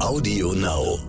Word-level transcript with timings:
Audio 0.00 0.52
Now. 0.52 1.00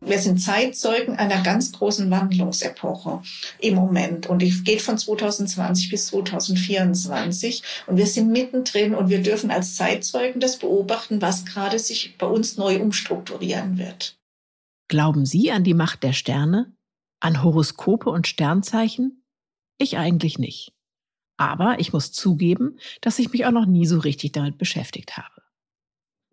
Wir 0.00 0.18
sind 0.18 0.38
Zeitzeugen 0.38 1.16
einer 1.16 1.42
ganz 1.42 1.70
großen 1.70 2.10
Wandlungsepoche 2.10 3.20
im 3.60 3.74
Moment 3.74 4.26
und 4.26 4.40
die 4.40 4.50
geht 4.64 4.80
von 4.80 4.96
2020 4.96 5.90
bis 5.90 6.06
2024 6.06 7.62
und 7.86 7.98
wir 7.98 8.06
sind 8.06 8.32
mittendrin 8.32 8.94
und 8.94 9.10
wir 9.10 9.22
dürfen 9.22 9.50
als 9.50 9.76
Zeitzeugen 9.76 10.40
das 10.40 10.58
beobachten, 10.58 11.20
was 11.20 11.44
gerade 11.44 11.78
sich 11.78 12.16
bei 12.16 12.26
uns 12.26 12.56
neu 12.56 12.80
umstrukturieren 12.80 13.76
wird. 13.76 14.16
Glauben 14.88 15.26
Sie 15.26 15.52
an 15.52 15.62
die 15.62 15.74
Macht 15.74 16.02
der 16.02 16.14
Sterne? 16.14 16.74
An 17.20 17.42
Horoskope 17.42 18.08
und 18.08 18.26
Sternzeichen? 18.26 19.24
Ich 19.76 19.98
eigentlich 19.98 20.38
nicht. 20.38 20.72
Aber 21.36 21.80
ich 21.80 21.92
muss 21.92 22.12
zugeben, 22.12 22.78
dass 23.02 23.18
ich 23.18 23.30
mich 23.30 23.44
auch 23.44 23.52
noch 23.52 23.66
nie 23.66 23.84
so 23.86 23.98
richtig 23.98 24.32
damit 24.32 24.56
beschäftigt 24.56 25.18
habe. 25.18 25.31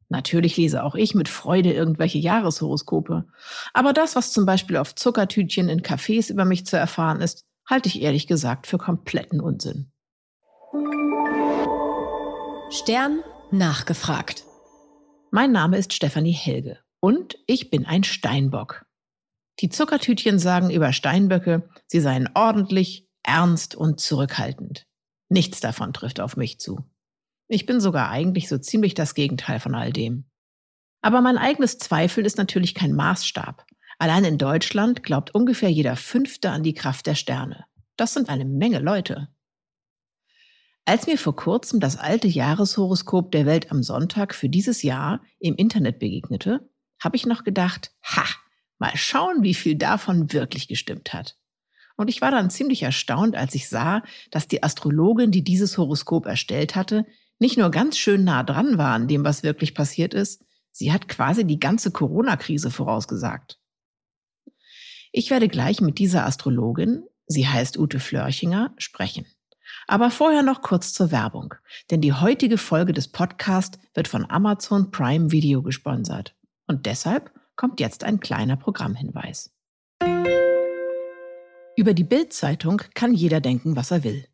Natürlich 0.09 0.57
lese 0.57 0.83
auch 0.83 0.95
ich 0.95 1.13
mit 1.13 1.29
Freude 1.29 1.71
irgendwelche 1.71 2.17
Jahreshoroskope. 2.17 3.25
Aber 3.73 3.93
das, 3.93 4.15
was 4.15 4.31
zum 4.31 4.45
Beispiel 4.45 4.77
auf 4.77 4.95
Zuckertütchen 4.95 5.69
in 5.69 5.81
Cafés 5.81 6.31
über 6.31 6.45
mich 6.45 6.65
zu 6.65 6.77
erfahren 6.77 7.21
ist, 7.21 7.45
halte 7.67 7.87
ich 7.87 8.01
ehrlich 8.01 8.25
gesagt 8.25 8.65
für 8.65 8.79
kompletten 8.79 9.39
Unsinn. 9.39 9.91
Stern 12.71 13.23
nachgefragt. 13.51 14.43
Mein 15.31 15.51
Name 15.51 15.77
ist 15.77 15.93
Stefanie 15.93 16.33
Helge 16.33 16.79
und 16.99 17.37
ich 17.45 17.69
bin 17.69 17.85
ein 17.85 18.03
Steinbock. 18.03 18.85
Die 19.59 19.69
Zuckertütchen 19.69 20.39
sagen 20.39 20.71
über 20.71 20.91
Steinböcke, 20.91 21.69
sie 21.85 21.99
seien 21.99 22.29
ordentlich, 22.33 23.07
ernst 23.23 23.75
und 23.75 23.99
zurückhaltend. 23.99 24.87
Nichts 25.27 25.59
davon 25.59 25.93
trifft 25.93 26.19
auf 26.19 26.35
mich 26.35 26.59
zu. 26.59 26.83
Ich 27.51 27.65
bin 27.65 27.81
sogar 27.81 28.09
eigentlich 28.09 28.47
so 28.47 28.59
ziemlich 28.59 28.93
das 28.93 29.15
Gegenteil 29.15 29.59
von 29.59 29.73
all 29.73 29.91
dem. 29.91 30.25
Aber 31.01 31.21
mein 31.21 31.39
eigenes 31.39 31.79
Zweifeln 31.79 32.25
ist 32.25 32.37
natürlich 32.37 32.75
kein 32.75 32.93
Maßstab. 32.93 33.65
Allein 33.97 34.23
in 34.23 34.37
Deutschland 34.37 35.01
glaubt 35.01 35.33
ungefähr 35.33 35.69
jeder 35.69 35.95
Fünfte 35.95 36.51
an 36.51 36.61
die 36.61 36.75
Kraft 36.75 37.07
der 37.07 37.15
Sterne. 37.15 37.65
Das 37.97 38.13
sind 38.13 38.29
eine 38.29 38.45
Menge 38.45 38.79
Leute. 38.79 39.29
Als 40.85 41.07
mir 41.07 41.17
vor 41.17 41.35
kurzem 41.35 41.79
das 41.79 41.97
alte 41.97 42.27
Jahreshoroskop 42.27 43.31
der 43.31 43.47
Welt 43.47 43.71
am 43.71 43.81
Sonntag 43.81 44.35
für 44.35 44.47
dieses 44.47 44.83
Jahr 44.83 45.21
im 45.39 45.55
Internet 45.55 45.97
begegnete, 45.97 46.69
habe 47.03 47.15
ich 47.15 47.25
noch 47.25 47.43
gedacht, 47.43 47.91
ha, 48.03 48.25
mal 48.77 48.95
schauen, 48.95 49.41
wie 49.41 49.55
viel 49.55 49.75
davon 49.75 50.33
wirklich 50.33 50.67
gestimmt 50.67 51.13
hat. 51.13 51.35
Und 51.95 52.09
ich 52.09 52.21
war 52.21 52.31
dann 52.31 52.51
ziemlich 52.51 52.83
erstaunt, 52.83 53.35
als 53.35 53.55
ich 53.55 53.69
sah, 53.69 54.03
dass 54.29 54.47
die 54.47 54.61
Astrologin, 54.63 55.31
die 55.31 55.43
dieses 55.43 55.77
Horoskop 55.77 56.27
erstellt 56.27 56.75
hatte, 56.75 57.05
nicht 57.39 57.57
nur 57.57 57.71
ganz 57.71 57.97
schön 57.97 58.23
nah 58.23 58.43
dran 58.43 58.77
war 58.77 58.93
an 58.93 59.07
dem, 59.07 59.23
was 59.23 59.43
wirklich 59.43 59.73
passiert 59.73 60.13
ist, 60.13 60.43
sie 60.71 60.91
hat 60.91 61.07
quasi 61.07 61.45
die 61.45 61.59
ganze 61.59 61.91
Corona-Krise 61.91 62.69
vorausgesagt. 62.69 63.59
Ich 65.11 65.31
werde 65.31 65.47
gleich 65.47 65.81
mit 65.81 65.97
dieser 65.97 66.25
Astrologin, 66.25 67.03
sie 67.25 67.47
heißt 67.47 67.77
Ute 67.77 67.99
Flörchinger, 67.99 68.73
sprechen. 68.77 69.25
Aber 69.87 70.11
vorher 70.11 70.43
noch 70.43 70.61
kurz 70.61 70.93
zur 70.93 71.11
Werbung, 71.11 71.55
denn 71.89 72.01
die 72.01 72.13
heutige 72.13 72.57
Folge 72.57 72.93
des 72.93 73.07
Podcasts 73.07 73.79
wird 73.93 74.07
von 74.07 74.29
Amazon 74.29 74.91
Prime 74.91 75.31
Video 75.31 75.63
gesponsert. 75.63 76.35
Und 76.67 76.85
deshalb 76.85 77.31
kommt 77.55 77.79
jetzt 77.79 78.03
ein 78.03 78.19
kleiner 78.19 78.55
Programmhinweis. 78.55 79.51
Über 81.75 81.93
die 81.93 82.03
Bild-Zeitung 82.03 82.81
kann 82.93 83.13
jeder 83.13 83.41
denken, 83.41 83.75
was 83.75 83.91
er 83.91 84.03
will. 84.03 84.27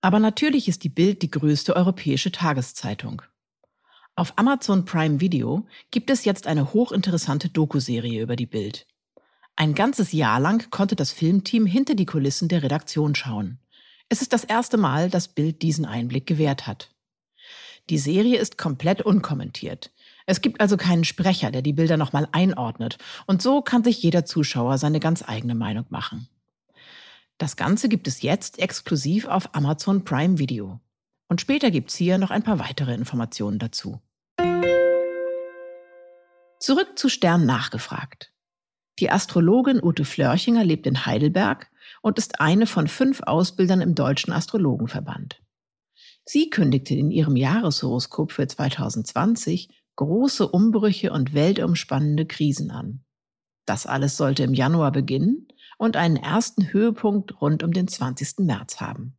Aber 0.00 0.20
natürlich 0.20 0.68
ist 0.68 0.84
die 0.84 0.88
Bild 0.88 1.22
die 1.22 1.30
größte 1.30 1.74
europäische 1.74 2.30
Tageszeitung. 2.30 3.22
Auf 4.14 4.32
Amazon 4.36 4.84
Prime 4.84 5.20
Video 5.20 5.66
gibt 5.90 6.10
es 6.10 6.24
jetzt 6.24 6.46
eine 6.46 6.72
hochinteressante 6.72 7.48
Dokuserie 7.48 8.22
über 8.22 8.36
die 8.36 8.46
Bild. 8.46 8.86
Ein 9.56 9.74
ganzes 9.74 10.12
Jahr 10.12 10.38
lang 10.38 10.70
konnte 10.70 10.94
das 10.94 11.10
Filmteam 11.10 11.66
hinter 11.66 11.94
die 11.94 12.06
Kulissen 12.06 12.48
der 12.48 12.62
Redaktion 12.62 13.14
schauen. 13.14 13.58
Es 14.08 14.22
ist 14.22 14.32
das 14.32 14.44
erste 14.44 14.76
Mal, 14.76 15.10
dass 15.10 15.28
Bild 15.28 15.62
diesen 15.62 15.84
Einblick 15.84 16.26
gewährt 16.26 16.66
hat. 16.66 16.90
Die 17.90 17.98
Serie 17.98 18.38
ist 18.38 18.58
komplett 18.58 19.02
unkommentiert. 19.02 19.90
Es 20.26 20.40
gibt 20.42 20.60
also 20.60 20.76
keinen 20.76 21.04
Sprecher, 21.04 21.50
der 21.50 21.62
die 21.62 21.72
Bilder 21.72 21.96
nochmal 21.96 22.28
einordnet. 22.32 22.98
Und 23.26 23.42
so 23.42 23.62
kann 23.62 23.82
sich 23.82 24.02
jeder 24.02 24.24
Zuschauer 24.24 24.78
seine 24.78 25.00
ganz 25.00 25.24
eigene 25.26 25.54
Meinung 25.54 25.86
machen. 25.88 26.28
Das 27.38 27.54
Ganze 27.54 27.88
gibt 27.88 28.08
es 28.08 28.22
jetzt 28.22 28.58
exklusiv 28.58 29.26
auf 29.26 29.54
Amazon 29.54 30.04
Prime 30.04 30.38
Video. 30.38 30.80
Und 31.28 31.40
später 31.40 31.70
gibt's 31.70 31.94
hier 31.94 32.18
noch 32.18 32.30
ein 32.30 32.42
paar 32.42 32.58
weitere 32.58 32.94
Informationen 32.94 33.60
dazu. 33.60 34.00
Zurück 36.58 36.98
zu 36.98 37.08
Stern 37.08 37.46
nachgefragt. 37.46 38.32
Die 38.98 39.10
Astrologin 39.10 39.80
Ute 39.80 40.04
Flörchinger 40.04 40.64
lebt 40.64 40.88
in 40.88 41.06
Heidelberg 41.06 41.70
und 42.02 42.18
ist 42.18 42.40
eine 42.40 42.66
von 42.66 42.88
fünf 42.88 43.20
Ausbildern 43.22 43.80
im 43.80 43.94
Deutschen 43.94 44.32
Astrologenverband. 44.32 45.40
Sie 46.24 46.50
kündigte 46.50 46.96
in 46.96 47.12
ihrem 47.12 47.36
Jahreshoroskop 47.36 48.32
für 48.32 48.48
2020 48.48 49.68
große 49.94 50.48
Umbrüche 50.48 51.12
und 51.12 51.34
weltumspannende 51.34 52.26
Krisen 52.26 52.72
an. 52.72 53.04
Das 53.64 53.86
alles 53.86 54.16
sollte 54.16 54.42
im 54.42 54.54
Januar 54.54 54.90
beginnen 54.90 55.47
und 55.78 55.96
einen 55.96 56.16
ersten 56.16 56.72
Höhepunkt 56.72 57.40
rund 57.40 57.62
um 57.62 57.72
den 57.72 57.88
20. 57.88 58.40
März 58.40 58.80
haben. 58.80 59.16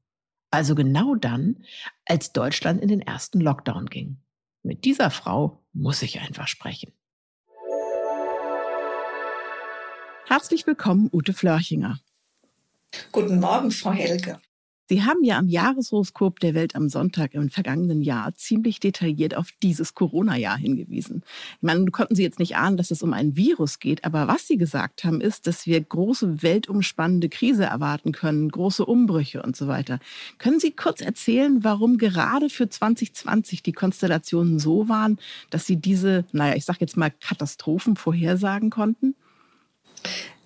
Also 0.52 0.76
genau 0.76 1.16
dann, 1.16 1.64
als 2.06 2.34
Deutschland 2.34 2.82
in 2.82 2.90
den 2.90 3.02
ersten 3.02 3.40
Lockdown 3.40 3.88
ging. 3.88 4.18
Mit 4.62 4.86
dieser 4.86 5.10
Frau 5.10 5.64
muss 5.74 6.02
ich 6.02 6.20
einfach 6.20 6.48
sprechen. 6.48 6.92
Herzlich 10.28 10.68
willkommen, 10.68 11.10
Ute 11.12 11.34
Flörchinger. 11.34 12.00
Guten 13.12 13.40
Morgen, 13.40 13.72
Frau 13.72 13.92
Helge. 13.92 14.40
Sie 14.90 15.04
haben 15.04 15.24
ja 15.24 15.38
am 15.38 15.48
Jahreshoroskop 15.48 16.40
der 16.40 16.56
Welt 16.56 16.76
am 16.76 16.90
Sonntag 16.90 17.36
im 17.36 17.52
vergangenen 17.52 18.02
Jahr 18.02 18.34
ziemlich 18.34 18.80
detailliert 18.80 19.38
auf 19.38 19.50
dieses 19.62 19.94
Corona-Jahr 19.94 20.58
hingewiesen. 20.58 21.22
Ich 21.58 21.62
meine, 21.62 21.86
du 21.86 21.92
konnten 21.92 22.16
Sie 22.16 22.24
jetzt 22.24 22.40
nicht 22.40 22.56
ahnen, 22.56 22.76
dass 22.76 22.90
es 22.90 23.04
um 23.04 23.14
ein 23.14 23.36
Virus 23.36 23.78
geht, 23.78 24.04
aber 24.04 24.28
was 24.28 24.48
Sie 24.48 24.58
gesagt 24.58 25.04
haben, 25.04 25.22
ist, 25.22 25.46
dass 25.46 25.68
wir 25.68 25.80
große 25.80 26.42
weltumspannende 26.42 27.30
Krise 27.30 27.66
erwarten 27.66 28.14
können, 28.14 28.50
große 28.50 28.84
Umbrüche 28.84 29.44
und 29.44 29.56
so 29.56 29.68
weiter. 29.68 30.00
Können 30.40 30.60
Sie 30.60 30.72
kurz 30.72 31.02
erzählen, 31.02 31.64
warum 31.64 32.00
gerade 32.00 32.50
für 32.50 32.68
2020 32.68 33.62
die 33.62 33.74
Konstellationen 33.74 34.58
so 34.58 34.90
waren, 34.90 35.20
dass 35.52 35.68
Sie 35.68 35.76
diese, 35.76 36.26
naja, 36.32 36.56
ich 36.56 36.66
sag 36.66 36.82
jetzt 36.82 36.98
mal 36.98 37.12
Katastrophen 37.12 37.96
vorhersagen 37.96 38.72
konnten? 38.72 39.14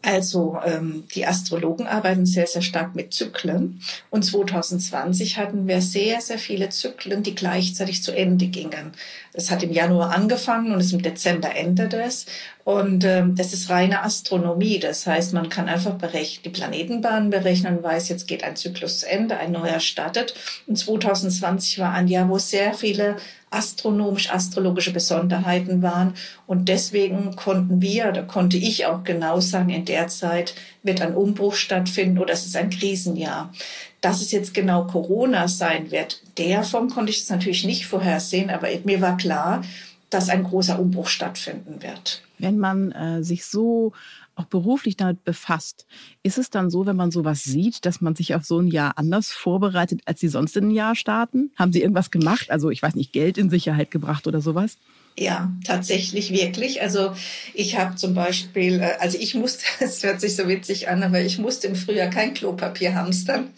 Also 0.05 0.59
ähm, 0.65 1.05
die 1.15 1.25
Astrologen 1.25 1.87
arbeiten 1.87 2.25
sehr, 2.25 2.45
sehr 2.45 2.61
stark 2.61 2.93
mit 2.93 3.13
Zyklen. 3.13 3.79
Und 4.09 4.23
2020 4.23 5.37
hatten 5.37 5.65
wir 5.65 5.81
sehr, 5.81 6.19
sehr 6.19 6.37
viele 6.37 6.67
Zyklen, 6.69 7.23
die 7.23 7.33
gleichzeitig 7.33 8.03
zu 8.03 8.11
Ende 8.11 8.47
gingen. 8.47 8.91
Das 9.31 9.49
hat 9.49 9.63
im 9.63 9.71
Januar 9.71 10.13
angefangen 10.13 10.73
und 10.73 10.81
es 10.81 10.91
im 10.91 11.01
Dezember 11.01 11.55
endete 11.55 12.01
es. 12.03 12.25
Und 12.63 13.03
ähm, 13.03 13.35
das 13.35 13.51
ist 13.51 13.69
reine 13.69 14.03
Astronomie. 14.03 14.79
Das 14.79 15.05
heißt, 15.05 15.33
man 15.33 15.49
kann 15.49 15.67
einfach 15.67 15.95
berechnen, 15.95 16.43
die 16.45 16.49
Planetenbahnen 16.49 17.29
berechnen 17.29 17.77
und 17.77 17.83
weiß, 17.83 18.07
jetzt 18.07 18.27
geht 18.27 18.43
ein 18.43 18.55
Zyklus 18.55 18.99
zu 18.99 19.09
Ende, 19.09 19.37
ein 19.37 19.51
neuer 19.51 19.81
startet. 19.81 20.33
Und 20.65 20.77
2020 20.77 21.79
war 21.79 21.91
ein 21.91 22.07
Jahr, 22.07 22.29
wo 22.29 22.37
sehr 22.37 22.73
viele 22.73 23.17
astronomisch-astrologische 23.53 24.93
Besonderheiten 24.93 25.81
waren. 25.81 26.13
Und 26.47 26.69
deswegen 26.69 27.35
konnten 27.35 27.81
wir, 27.81 28.07
oder 28.07 28.23
konnte 28.23 28.57
ich 28.57 28.85
auch 28.85 29.03
genau 29.03 29.41
sagen, 29.41 29.69
in 29.69 29.85
der 29.85 30.07
Zeit 30.07 30.55
wird 30.83 31.01
ein 31.01 31.15
Umbruch 31.15 31.55
stattfinden 31.55 32.17
oder 32.17 32.33
es 32.33 32.45
ist 32.45 32.55
ein 32.55 32.69
Krisenjahr. 32.69 33.53
Dass 33.99 34.21
es 34.21 34.31
jetzt 34.31 34.53
genau 34.53 34.85
Corona 34.85 35.47
sein 35.47 35.91
wird, 35.91 36.21
der 36.37 36.63
Form 36.63 36.89
konnte 36.89 37.11
ich 37.11 37.19
es 37.19 37.29
natürlich 37.29 37.63
nicht 37.65 37.85
vorhersehen, 37.85 38.49
aber 38.49 38.67
mir 38.85 39.01
war 39.01 39.17
klar, 39.17 39.63
dass 40.09 40.29
ein 40.29 40.43
großer 40.43 40.79
Umbruch 40.79 41.07
stattfinden 41.07 41.81
wird. 41.81 42.21
Wenn 42.39 42.57
man 42.57 42.91
äh, 42.91 43.23
sich 43.23 43.45
so 43.45 43.93
auch 44.35 44.45
beruflich 44.45 44.97
damit 44.97 45.23
befasst, 45.23 45.85
ist 46.23 46.37
es 46.37 46.49
dann 46.49 46.69
so, 46.69 46.85
wenn 46.85 46.95
man 46.95 47.11
sowas 47.11 47.43
sieht, 47.43 47.85
dass 47.85 48.01
man 48.01 48.15
sich 48.15 48.35
auf 48.35 48.45
so 48.45 48.59
ein 48.59 48.67
Jahr 48.67 48.97
anders 48.97 49.31
vorbereitet, 49.31 50.01
als 50.05 50.19
Sie 50.19 50.27
sonst 50.27 50.57
in 50.57 50.69
ein 50.69 50.71
Jahr 50.71 50.95
starten? 50.95 51.51
Haben 51.55 51.71
Sie 51.71 51.81
irgendwas 51.81 52.11
gemacht? 52.11 52.49
Also 52.49 52.69
ich 52.69 52.81
weiß 52.81 52.95
nicht, 52.95 53.13
Geld 53.13 53.37
in 53.37 53.49
Sicherheit 53.49 53.91
gebracht 53.91 54.27
oder 54.27 54.41
sowas? 54.41 54.77
Ja, 55.17 55.51
tatsächlich 55.63 56.31
wirklich. 56.31 56.81
Also 56.81 57.13
ich 57.53 57.77
habe 57.77 57.95
zum 57.95 58.15
Beispiel, 58.15 58.81
äh, 58.81 58.93
also 58.99 59.19
ich 59.19 59.35
musste, 59.35 59.63
es 59.79 60.01
hört 60.03 60.19
sich 60.19 60.35
so 60.35 60.47
witzig 60.47 60.89
an, 60.89 61.03
aber 61.03 61.21
ich 61.21 61.37
musste 61.37 61.67
im 61.67 61.75
Frühjahr 61.75 62.09
kein 62.09 62.33
Klopapier 62.33 62.95
hamstern, 62.95 63.49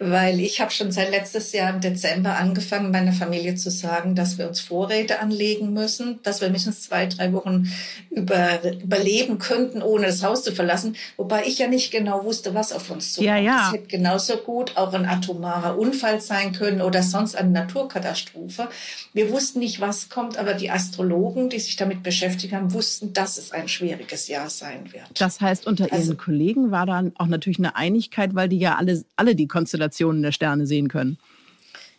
weil 0.00 0.40
ich 0.40 0.62
habe 0.62 0.70
schon 0.70 0.90
seit 0.90 1.10
letztes 1.10 1.52
Jahr 1.52 1.68
im 1.74 1.82
Dezember 1.82 2.38
angefangen, 2.38 2.90
meiner 2.90 3.12
Familie 3.12 3.56
zu 3.56 3.70
sagen, 3.70 4.14
dass 4.14 4.38
wir 4.38 4.48
uns 4.48 4.60
Vorräte 4.60 5.20
anlegen 5.20 5.74
müssen, 5.74 6.18
dass 6.22 6.40
wir 6.40 6.48
mindestens 6.48 6.82
zwei, 6.82 7.04
drei 7.06 7.34
Wochen 7.34 7.70
über, 8.10 8.60
überleben 8.82 9.38
könnten, 9.38 9.82
ohne 9.82 10.06
das 10.06 10.22
Haus 10.22 10.42
zu 10.42 10.52
verlassen. 10.52 10.96
Wobei 11.18 11.44
ich 11.44 11.58
ja 11.58 11.68
nicht 11.68 11.90
genau 11.90 12.24
wusste, 12.24 12.54
was 12.54 12.72
auf 12.72 12.90
uns 12.90 13.12
zukommt. 13.12 13.26
Ja, 13.26 13.36
ja. 13.36 13.66
Es 13.66 13.74
hätte 13.74 13.88
genauso 13.88 14.38
gut 14.38 14.78
auch 14.78 14.94
ein 14.94 15.04
atomarer 15.04 15.78
Unfall 15.78 16.22
sein 16.22 16.52
können 16.52 16.80
oder 16.80 17.02
sonst 17.02 17.36
eine 17.36 17.50
Naturkatastrophe. 17.50 18.68
Wir 19.12 19.30
wussten 19.30 19.58
nicht, 19.58 19.82
was 19.82 20.08
kommt, 20.08 20.38
aber 20.38 20.54
die 20.54 20.70
Astro 20.70 21.01
Astrologen, 21.02 21.48
die 21.48 21.58
sich 21.58 21.76
damit 21.76 22.02
beschäftigt 22.02 22.54
haben, 22.54 22.72
wussten, 22.72 23.12
dass 23.12 23.38
es 23.38 23.52
ein 23.52 23.68
schwieriges 23.68 24.28
Jahr 24.28 24.50
sein 24.50 24.92
wird. 24.92 25.04
Das 25.18 25.40
heißt, 25.40 25.66
unter 25.66 25.92
also, 25.92 26.12
Ihren 26.12 26.18
Kollegen 26.18 26.70
war 26.70 26.86
dann 26.86 27.12
auch 27.16 27.26
natürlich 27.26 27.58
eine 27.58 27.76
Einigkeit, 27.76 28.34
weil 28.34 28.48
die 28.48 28.58
ja 28.58 28.76
alle, 28.76 29.04
alle 29.16 29.34
die 29.34 29.46
Konstellationen 29.48 30.22
der 30.22 30.32
Sterne 30.32 30.66
sehen 30.66 30.88
können. 30.88 31.18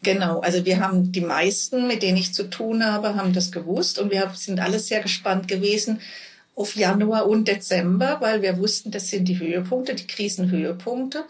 Genau, 0.01 0.41
also 0.41 0.65
wir 0.65 0.79
haben 0.79 1.11
die 1.11 1.21
meisten, 1.21 1.87
mit 1.87 2.03
denen 2.03 2.17
ich 2.17 2.33
zu 2.33 2.49
tun 2.49 2.83
habe, 2.83 3.15
haben 3.15 3.31
das 3.33 3.51
gewusst 3.51 3.99
und 3.99 4.11
wir 4.11 4.31
sind 4.35 4.59
alle 4.59 4.79
sehr 4.79 5.01
gespannt 5.01 5.47
gewesen 5.47 5.99
auf 6.55 6.75
Januar 6.75 7.27
und 7.27 7.47
Dezember, 7.47 8.17
weil 8.19 8.41
wir 8.41 8.57
wussten, 8.57 8.91
das 8.91 9.07
sind 9.07 9.27
die 9.27 9.39
Höhepunkte, 9.39 9.95
die 9.95 10.05
Krisenhöhepunkte. 10.05 11.23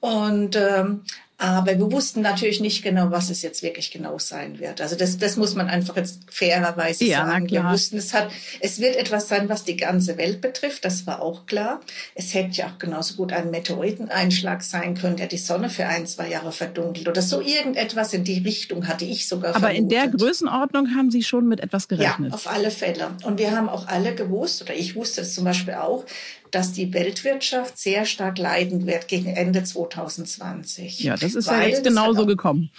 Und 0.00 0.56
ähm, 0.56 1.02
aber 1.36 1.76
wir 1.78 1.90
wussten 1.90 2.20
natürlich 2.20 2.60
nicht 2.60 2.84
genau, 2.84 3.10
was 3.10 3.28
es 3.28 3.42
jetzt 3.42 3.64
wirklich 3.64 3.90
genau 3.90 4.18
sein 4.18 4.60
wird. 4.60 4.80
Also 4.80 4.94
das, 4.94 5.18
das 5.18 5.36
muss 5.36 5.56
man 5.56 5.68
einfach 5.68 5.96
jetzt 5.96 6.20
fairerweise 6.30 7.04
ja, 7.04 7.26
sagen. 7.26 7.48
Klar. 7.48 7.64
Wir 7.64 7.72
wussten, 7.72 7.98
es 7.98 8.14
hat, 8.14 8.30
es 8.60 8.78
wird 8.78 8.94
etwas 8.94 9.28
sein, 9.28 9.48
was 9.48 9.64
die 9.64 9.76
ganze 9.76 10.16
Welt 10.16 10.40
betrifft. 10.40 10.84
Das 10.84 11.08
war 11.08 11.20
auch 11.20 11.46
klar. 11.46 11.80
Es 12.14 12.34
hätte 12.34 12.52
ja 12.52 12.68
auch 12.68 12.78
genauso 12.78 13.16
gut 13.16 13.32
ein 13.32 13.50
Meteoriteneinschlag 13.50 14.62
sein 14.62 14.94
können, 14.94 15.16
der 15.16 15.26
die 15.26 15.38
Sonne 15.38 15.70
für 15.70 15.86
ein, 15.86 16.06
zwei 16.06 16.28
Jahre 16.28 16.52
verdunkelt 16.52 17.08
oder 17.08 17.20
so 17.20 17.40
irgendetwas 17.40 18.12
in 18.14 18.22
die 18.22 18.38
Richtung 18.38 18.86
hatte 18.86 19.04
ich 19.04 19.26
sogar 19.26 19.56
Aber 19.56 19.70
vermutet. 19.70 19.82
in 19.82 19.88
der 19.88 20.08
Größenordnung 20.08 20.94
haben 20.94 21.10
Sie 21.10 21.24
schon 21.24 21.48
mit 21.48 21.58
etwas 21.58 21.88
gerechnet? 21.88 22.28
Ja, 22.28 22.34
auf 22.34 22.48
alle 22.48 22.70
Fälle. 22.70 23.10
Und 23.24 23.40
wir 23.40 23.50
haben 23.50 23.68
auch 23.68 23.88
alle 23.88 24.14
gewusst, 24.14 24.62
oder 24.62 24.74
ich 24.74 24.94
wusste 24.94 25.22
es 25.22 25.34
zum 25.34 25.44
Beispiel 25.44 25.74
auch, 25.74 26.04
dass 26.54 26.72
die 26.72 26.92
Weltwirtschaft 26.92 27.76
sehr 27.78 28.04
stark 28.04 28.38
leiden 28.38 28.86
wird 28.86 29.08
gegen 29.08 29.34
Ende 29.34 29.64
2020. 29.64 31.00
Ja, 31.00 31.16
das 31.16 31.34
ist 31.34 31.48
ja 31.48 31.62
jetzt 31.62 31.84
genauso 31.84 32.26
gekommen. 32.26 32.70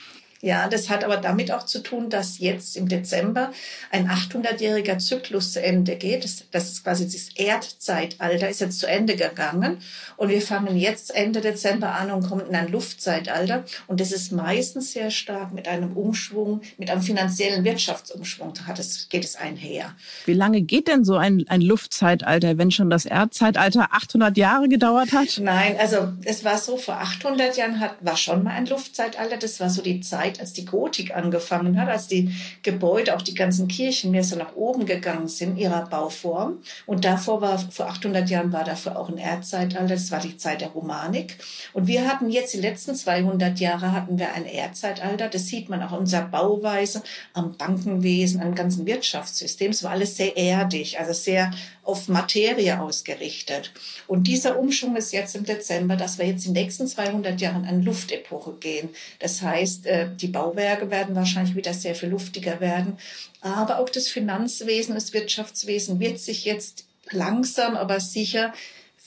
Ja, 0.42 0.68
das 0.68 0.90
hat 0.90 1.04
aber 1.04 1.18
damit 1.18 1.52
auch 1.52 1.66
zu 1.66 1.80
tun, 1.80 2.10
dass 2.10 2.40
jetzt 2.40 2.76
im 2.78 2.88
Dezember 2.88 3.52
ein 3.92 4.10
800-jähriger 4.10 5.00
Zyklus 5.00 5.54
zu 5.54 5.62
Ende 5.62 5.96
geht. 5.96 6.24
Das, 6.24 6.44
das, 6.52 6.72
ist 6.72 6.84
quasi 6.84 7.06
das 7.06 7.30
Erdzeitalter, 7.36 8.50
ist 8.50 8.62
jetzt 8.62 8.80
zu 8.80 8.88
Ende 8.88 9.16
gegangen. 9.16 9.78
Und 10.18 10.30
wir 10.30 10.42
fangen 10.42 10.78
jetzt 10.78 11.16
Ende 11.16 11.42
Dezember 11.42 11.96
an 11.96 12.12
und 12.12 12.28
kommen 12.28 12.48
in 12.48 12.56
ein 12.56 12.68
Luftzeitalter. 12.68 13.64
Und 13.88 14.00
das 14.00 14.12
ist 14.12 14.32
meistens 14.32 14.92
sehr 14.94 15.10
stark 15.10 15.54
mit 15.54 15.68
einem 15.68 15.96
Umschwung, 15.98 16.62
mit 16.78 16.90
einem 16.90 17.02
finanziellen 17.02 17.64
Wirtschaftsumschwung 17.64 18.54
hat 18.66 18.80
es, 18.80 19.10
geht 19.10 19.24
es 19.24 19.36
einher. 19.36 19.96
Wie 20.26 20.34
lange 20.34 20.62
geht 20.62 20.88
denn 20.88 21.04
so 21.04 21.16
ein, 21.16 21.46
ein 21.48 21.62
Luftzeitalter, 21.62 22.58
wenn 22.58 22.72
schon 22.72 22.90
das 22.90 23.06
Erdzeitalter 23.06 23.90
800 23.92 24.38
Jahre 24.38 24.70
gedauert 24.70 25.12
hat? 25.12 25.40
Nein, 25.42 25.76
also 25.80 26.14
es 26.24 26.44
war 26.44 26.58
so, 26.58 26.78
vor 26.78 26.96
800 26.96 27.58
Jahren 27.58 27.80
hat, 27.80 27.96
war 28.02 28.18
schon 28.18 28.44
mal 28.44 28.52
ein 28.52 28.66
Luftzeitalter. 28.66 29.38
Das 29.38 29.60
war 29.60 29.70
so 29.70 29.82
die 29.82 30.02
Zeit, 30.02 30.25
Zeit, 30.25 30.39
als 30.39 30.54
die 30.54 30.66
Gotik 30.66 31.16
angefangen 31.16 31.80
hat, 31.80 31.89
als 31.89 32.07
die 32.07 32.33
Gebäude, 32.63 33.16
auch 33.16 33.22
die 33.22 33.36
ganzen 33.36 33.68
Kirchen 33.68 34.12
mehr 34.12 34.24
so 34.24 34.36
nach 34.36 34.56
oben 34.56 34.86
gegangen 34.86 35.27
sind, 35.27 35.57
ihrer 35.57 35.86
Bauform. 35.86 36.60
Und 36.86 37.06
davor 37.06 37.42
war, 37.42 37.60
vor 37.60 37.88
800 37.88 38.30
Jahren 38.30 38.51
war 38.51 38.63
dafür 38.63 38.98
auch 38.98 39.10
ein 39.10 39.18
Erdzeitalter, 39.18 39.95
das 39.95 40.12
war 40.12 40.19
die 40.19 40.38
Zeit 40.38 40.62
der 40.62 40.69
Romanik. 40.69 41.38
Und 41.74 41.88
wir 41.88 42.07
hatten 42.07 42.30
jetzt 42.30 42.54
die 42.54 42.60
letzten 42.60 42.95
200 42.95 43.60
Jahre 43.60 43.92
hatten 43.92 44.18
wir 44.18 44.33
ein 44.33 44.45
Erdzeitalter, 44.45 45.27
das 45.27 45.48
sieht 45.48 45.69
man 45.69 45.83
auch 45.83 45.94
in 45.94 46.00
unserer 46.00 46.24
Bauweise, 46.24 47.04
am 47.33 47.56
Bankenwesen, 47.57 48.42
am 48.42 48.56
ganzen 48.56 48.86
Wirtschaftssystem. 48.86 49.72
Es 49.72 49.83
war 49.83 49.92
alles 49.92 50.18
sehr 50.18 50.38
erdig, 50.38 51.00
also 51.00 51.13
sehr 51.13 51.51
auf 51.86 52.08
Materie 52.08 52.80
ausgerichtet. 52.80 53.72
Und 54.08 54.26
dieser 54.26 54.60
Umschwung 54.60 54.96
ist 54.96 55.14
jetzt 55.14 55.36
im 55.36 55.46
Dezember, 55.46 55.96
dass 55.96 56.18
wir 56.18 56.26
jetzt 56.26 56.46
in 56.46 56.54
den 56.54 56.64
nächsten 56.64 56.88
200 56.88 57.40
Jahren 57.40 57.66
an 57.66 57.84
Luftepoche 57.84 58.54
gehen. 58.54 58.90
Das 59.20 59.42
heißt, 59.42 59.86
äh, 59.86 60.10
die 60.16 60.28
Bauwerke 60.28 60.90
werden 60.90 61.16
wahrscheinlich 61.16 61.56
wieder 61.56 61.74
sehr 61.74 61.96
viel 61.96 62.10
luftiger 62.10 62.60
werden. 62.60 62.98
Aber 63.42 63.80
auch 63.80 63.90
das 63.90 64.08
Finanzwesen, 64.08 64.96
das 64.96 65.14
Wirtschaftswesen 65.14 66.00
wird 66.00 66.20
sich 66.20 66.46
jetzt 66.46 66.86
langsam, 67.12 67.76
aber 67.76 68.00
sicher 68.00 68.54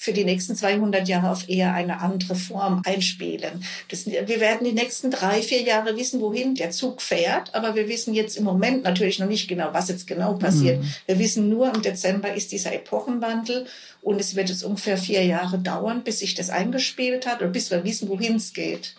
für 0.00 0.12
die 0.12 0.24
nächsten 0.24 0.54
200 0.54 1.08
Jahre 1.08 1.32
auf 1.32 1.48
eher 1.48 1.74
eine 1.74 2.00
andere 2.00 2.36
Form 2.36 2.82
einspielen. 2.86 3.64
Das, 3.88 4.06
wir 4.06 4.40
werden 4.40 4.64
die 4.64 4.72
nächsten 4.72 5.10
drei, 5.10 5.42
vier 5.42 5.62
Jahre 5.62 5.96
wissen, 5.96 6.20
wohin 6.20 6.54
der 6.54 6.70
Zug 6.70 7.02
fährt, 7.02 7.52
aber 7.52 7.74
wir 7.74 7.88
wissen 7.88 8.14
jetzt 8.14 8.36
im 8.36 8.44
Moment 8.44 8.84
natürlich 8.84 9.18
noch 9.18 9.26
nicht 9.26 9.48
genau, 9.48 9.70
was 9.72 9.88
jetzt 9.88 10.06
genau 10.06 10.34
passiert. 10.34 10.80
Mhm. 10.80 10.94
Wir 11.06 11.18
wissen 11.18 11.48
nur, 11.48 11.74
im 11.74 11.82
Dezember 11.82 12.32
ist 12.32 12.52
dieser 12.52 12.72
Epochenwandel 12.72 13.66
und 14.00 14.20
es 14.20 14.36
wird 14.36 14.50
jetzt 14.50 14.62
ungefähr 14.62 14.98
vier 14.98 15.24
Jahre 15.24 15.58
dauern, 15.58 16.04
bis 16.04 16.20
sich 16.20 16.36
das 16.36 16.48
eingespielt 16.48 17.26
hat 17.26 17.40
oder 17.40 17.50
bis 17.50 17.72
wir 17.72 17.82
wissen, 17.82 18.08
wohin 18.08 18.36
es 18.36 18.52
geht. 18.52 18.94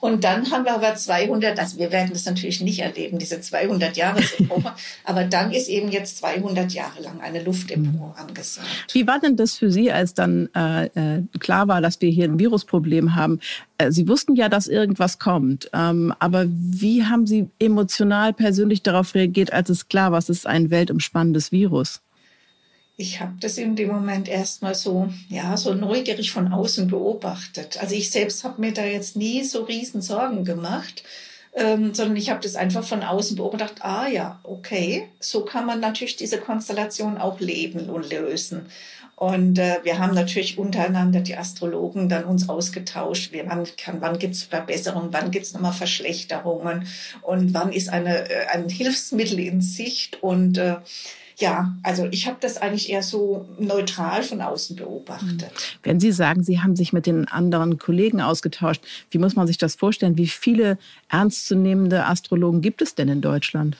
Und 0.00 0.24
dann 0.24 0.50
haben 0.50 0.64
wir 0.64 0.74
aber 0.74 0.94
200, 0.94 1.58
also 1.58 1.78
wir 1.78 1.92
werden 1.92 2.10
das 2.12 2.24
natürlich 2.24 2.62
nicht 2.62 2.78
erleben, 2.78 3.18
diese 3.18 3.40
200 3.40 3.96
Jahresepoche, 3.96 4.72
aber 5.04 5.24
dann 5.24 5.52
ist 5.52 5.68
eben 5.68 5.90
jetzt 5.90 6.18
200 6.18 6.72
Jahre 6.72 7.02
lang 7.02 7.20
eine 7.20 7.42
Luftepoche 7.42 8.18
angesagt. 8.18 8.66
Wie 8.92 9.06
war 9.06 9.20
denn 9.20 9.36
das 9.36 9.58
für 9.58 9.70
Sie, 9.70 9.92
als 9.92 10.14
dann 10.14 10.48
äh, 10.54 10.86
äh, 10.86 11.22
klar 11.38 11.68
war, 11.68 11.82
dass 11.82 12.00
wir 12.00 12.10
hier 12.10 12.24
ein 12.24 12.38
Virusproblem 12.38 13.14
haben? 13.14 13.40
Äh, 13.76 13.92
Sie 13.92 14.08
wussten 14.08 14.34
ja, 14.36 14.48
dass 14.48 14.68
irgendwas 14.68 15.18
kommt, 15.18 15.68
ähm, 15.74 16.14
aber 16.18 16.46
wie 16.48 17.04
haben 17.04 17.26
Sie 17.26 17.50
emotional 17.58 18.32
persönlich 18.32 18.82
darauf 18.82 19.14
reagiert, 19.14 19.52
als 19.52 19.68
es 19.68 19.88
klar 19.88 20.12
war, 20.12 20.18
es 20.18 20.30
ist 20.30 20.46
ein 20.46 20.70
weltumspannendes 20.70 21.52
Virus? 21.52 22.00
Ich 23.00 23.18
habe 23.20 23.32
das 23.40 23.56
in 23.56 23.76
dem 23.76 23.88
Moment 23.88 24.28
erstmal 24.28 24.74
so, 24.74 25.08
ja, 25.30 25.56
so 25.56 25.72
neugierig 25.72 26.32
von 26.32 26.52
außen 26.52 26.86
beobachtet. 26.88 27.78
Also 27.80 27.94
ich 27.94 28.10
selbst 28.10 28.44
habe 28.44 28.60
mir 28.60 28.74
da 28.74 28.84
jetzt 28.84 29.16
nie 29.16 29.42
so 29.42 29.62
riesen 29.62 30.02
Sorgen 30.02 30.44
gemacht, 30.44 31.02
ähm, 31.54 31.94
sondern 31.94 32.16
ich 32.16 32.28
habe 32.28 32.42
das 32.42 32.56
einfach 32.56 32.84
von 32.84 33.02
außen 33.02 33.38
beobachtet. 33.38 33.78
Ah 33.80 34.06
ja, 34.06 34.38
okay, 34.42 35.08
so 35.18 35.46
kann 35.46 35.64
man 35.64 35.80
natürlich 35.80 36.16
diese 36.16 36.36
Konstellation 36.36 37.16
auch 37.16 37.40
leben 37.40 37.88
und 37.88 38.10
lösen. 38.10 38.66
Und 39.16 39.58
äh, 39.58 39.78
wir 39.82 39.98
haben 39.98 40.14
natürlich 40.14 40.58
untereinander 40.58 41.20
die 41.20 41.38
Astrologen 41.38 42.10
dann 42.10 42.24
uns 42.24 42.50
ausgetauscht. 42.50 43.32
Wie, 43.32 43.42
wann 43.46 43.66
kann, 43.78 44.02
wann 44.02 44.18
gibt's 44.18 44.42
Verbesserungen, 44.42 45.12
wann 45.12 45.30
gibt's 45.30 45.54
nochmal 45.54 45.72
Verschlechterungen 45.72 46.86
und 47.22 47.54
wann 47.54 47.72
ist 47.72 47.88
eine, 47.88 48.28
äh, 48.28 48.46
ein 48.48 48.68
Hilfsmittel 48.68 49.40
in 49.40 49.62
Sicht 49.62 50.22
und 50.22 50.58
äh, 50.58 50.76
ja, 51.40 51.74
also 51.82 52.06
ich 52.10 52.26
habe 52.26 52.36
das 52.40 52.58
eigentlich 52.58 52.90
eher 52.90 53.02
so 53.02 53.48
neutral 53.58 54.22
von 54.22 54.40
außen 54.40 54.76
beobachtet. 54.76 55.42
Hm. 55.42 55.48
Wenn 55.82 56.00
Sie 56.00 56.12
sagen, 56.12 56.42
Sie 56.42 56.60
haben 56.60 56.76
sich 56.76 56.92
mit 56.92 57.06
den 57.06 57.26
anderen 57.28 57.78
Kollegen 57.78 58.20
ausgetauscht, 58.20 58.82
wie 59.10 59.18
muss 59.18 59.36
man 59.36 59.46
sich 59.46 59.58
das 59.58 59.74
vorstellen? 59.74 60.18
Wie 60.18 60.28
viele 60.28 60.78
ernstzunehmende 61.08 62.04
Astrologen 62.04 62.60
gibt 62.60 62.82
es 62.82 62.94
denn 62.94 63.08
in 63.08 63.20
Deutschland? 63.20 63.76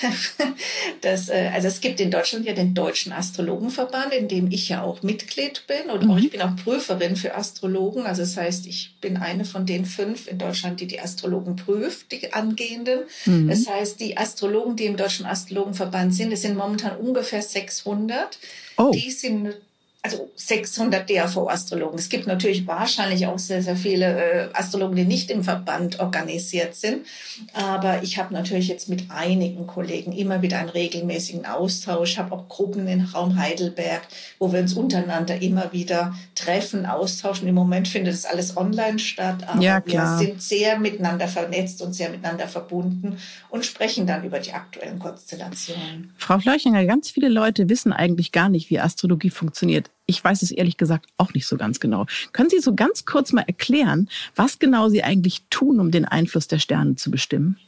das, 1.00 1.28
äh, 1.28 1.50
also 1.52 1.68
es 1.68 1.80
gibt 1.80 2.00
in 2.00 2.10
Deutschland 2.10 2.44
ja 2.44 2.52
den 2.52 2.74
Deutschen 2.74 3.12
Astrologenverband, 3.12 4.12
in 4.12 4.28
dem 4.28 4.50
ich 4.50 4.68
ja 4.68 4.82
auch 4.82 5.02
Mitglied 5.02 5.66
bin 5.66 5.90
und 5.90 6.04
mhm. 6.04 6.10
auch, 6.10 6.18
ich 6.18 6.30
bin 6.30 6.42
auch 6.42 6.54
Prüferin 6.56 7.16
für 7.16 7.34
Astrologen. 7.34 8.04
Also 8.04 8.22
das 8.22 8.36
heißt, 8.36 8.66
ich 8.66 8.94
bin 9.00 9.16
eine 9.16 9.44
von 9.44 9.66
den 9.66 9.84
fünf 9.86 10.28
in 10.28 10.38
Deutschland, 10.38 10.80
die 10.80 10.86
die 10.86 11.00
Astrologen 11.00 11.56
prüft, 11.56 12.12
die 12.12 12.32
angehenden. 12.32 13.00
Mhm. 13.24 13.48
Das 13.48 13.66
heißt, 13.66 14.00
die 14.00 14.16
Astrologen, 14.16 14.76
die 14.76 14.86
im 14.86 14.96
Deutschen 14.96 15.26
Astrologenverband 15.26 16.14
sind, 16.14 16.32
es 16.32 16.42
sind 16.42 16.56
momentan 16.56 16.96
ungefähr 16.96 17.42
600. 17.42 18.38
Oh. 18.76 18.90
Die 18.92 19.10
sind 19.10 19.54
also 20.02 20.30
600 20.36 21.08
DAV-Astrologen. 21.10 21.98
Es 21.98 22.08
gibt 22.08 22.26
natürlich 22.26 22.66
wahrscheinlich 22.66 23.26
auch 23.26 23.38
sehr, 23.38 23.62
sehr 23.62 23.76
viele 23.76 24.06
äh, 24.06 24.48
Astrologen, 24.52 24.94
die 24.94 25.04
nicht 25.04 25.30
im 25.30 25.42
Verband 25.42 25.98
organisiert 25.98 26.76
sind. 26.76 27.06
Aber 27.52 28.02
ich 28.02 28.18
habe 28.18 28.32
natürlich 28.32 28.68
jetzt 28.68 28.88
mit 28.88 29.10
einigen 29.10 29.66
Kollegen 29.66 30.12
immer 30.12 30.42
wieder 30.42 30.58
einen 30.58 30.68
regelmäßigen 30.68 31.44
Austausch. 31.44 32.12
Ich 32.12 32.18
habe 32.18 32.34
auch 32.34 32.48
Gruppen 32.48 32.86
in 32.86 33.02
Raum 33.02 33.36
Heidelberg, 33.36 34.02
wo 34.38 34.52
wir 34.52 34.60
uns 34.60 34.74
untereinander 34.74 35.42
immer 35.42 35.72
wieder 35.72 36.14
treffen, 36.34 36.86
austauschen. 36.86 37.48
Im 37.48 37.54
Moment 37.56 37.88
findet 37.88 38.14
das 38.14 38.24
alles 38.24 38.56
online 38.56 38.98
statt, 38.98 39.48
aber 39.48 39.60
ja, 39.60 39.82
wir 39.84 40.18
sind 40.18 40.40
sehr 40.40 40.78
miteinander 40.78 41.26
vernetzt 41.26 41.82
und 41.82 41.94
sehr 41.94 42.10
miteinander 42.10 42.46
verbunden 42.46 43.18
und 43.50 43.66
sprechen 43.66 44.06
dann 44.06 44.24
über 44.24 44.38
die 44.38 44.52
aktuellen 44.52 44.98
Konstellationen. 44.98 46.12
Frau 46.16 46.38
Fleuchinger, 46.38 46.84
ganz 46.84 47.10
viele 47.10 47.28
Leute 47.28 47.68
wissen 47.68 47.92
eigentlich 47.92 48.30
gar 48.30 48.48
nicht, 48.48 48.70
wie 48.70 48.78
Astrologie 48.78 49.30
funktioniert. 49.30 49.85
Ich 50.06 50.22
weiß 50.22 50.42
es 50.42 50.50
ehrlich 50.50 50.76
gesagt 50.76 51.06
auch 51.16 51.34
nicht 51.34 51.46
so 51.46 51.56
ganz 51.56 51.80
genau. 51.80 52.06
Können 52.32 52.50
Sie 52.50 52.60
so 52.60 52.74
ganz 52.74 53.04
kurz 53.04 53.32
mal 53.32 53.44
erklären, 53.46 54.08
was 54.34 54.58
genau 54.58 54.88
Sie 54.88 55.02
eigentlich 55.02 55.42
tun, 55.50 55.80
um 55.80 55.90
den 55.90 56.04
Einfluss 56.04 56.46
der 56.46 56.58
Sterne 56.58 56.96
zu 56.96 57.10
bestimmen? 57.10 57.58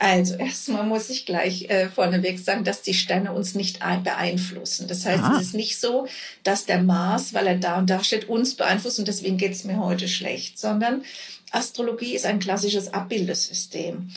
Also 0.00 0.34
erstmal 0.34 0.84
muss 0.84 1.10
ich 1.10 1.26
gleich 1.26 1.68
äh, 1.70 1.88
vorneweg 1.88 2.38
sagen, 2.38 2.62
dass 2.62 2.82
die 2.82 2.94
Sterne 2.94 3.32
uns 3.32 3.54
nicht 3.54 3.80
beeinflussen. 3.80 4.86
Das 4.86 5.04
heißt, 5.04 5.24
Aha. 5.24 5.36
es 5.36 5.48
ist 5.48 5.54
nicht 5.54 5.80
so, 5.80 6.06
dass 6.44 6.66
der 6.66 6.82
Mars, 6.82 7.34
weil 7.34 7.48
er 7.48 7.56
da 7.56 7.78
und 7.78 7.90
da 7.90 8.04
steht, 8.04 8.28
uns 8.28 8.54
beeinflusst 8.54 9.00
und 9.00 9.08
deswegen 9.08 9.38
geht 9.38 9.52
es 9.52 9.64
mir 9.64 9.78
heute 9.78 10.06
schlecht, 10.06 10.58
sondern 10.58 11.02
Astrologie 11.50 12.14
ist 12.14 12.26
ein 12.26 12.38
klassisches 12.38 12.92
Abbildesystem. 12.92 14.10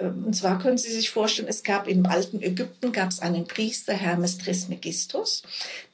Ähm, 0.00 0.24
und 0.26 0.34
zwar 0.34 0.58
können 0.58 0.78
Sie 0.78 0.92
sich 0.92 1.10
vorstellen, 1.10 1.48
es 1.48 1.62
gab 1.62 1.88
im 1.88 2.06
alten 2.06 2.42
Ägypten 2.42 2.92
gab 2.92 3.10
es 3.10 3.20
einen 3.20 3.46
Priester, 3.46 3.94
Hermes 3.94 4.38
Trismegistus, 4.38 5.42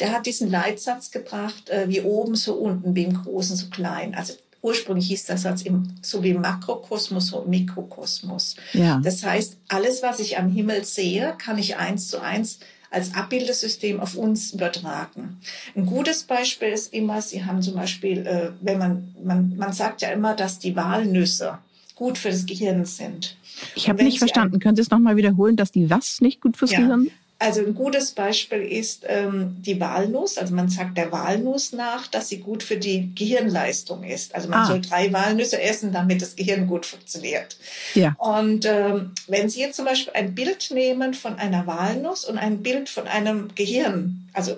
der 0.01 0.13
hat 0.13 0.27
diesen 0.27 0.51
Leitsatz 0.51 1.11
gebracht, 1.11 1.69
äh, 1.71 1.89
wie 1.89 2.03
oben 2.03 2.35
so 2.37 2.55
unten, 2.55 2.95
wie 2.95 3.05
im 3.05 3.23
Großen 3.23 3.57
so 3.57 3.67
klein. 3.69 4.15
Also 4.15 4.35
ursprünglich 4.63 5.09
hieß 5.09 5.27
der 5.27 5.39
Satz 5.39 5.63
im, 5.63 5.95
so 6.01 6.23
wie 6.25 6.35
Makrokosmos, 6.35 7.29
so 7.29 7.45
Mikrokosmos. 7.47 8.57
Ja. 8.73 9.01
Das 9.05 9.23
heißt, 9.23 9.59
alles, 9.69 10.03
was 10.03 10.21
ich 10.21 10.39
am 10.39 10.51
Himmel 10.51 10.85
sehe, 10.85 11.35
kann 11.39 11.59
ich 11.59 11.77
eins 11.77 12.09
zu 12.09 12.21
eins 12.21 12.61
als 12.91 13.15
Abbildesystem 13.15 14.01
auf 14.01 14.15
uns 14.15 14.53
übertragen. 14.53 15.41
Ein 15.77 15.85
gutes 15.85 16.23
Beispiel 16.23 16.69
ist 16.69 16.95
immer, 16.95 17.21
Sie 17.21 17.45
haben 17.45 17.61
zum 17.61 17.75
Beispiel, 17.75 18.27
äh, 18.27 18.51
wenn 18.61 18.79
man, 18.79 19.15
man, 19.23 19.57
man 19.57 19.73
sagt 19.73 20.01
ja 20.01 20.11
immer, 20.11 20.35
dass 20.35 20.61
die 20.61 20.77
Walnüsse 20.77 21.59
gut 21.95 22.19
für 22.19 22.31
das 22.31 22.47
Gehirn 22.47 22.85
sind. 22.85 23.37
Ich 23.75 23.89
habe 23.89 24.03
nicht 24.03 24.19
verstanden. 24.19 24.59
Können 24.59 24.77
Sie 24.77 24.83
es 24.83 24.91
nochmal 24.91 25.17
wiederholen, 25.17 25.57
dass 25.57 25.71
die 25.71 25.91
was 25.91 26.21
nicht 26.21 26.41
gut 26.41 26.57
fürs 26.57 26.73
ja, 26.73 26.81
Gehirn 26.81 27.03
sind? 27.03 27.13
Also 27.41 27.61
ein 27.61 27.75
gutes 27.75 28.13
Beispiel 28.13 28.63
ist 28.63 29.05
ähm, 29.07 29.57
die 29.59 29.79
Walnuss. 29.79 30.39
Also 30.39 30.55
man 30.55 30.69
sagt 30.69 30.97
der 30.97 31.13
Walnuss 31.13 31.73
nach, 31.73 32.07
dass 32.07 32.29
sie 32.29 32.39
gut 32.39 32.63
für 32.63 32.77
die 32.77 33.15
Gehirnleistung 33.15 34.05
ist. 34.05 34.35
Also 34.35 34.49
man 34.49 34.61
ah. 34.61 34.67
soll 34.67 34.81
drei 34.81 35.13
Walnüsse 35.13 35.61
essen, 35.61 35.93
damit 35.93 36.23
das 36.23 36.37
Gehirn 36.37 36.67
gut 36.67 36.87
funktioniert. 36.87 37.59
Ja. 37.95 38.15
Und 38.19 38.65
ähm, 38.65 39.13
wenn 39.27 39.51
Sie 39.51 39.61
jetzt 39.61 39.77
zum 39.77 39.85
Beispiel 39.85 40.15
ein 40.15 40.35
Bild 40.35 40.71
nehmen 40.73 41.13
von 41.13 41.35
einer 41.35 41.67
Walnuss 41.67 42.25
und 42.25 42.39
ein 42.39 42.63
Bild 42.63 42.89
von 42.89 43.09
einem 43.09 43.49
Gehirn, 43.55 44.29
also 44.33 44.57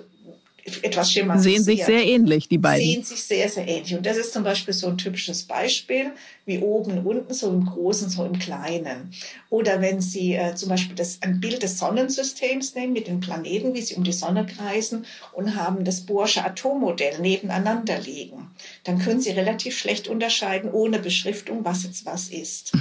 etwas 0.81 1.11
schematisiert. 1.11 1.55
Sehen 1.55 1.63
sich 1.63 1.85
sehr 1.85 2.05
ähnlich, 2.05 2.47
die 2.49 2.57
beiden. 2.57 2.85
Sehen 2.85 3.03
sich 3.03 3.23
sehr, 3.23 3.49
sehr 3.49 3.67
ähnlich. 3.67 3.95
Und 3.95 4.05
das 4.05 4.17
ist 4.17 4.33
zum 4.33 4.43
Beispiel 4.43 4.73
so 4.73 4.87
ein 4.87 4.97
typisches 4.97 5.43
Beispiel, 5.43 6.11
wie 6.45 6.59
oben, 6.59 7.05
unten, 7.05 7.33
so 7.33 7.49
im 7.49 7.65
Großen, 7.65 8.09
so 8.09 8.25
im 8.25 8.37
Kleinen. 8.37 9.11
Oder 9.49 9.81
wenn 9.81 10.01
Sie 10.01 10.33
äh, 10.33 10.55
zum 10.55 10.69
Beispiel 10.69 10.95
das, 10.95 11.19
ein 11.21 11.39
Bild 11.39 11.63
des 11.63 11.79
Sonnensystems 11.79 12.75
nehmen 12.75 12.93
mit 12.93 13.07
den 13.07 13.19
Planeten, 13.19 13.73
wie 13.73 13.81
sie 13.81 13.95
um 13.95 14.03
die 14.03 14.13
Sonne 14.13 14.45
kreisen 14.45 15.05
und 15.33 15.55
haben 15.55 15.83
das 15.83 16.01
Bohrsche 16.01 16.43
Atommodell 16.43 17.19
nebeneinander 17.19 17.99
liegen, 17.99 18.51
dann 18.83 18.99
können 18.99 19.21
Sie 19.21 19.31
relativ 19.31 19.77
schlecht 19.77 20.07
unterscheiden, 20.07 20.71
ohne 20.71 20.99
Beschriftung, 20.99 21.63
was 21.63 21.83
jetzt 21.83 22.05
was 22.05 22.29
ist. 22.29 22.73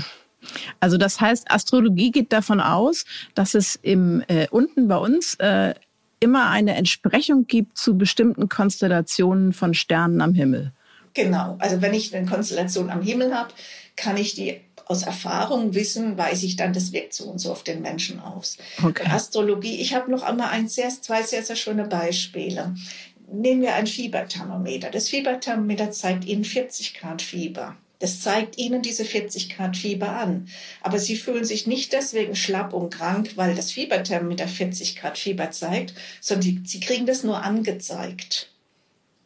Also 0.80 0.96
das 0.96 1.20
heißt, 1.20 1.50
Astrologie 1.50 2.10
geht 2.10 2.32
davon 2.32 2.60
aus, 2.60 3.04
dass 3.34 3.54
es 3.54 3.76
im, 3.82 4.22
äh, 4.28 4.46
unten 4.50 4.88
bei 4.88 4.96
uns 4.96 5.34
äh, 5.36 5.74
immer 6.20 6.50
eine 6.50 6.74
Entsprechung 6.74 7.46
gibt 7.46 7.78
zu 7.78 7.96
bestimmten 7.96 8.48
Konstellationen 8.48 9.52
von 9.52 9.74
Sternen 9.74 10.20
am 10.20 10.34
Himmel. 10.34 10.72
Genau, 11.14 11.56
also 11.58 11.80
wenn 11.80 11.94
ich 11.94 12.14
eine 12.14 12.26
Konstellation 12.26 12.90
am 12.90 13.02
Himmel 13.02 13.34
habe, 13.34 13.52
kann 13.96 14.16
ich 14.16 14.34
die 14.34 14.60
aus 14.84 15.02
Erfahrung 15.02 15.74
wissen, 15.74 16.16
weiß 16.16 16.42
ich 16.44 16.56
dann, 16.56 16.72
das 16.72 16.92
wirkt 16.92 17.14
so 17.14 17.24
und 17.24 17.38
so 17.38 17.50
auf 17.50 17.64
den 17.64 17.82
Menschen 17.82 18.20
aus. 18.20 18.56
Okay. 18.82 19.06
Astrologie, 19.08 19.80
ich 19.80 19.94
habe 19.94 20.10
noch 20.10 20.22
einmal 20.22 20.50
ein 20.50 20.68
sehr, 20.68 20.90
zwei 20.90 21.22
sehr, 21.22 21.42
sehr 21.42 21.56
schöne 21.56 21.84
Beispiele. 21.88 22.74
Nehmen 23.32 23.62
wir 23.62 23.74
ein 23.74 23.88
Fieberthermometer. 23.88 24.90
Das 24.90 25.08
Fieberthermometer 25.08 25.90
zeigt 25.90 26.24
Ihnen 26.26 26.44
40 26.44 26.94
Grad 26.94 27.22
Fieber. 27.22 27.76
Das 27.98 28.20
zeigt 28.20 28.58
ihnen 28.58 28.82
diese 28.82 29.04
40 29.04 29.56
Grad 29.56 29.76
Fieber 29.76 30.10
an. 30.10 30.48
Aber 30.82 30.98
sie 30.98 31.16
fühlen 31.16 31.44
sich 31.44 31.66
nicht 31.66 31.92
deswegen 31.92 32.36
schlapp 32.36 32.72
und 32.72 32.90
krank, 32.90 33.32
weil 33.36 33.54
das 33.54 33.72
Fieberthermometer 33.72 34.48
40 34.48 34.96
Grad 34.96 35.18
Fieber 35.18 35.50
zeigt, 35.50 35.94
sondern 36.20 36.64
sie 36.66 36.80
kriegen 36.80 37.06
das 37.06 37.22
nur 37.22 37.42
angezeigt. 37.42 38.50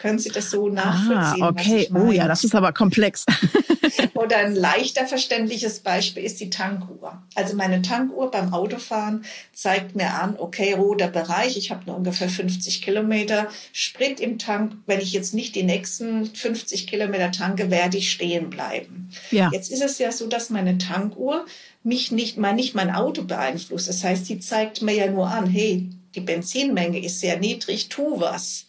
Können 0.01 0.19
Sie 0.19 0.31
das 0.31 0.51
so 0.51 0.71
nachvollziehen? 0.71 1.43
Ah, 1.43 1.49
okay. 1.49 1.91
Oh 1.95 2.11
ja, 2.11 2.27
das 2.27 2.43
ist 2.43 2.55
aber 2.55 2.73
komplex. 2.73 3.27
Oder 4.15 4.39
ein 4.39 4.55
leichter 4.55 5.07
verständliches 5.07 5.81
Beispiel 5.81 6.25
ist 6.25 6.41
die 6.41 6.49
Tankuhr. 6.49 7.23
Also 7.35 7.55
meine 7.55 7.83
Tankuhr 7.83 8.31
beim 8.31 8.55
Autofahren 8.55 9.27
zeigt 9.53 9.97
mir 9.97 10.15
an, 10.15 10.37
okay, 10.39 10.73
roter 10.73 11.09
Bereich, 11.09 11.59
ich 11.59 11.71
habe 11.71 11.83
nur 11.85 11.97
ungefähr 11.97 12.31
50 12.31 12.81
Kilometer 12.81 13.49
Sprit 13.75 14.21
im 14.21 14.39
Tank. 14.39 14.73
Wenn 14.87 15.01
ich 15.01 15.13
jetzt 15.13 15.35
nicht 15.35 15.55
die 15.55 15.65
nächsten 15.65 16.25
50 16.25 16.87
Kilometer 16.87 17.31
tanke, 17.31 17.71
werde 17.71 17.99
ich 17.99 18.11
stehen 18.11 18.49
bleiben. 18.49 19.11
Ja. 19.31 19.51
Jetzt 19.53 19.71
ist 19.71 19.83
es 19.83 19.99
ja 19.99 20.13
so, 20.13 20.29
dass 20.29 20.49
meine 20.49 20.79
Tankuhr 20.79 21.45
mich 21.83 22.11
nicht, 22.11 22.39
mal 22.39 22.55
nicht 22.55 22.75
mein 22.75 22.91
Auto 22.91 23.25
beeinflusst. 23.25 23.89
Das 23.91 24.03
heißt, 24.03 24.25
sie 24.25 24.41
zeigt 24.41 24.81
mir 24.81 24.95
ja 24.95 25.11
nur 25.11 25.29
an, 25.29 25.47
hey, 25.47 25.91
die 26.15 26.21
Benzinmenge 26.21 27.05
ist 27.05 27.21
sehr 27.21 27.39
niedrig, 27.39 27.91
tu 27.91 28.19
was. 28.19 28.67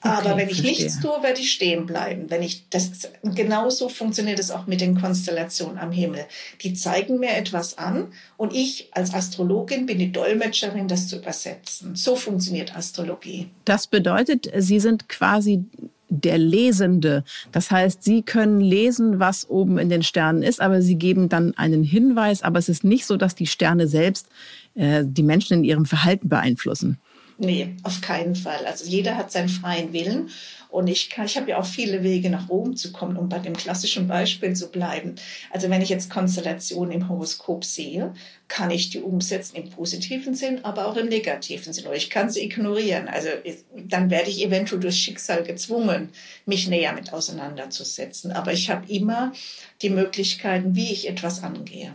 Aber 0.00 0.36
wenn 0.36 0.48
ich 0.48 0.60
verstehe. 0.60 0.70
nichts 0.70 1.00
tue, 1.00 1.22
werde 1.22 1.40
ich 1.40 1.50
stehen 1.50 1.86
bleiben. 1.86 2.30
Wenn 2.30 2.42
ich 2.42 2.68
das 2.70 3.10
genauso 3.22 3.88
funktioniert 3.88 4.38
es 4.38 4.50
auch 4.50 4.66
mit 4.66 4.80
den 4.80 5.00
Konstellationen 5.00 5.78
am 5.78 5.92
Himmel. 5.92 6.24
Die 6.62 6.74
zeigen 6.74 7.18
mir 7.18 7.36
etwas 7.36 7.78
an 7.78 8.08
und 8.36 8.54
ich 8.54 8.88
als 8.92 9.12
Astrologin 9.12 9.86
bin 9.86 9.98
die 9.98 10.12
Dolmetscherin, 10.12 10.88
das 10.88 11.08
zu 11.08 11.16
übersetzen. 11.16 11.96
So 11.96 12.16
funktioniert 12.16 12.76
Astrologie. 12.76 13.48
Das 13.64 13.86
bedeutet, 13.86 14.50
Sie 14.56 14.80
sind 14.80 15.08
quasi 15.08 15.64
der 16.08 16.38
Lesende. 16.38 17.24
Das 17.52 17.70
heißt, 17.70 18.02
Sie 18.02 18.22
können 18.22 18.60
lesen, 18.60 19.18
was 19.18 19.48
oben 19.48 19.78
in 19.78 19.88
den 19.88 20.02
Sternen 20.02 20.42
ist, 20.42 20.60
aber 20.60 20.80
Sie 20.80 20.96
geben 20.96 21.28
dann 21.28 21.56
einen 21.56 21.82
Hinweis. 21.82 22.42
Aber 22.42 22.58
es 22.58 22.68
ist 22.68 22.84
nicht 22.84 23.06
so, 23.06 23.16
dass 23.16 23.34
die 23.34 23.46
Sterne 23.46 23.86
selbst 23.88 24.26
äh, 24.74 25.04
die 25.04 25.22
Menschen 25.22 25.58
in 25.58 25.64
ihrem 25.64 25.84
Verhalten 25.84 26.28
beeinflussen. 26.28 26.98
Nee, 27.40 27.76
auf 27.84 28.00
keinen 28.00 28.34
Fall. 28.34 28.66
Also 28.66 28.84
jeder 28.84 29.16
hat 29.16 29.30
seinen 29.30 29.48
freien 29.48 29.92
Willen. 29.92 30.30
Und 30.70 30.88
ich, 30.88 31.08
ich 31.24 31.36
habe 31.36 31.50
ja 31.50 31.58
auch 31.58 31.64
viele 31.64 32.02
Wege 32.02 32.30
nach 32.30 32.48
Rom 32.48 32.76
zu 32.76 32.90
kommen, 32.90 33.16
um 33.16 33.28
bei 33.28 33.38
dem 33.38 33.56
klassischen 33.56 34.08
Beispiel 34.08 34.54
zu 34.54 34.68
bleiben. 34.70 35.14
Also 35.50 35.70
wenn 35.70 35.80
ich 35.80 35.88
jetzt 35.88 36.10
Konstellationen 36.10 36.92
im 36.92 37.08
Horoskop 37.08 37.64
sehe, 37.64 38.12
kann 38.48 38.70
ich 38.70 38.90
die 38.90 39.00
umsetzen 39.00 39.56
im 39.56 39.70
positiven 39.70 40.34
Sinn, 40.34 40.64
aber 40.64 40.88
auch 40.88 40.96
im 40.96 41.08
negativen 41.08 41.72
Sinn. 41.72 41.86
Oder 41.86 41.96
ich 41.96 42.10
kann 42.10 42.28
sie 42.28 42.42
ignorieren. 42.42 43.06
Also 43.06 43.28
dann 43.72 44.10
werde 44.10 44.30
ich 44.30 44.44
eventuell 44.44 44.80
durch 44.80 44.96
Schicksal 44.96 45.44
gezwungen, 45.44 46.10
mich 46.44 46.66
näher 46.66 46.92
mit 46.92 47.12
auseinanderzusetzen. 47.12 48.32
Aber 48.32 48.52
ich 48.52 48.68
habe 48.68 48.92
immer 48.92 49.32
die 49.80 49.90
Möglichkeiten, 49.90 50.74
wie 50.74 50.92
ich 50.92 51.08
etwas 51.08 51.44
angehe. 51.44 51.94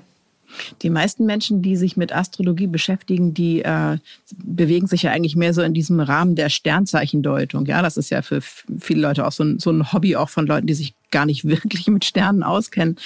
Die 0.82 0.90
meisten 0.90 1.26
Menschen, 1.26 1.62
die 1.62 1.76
sich 1.76 1.98
mit 1.98 2.14
Astrologie 2.14 2.68
beschäftigen, 2.68 3.34
die 3.34 3.62
äh, 3.62 3.98
bewegen 4.36 4.88
sich 4.88 5.04
ja 5.04 5.12
eigentlich 5.12 5.36
mehr 5.36 5.54
so 5.54 5.62
in 5.62 5.74
diesem 5.74 6.00
Rahmen 6.00 6.36
der 6.36 6.50
Sternzeichendeutung. 6.50 7.66
Ja, 7.66 7.82
das 7.82 7.98
ist 7.98 8.10
ja 8.10 8.22
für 8.22 8.42
viele 8.42 9.02
Leute 9.02 9.26
auch 9.26 9.32
so 9.32 9.44
ein, 9.44 9.60
so 9.60 9.72
ein 9.72 9.92
Hobby 9.94 10.16
auch 10.16 10.30
von 10.30 10.46
Leuten, 10.48 10.68
die 10.68 10.74
sich 10.74 10.96
gar 11.14 11.26
nicht 11.26 11.46
wirklich 11.48 11.88
mit 11.88 12.04
Sternen 12.04 12.44
auskennen. 12.44 12.98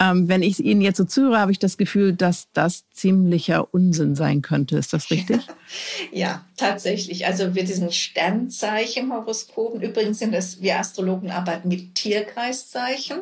Ähm, 0.00 0.28
wenn 0.28 0.42
ich 0.42 0.60
Ihnen 0.60 0.80
jetzt 0.80 0.96
so 0.96 1.04
zuhöre, 1.04 1.38
habe 1.38 1.52
ich 1.52 1.58
das 1.58 1.76
Gefühl, 1.76 2.14
dass 2.14 2.48
das 2.54 2.88
ziemlicher 2.92 3.74
Unsinn 3.74 4.14
sein 4.14 4.40
könnte. 4.40 4.78
Ist 4.78 4.94
das 4.94 5.10
richtig? 5.10 5.42
Ja, 6.12 6.44
tatsächlich. 6.56 7.26
Also 7.26 7.56
wir 7.56 7.64
diesen 7.64 7.90
Sternzeichen-Horoskopen, 7.90 9.82
übrigens 9.82 10.20
sind 10.20 10.32
das, 10.32 10.62
wir 10.62 10.78
Astrologen 10.78 11.32
arbeiten 11.32 11.66
mit 11.66 11.96
Tierkreiszeichen. 11.96 13.18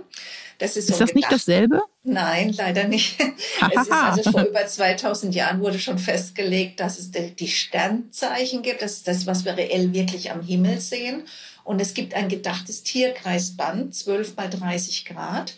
Das 0.58 0.76
ist, 0.76 0.90
ist 0.90 0.98
so 0.98 1.04
das 1.04 1.14
nicht 1.14 1.32
dasselbe? 1.32 1.80
Nein, 2.02 2.52
leider 2.52 2.84
nicht. 2.86 3.18
es 3.74 3.82
ist 3.82 3.92
also 3.92 4.30
vor 4.30 4.42
über 4.44 4.66
2000 4.66 5.34
Jahren 5.34 5.60
wurde 5.60 5.78
schon 5.78 5.98
festgelegt, 5.98 6.80
dass 6.80 6.98
es 6.98 7.10
die 7.10 7.48
Sternzeichen 7.48 8.62
gibt. 8.62 8.82
Das 8.82 8.92
ist 8.92 9.08
das, 9.08 9.26
was 9.26 9.44
wir 9.44 9.56
reell 9.56 9.94
wirklich 9.94 10.30
am 10.30 10.42
Himmel 10.42 10.80
sehen. 10.80 11.24
Und 11.64 11.80
es 11.80 11.94
gibt 11.94 12.14
ein 12.14 12.28
gedachtes 12.28 12.82
Tierkreisband, 12.82 13.94
12 13.94 14.36
mal 14.36 14.50
30 14.50 15.06
Grad. 15.06 15.54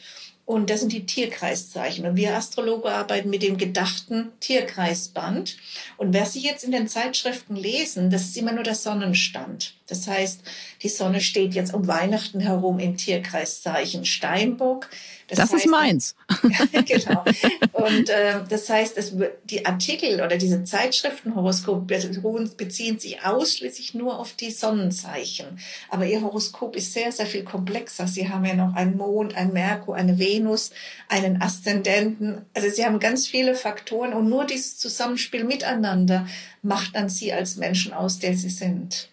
Und 0.46 0.70
das 0.70 0.78
sind 0.78 0.92
die 0.92 1.04
Tierkreiszeichen. 1.04 2.06
Und 2.06 2.14
wir 2.14 2.36
Astrologen 2.36 2.88
arbeiten 2.88 3.30
mit 3.30 3.42
dem 3.42 3.58
gedachten 3.58 4.30
Tierkreisband. 4.38 5.56
Und 5.96 6.14
wer 6.14 6.24
Sie 6.24 6.40
jetzt 6.40 6.62
in 6.62 6.70
den 6.70 6.86
Zeitschriften 6.86 7.56
lesen, 7.56 8.10
das 8.10 8.22
ist 8.22 8.36
immer 8.36 8.52
nur 8.52 8.62
der 8.62 8.76
Sonnenstand. 8.76 9.74
Das 9.86 10.08
heißt, 10.08 10.40
die 10.82 10.88
Sonne 10.88 11.20
steht 11.20 11.54
jetzt 11.54 11.72
um 11.72 11.86
Weihnachten 11.86 12.40
herum 12.40 12.78
im 12.78 12.96
Tierkreiszeichen 12.96 14.04
Steinbock. 14.04 14.88
Das, 15.28 15.38
das 15.38 15.52
heißt, 15.52 15.64
ist 15.64 15.70
meins. 15.70 16.16
genau. 16.86 17.24
Und 17.72 18.08
äh, 18.10 18.40
das 18.48 18.68
heißt, 18.68 18.96
es, 18.96 19.14
die 19.44 19.66
Artikel 19.66 20.22
oder 20.22 20.36
diese 20.36 20.62
Zeitschriftenhoroskop 20.64 21.86
beziehen 21.86 22.98
sich 22.98 23.24
ausschließlich 23.24 23.94
nur 23.94 24.18
auf 24.18 24.34
die 24.34 24.50
Sonnenzeichen. 24.50 25.58
Aber 25.88 26.06
ihr 26.06 26.22
Horoskop 26.22 26.76
ist 26.76 26.92
sehr, 26.92 27.10
sehr 27.10 27.26
viel 27.26 27.42
komplexer. 27.42 28.06
Sie 28.06 28.28
haben 28.28 28.44
ja 28.44 28.54
noch 28.54 28.74
einen 28.74 28.96
Mond, 28.96 29.36
einen 29.36 29.52
Merkur, 29.52 29.96
eine 29.96 30.18
Venus, 30.18 30.70
einen 31.08 31.42
Aszendenten. 31.42 32.44
Also 32.54 32.68
sie 32.70 32.84
haben 32.84 33.00
ganz 33.00 33.26
viele 33.26 33.54
Faktoren 33.54 34.12
und 34.12 34.28
nur 34.28 34.46
dieses 34.46 34.78
Zusammenspiel 34.78 35.44
miteinander 35.44 36.26
macht 36.62 36.94
dann 36.94 37.08
sie 37.08 37.32
als 37.32 37.56
Menschen 37.56 37.92
aus, 37.92 38.18
der 38.18 38.36
sie 38.36 38.50
sind. 38.50 39.08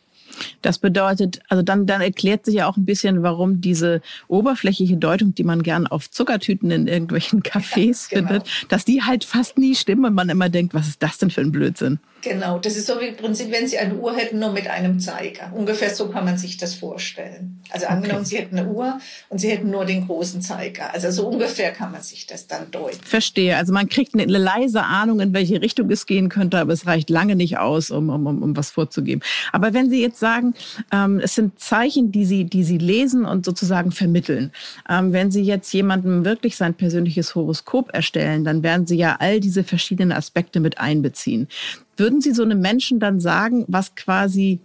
Das 0.62 0.80
bedeutet, 0.80 1.40
also 1.50 1.64
dann, 1.64 1.86
dann 1.86 2.02
erklärt 2.02 2.46
sich 2.46 2.56
ja 2.56 2.68
auch 2.68 2.78
ein 2.78 2.86
bisschen, 2.86 3.24
warum 3.24 3.62
diese 3.62 4.02
oberflächliche 4.28 4.98
Deutung, 4.98 5.36
die 5.36 5.44
man 5.44 5.64
gern 5.64 5.88
auf 5.88 6.10
Zuckertüten 6.10 6.72
in 6.72 6.88
irgendwelchen 6.88 7.42
Cafés 7.44 8.12
ja, 8.12 8.20
genau. 8.20 8.32
findet, 8.32 8.50
dass 8.70 8.86
die 8.86 9.04
halt 9.04 9.24
fast 9.24 9.58
nie 9.58 9.76
stimmen 9.76 10.06
und 10.06 10.14
man 10.14 10.30
immer 10.30 10.50
denkt, 10.50 10.74
was 10.74 10.88
ist 10.88 11.04
das 11.04 11.18
denn 11.18 11.30
für 11.30 11.42
ein 11.42 11.52
Blödsinn? 11.52 12.00
Genau, 12.24 12.58
das 12.58 12.78
ist 12.78 12.88
so 12.88 13.02
wie 13.02 13.08
im 13.08 13.18
Prinzip, 13.18 13.52
wenn 13.52 13.68
Sie 13.68 13.78
eine 13.78 13.96
Uhr 13.96 14.16
hätten, 14.16 14.40
nur 14.40 14.52
mit 14.54 14.70
einem 14.70 15.02
Zeiger. 15.02 15.52
Ungefähr 15.54 15.94
so 15.94 16.08
kann 16.08 16.24
man 16.24 16.38
sich 16.38 16.56
das 16.56 16.74
vorstellen. 16.74 17.62
Also 17.70 17.86
okay. 17.86 17.96
angenommen, 17.96 18.24
Sie 18.24 18.38
hätten 18.38 18.58
eine 18.58 18.70
Uhr 18.70 18.98
und 19.28 19.40
Sie 19.40 19.50
hätten 19.50 19.70
nur 19.70 19.84
den 19.84 20.08
großen 20.08 20.42
Zeiger. 20.42 20.94
Also 20.94 21.12
so 21.12 21.28
ungefähr 21.28 21.72
kann 21.72 21.92
man 21.92 22.02
sich 22.02 22.26
das 22.26 22.48
dann 22.48 22.72
deuten. 22.72 23.04
Verstehe. 23.04 23.58
Also 23.58 23.74
man 23.74 23.90
kriegt 23.90 24.14
eine 24.14 24.26
leise 24.26 24.84
Ahnung, 24.84 25.20
in 25.20 25.34
welche 25.34 25.62
Richtung 25.62 25.92
es 25.92 26.06
gehen 26.06 26.30
könnte, 26.30 26.60
aber 26.60 26.72
es 26.72 26.88
reicht 26.88 27.10
lange 27.10 27.36
nicht 27.36 27.58
aus, 27.58 27.92
um, 27.92 28.10
um, 28.10 28.26
um, 28.26 28.42
um 28.42 28.56
was 28.56 28.72
vorzugeben. 28.72 29.22
Aber 29.52 29.74
wenn 29.74 29.90
Sie 29.90 30.02
jetzt 30.02 30.20
sagen, 30.20 30.54
ähm, 30.94 31.20
es 31.22 31.36
sind 31.36 31.60
Zeichen, 31.60 32.14
die 32.14 32.24
Sie, 32.24 32.46
die 32.46 32.64
Sie 32.64 32.78
lesen 32.78 33.26
und 33.26 33.44
sozusagen 33.44 33.92
vermitteln. 33.92 34.52
Ähm, 34.90 35.12
wenn 35.12 35.30
Sie 35.30 35.42
jetzt 35.42 35.74
jemandem 35.74 36.24
wirklich 36.24 36.56
sein 36.56 36.74
persönliches 36.74 37.36
Horoskop 37.36 37.94
erstellen, 37.94 38.46
dann 38.46 38.64
werden 38.64 38.88
Sie 38.88 38.96
ja 38.96 39.18
all 39.20 39.42
diese 39.42 39.66
verschiedenen 39.66 40.14
Aspekte 40.14 40.62
mit 40.62 40.78
einbeziehen. 40.78 41.50
Würden 41.98 42.22
Sie 42.22 42.32
so 42.32 42.44
einem 42.44 42.60
Menschen 42.60 43.00
dann 43.00 43.20
sagen, 43.20 43.66
was 43.68 43.96
quasi 43.96 44.60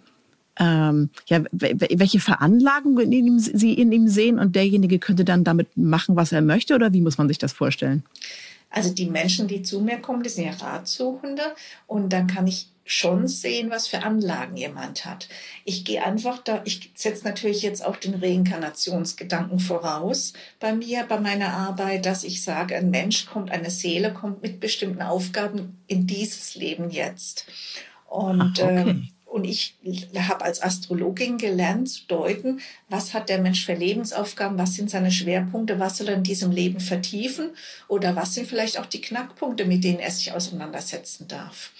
ähm, 0.58 1.10
ja, 1.26 1.42
welche 1.52 2.20
Veranlagung 2.20 2.98
in 2.98 3.38
Sie 3.38 3.74
in 3.74 3.92
ihm 3.92 4.08
sehen 4.08 4.38
und 4.38 4.56
derjenige 4.56 4.98
könnte 4.98 5.24
dann 5.24 5.44
damit 5.44 5.76
machen, 5.76 6.16
was 6.16 6.32
er 6.32 6.42
möchte 6.42 6.74
oder 6.74 6.92
wie 6.92 7.00
muss 7.00 7.18
man 7.18 7.28
sich 7.28 7.38
das 7.38 7.52
vorstellen? 7.52 8.02
Also 8.70 8.92
die 8.92 9.06
Menschen, 9.06 9.48
die 9.48 9.62
zu 9.62 9.80
mir 9.80 9.98
kommen, 9.98 10.22
die 10.22 10.28
sind 10.28 10.44
ja 10.44 10.52
Ratsuchende 10.52 11.42
und 11.86 12.12
dann 12.12 12.26
kann 12.26 12.46
ich 12.46 12.68
schon 12.88 13.28
sehen, 13.28 13.70
was 13.70 13.86
für 13.86 14.02
Anlagen 14.02 14.56
jemand 14.56 15.04
hat. 15.04 15.28
Ich 15.64 15.84
gehe 15.84 16.02
einfach 16.02 16.38
da, 16.38 16.62
ich 16.64 16.90
setze 16.94 17.24
natürlich 17.24 17.60
jetzt 17.60 17.84
auch 17.84 17.96
den 17.96 18.14
Reinkarnationsgedanken 18.14 19.58
voraus 19.58 20.32
bei 20.58 20.72
mir, 20.72 21.04
bei 21.04 21.20
meiner 21.20 21.52
Arbeit, 21.52 22.06
dass 22.06 22.24
ich 22.24 22.42
sage, 22.42 22.76
ein 22.76 22.90
Mensch 22.90 23.26
kommt, 23.26 23.50
eine 23.50 23.70
Seele 23.70 24.14
kommt 24.14 24.42
mit 24.42 24.58
bestimmten 24.58 25.02
Aufgaben 25.02 25.78
in 25.86 26.06
dieses 26.06 26.54
Leben 26.54 26.88
jetzt. 26.90 27.44
Und 28.08 28.58
Ach, 28.58 28.64
okay. 28.64 28.80
ähm, 28.88 29.08
und 29.26 29.44
ich 29.44 29.76
habe 30.16 30.46
als 30.46 30.62
Astrologin 30.62 31.36
gelernt 31.36 31.90
zu 31.90 32.06
deuten, 32.08 32.60
was 32.88 33.12
hat 33.12 33.28
der 33.28 33.38
Mensch 33.38 33.66
für 33.66 33.74
Lebensaufgaben, 33.74 34.56
was 34.56 34.74
sind 34.74 34.88
seine 34.88 35.12
Schwerpunkte, 35.12 35.78
was 35.78 35.98
soll 35.98 36.08
er 36.08 36.14
in 36.14 36.22
diesem 36.22 36.50
Leben 36.50 36.80
vertiefen 36.80 37.50
oder 37.86 38.16
was 38.16 38.32
sind 38.32 38.48
vielleicht 38.48 38.78
auch 38.78 38.86
die 38.86 39.02
Knackpunkte, 39.02 39.66
mit 39.66 39.84
denen 39.84 39.98
er 39.98 40.10
sich 40.10 40.32
auseinandersetzen 40.32 41.28
darf. 41.28 41.72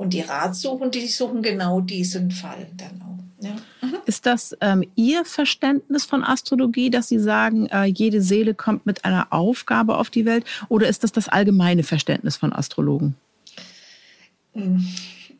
Und 0.00 0.14
die 0.14 0.22
Ratsuchenden, 0.22 0.92
die 0.92 1.06
suchen 1.08 1.42
genau 1.42 1.82
diesen 1.82 2.30
Fall 2.30 2.68
dann 2.74 3.02
auch. 3.02 3.44
Ja. 3.44 3.50
Mhm. 3.82 3.96
Ist 4.06 4.24
das 4.24 4.56
ähm, 4.62 4.82
Ihr 4.94 5.26
Verständnis 5.26 6.06
von 6.06 6.24
Astrologie, 6.24 6.88
dass 6.88 7.08
Sie 7.08 7.18
sagen, 7.18 7.66
äh, 7.66 7.84
jede 7.84 8.22
Seele 8.22 8.54
kommt 8.54 8.86
mit 8.86 9.04
einer 9.04 9.30
Aufgabe 9.30 9.98
auf 9.98 10.08
die 10.08 10.24
Welt? 10.24 10.46
Oder 10.70 10.88
ist 10.88 11.04
das 11.04 11.12
das 11.12 11.28
allgemeine 11.28 11.82
Verständnis 11.82 12.38
von 12.38 12.54
Astrologen? 12.54 13.14
Hm. 14.54 14.88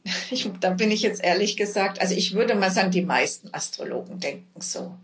Ich, 0.32 0.48
da 0.60 0.70
bin 0.70 0.90
ich 0.90 1.02
jetzt 1.02 1.24
ehrlich 1.24 1.56
gesagt, 1.56 2.00
also 2.00 2.14
ich 2.14 2.34
würde 2.34 2.54
mal 2.54 2.70
sagen, 2.70 2.90
die 2.90 3.02
meisten 3.02 3.52
Astrologen 3.52 4.20
denken 4.20 4.60
so. 4.60 4.96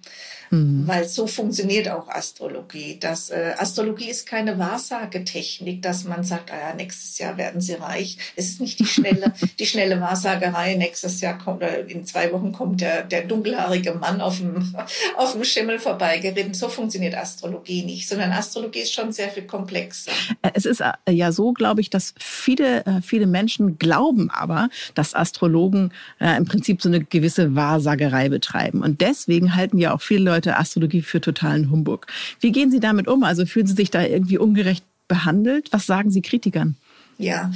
Mhm. 0.50 0.86
Weil 0.86 1.08
so 1.08 1.26
funktioniert 1.26 1.88
auch 1.88 2.08
Astrologie. 2.08 2.98
Das, 3.00 3.30
äh, 3.30 3.54
Astrologie 3.56 4.08
ist 4.08 4.26
keine 4.26 4.58
Wahrsagetechnik, 4.58 5.82
dass 5.82 6.04
man 6.04 6.24
sagt, 6.24 6.52
ah 6.52 6.70
ja, 6.70 6.74
nächstes 6.74 7.18
Jahr 7.18 7.36
werden 7.36 7.60
sie 7.60 7.74
reich. 7.74 8.18
Es 8.36 8.46
ist 8.46 8.60
nicht 8.60 8.78
die 8.78 8.86
schnelle, 8.86 9.32
die 9.58 9.66
schnelle 9.66 10.00
Wahrsagerei. 10.00 10.74
Nächstes 10.74 11.20
Jahr 11.20 11.38
kommt, 11.38 11.62
oder 11.62 11.86
in 11.88 12.04
zwei 12.04 12.32
Wochen 12.32 12.52
kommt 12.52 12.80
der, 12.80 13.02
der 13.02 13.22
dunkelhaarige 13.22 13.94
Mann 13.94 14.20
auf 14.20 14.38
dem, 14.38 14.74
auf 15.16 15.32
dem 15.32 15.44
Schimmel 15.44 15.78
vorbeigeritten. 15.78 16.54
So 16.54 16.68
funktioniert 16.68 17.14
Astrologie 17.14 17.84
nicht, 17.84 18.08
sondern 18.08 18.32
Astrologie 18.32 18.80
ist 18.80 18.92
schon 18.92 19.12
sehr 19.12 19.30
viel 19.30 19.44
komplexer. 19.44 20.12
Äh, 20.42 20.50
es 20.54 20.64
ist 20.64 20.80
äh, 20.80 20.92
ja 21.10 21.32
so, 21.32 21.52
glaube 21.52 21.80
ich, 21.80 21.90
dass 21.90 22.14
viele, 22.18 22.86
äh, 22.86 23.02
viele 23.02 23.26
Menschen 23.26 23.78
glauben 23.78 24.30
aber, 24.30 24.68
dass 24.94 25.14
Astrologen 25.14 25.92
äh, 26.20 26.36
im 26.36 26.44
Prinzip 26.44 26.82
so 26.82 26.88
eine 26.88 27.04
gewisse 27.04 27.54
Wahrsagerei 27.54 28.28
betreiben. 28.28 28.82
Und 28.82 29.00
deswegen 29.00 29.54
halten 29.54 29.78
ja 29.78 29.94
auch 29.94 30.00
viele 30.00 30.24
Leute 30.24 30.56
Astrologie 30.56 31.02
für 31.02 31.20
totalen 31.20 31.70
Humbug. 31.70 32.06
Wie 32.40 32.52
gehen 32.52 32.70
Sie 32.70 32.80
damit 32.80 33.08
um? 33.08 33.24
Also 33.24 33.46
fühlen 33.46 33.66
Sie 33.66 33.74
sich 33.74 33.90
da 33.90 34.02
irgendwie 34.02 34.38
ungerecht 34.38 34.84
behandelt? 35.08 35.68
Was 35.72 35.86
sagen 35.86 36.10
Sie 36.10 36.22
Kritikern? 36.22 36.76
Ja, 37.18 37.50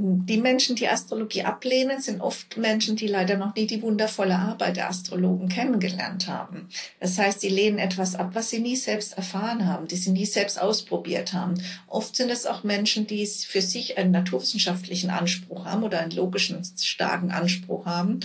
die 0.00 0.38
Menschen, 0.38 0.76
die 0.76 0.88
Astrologie 0.88 1.42
ablehnen, 1.42 2.00
sind 2.00 2.20
oft 2.20 2.56
Menschen, 2.56 2.94
die 2.94 3.08
leider 3.08 3.36
noch 3.36 3.56
nie 3.56 3.66
die 3.66 3.82
wundervolle 3.82 4.38
Arbeit 4.38 4.76
der 4.76 4.88
Astrologen 4.88 5.48
kennengelernt 5.48 6.28
haben. 6.28 6.68
Das 7.00 7.18
heißt, 7.18 7.40
sie 7.40 7.48
lehnen 7.48 7.80
etwas 7.80 8.14
ab, 8.14 8.30
was 8.34 8.50
sie 8.50 8.60
nie 8.60 8.76
selbst 8.76 9.16
erfahren 9.16 9.66
haben, 9.66 9.88
die 9.88 9.96
sie 9.96 10.12
nie 10.12 10.24
selbst 10.24 10.62
ausprobiert 10.62 11.32
haben. 11.32 11.54
Oft 11.88 12.14
sind 12.14 12.30
es 12.30 12.46
auch 12.46 12.62
Menschen, 12.62 13.08
die 13.08 13.26
für 13.26 13.60
sich 13.60 13.98
einen 13.98 14.12
naturwissenschaftlichen 14.12 15.10
Anspruch 15.10 15.64
haben 15.64 15.82
oder 15.82 15.98
einen 15.98 16.12
logischen, 16.12 16.62
starken 16.78 17.32
Anspruch 17.32 17.84
haben 17.84 18.20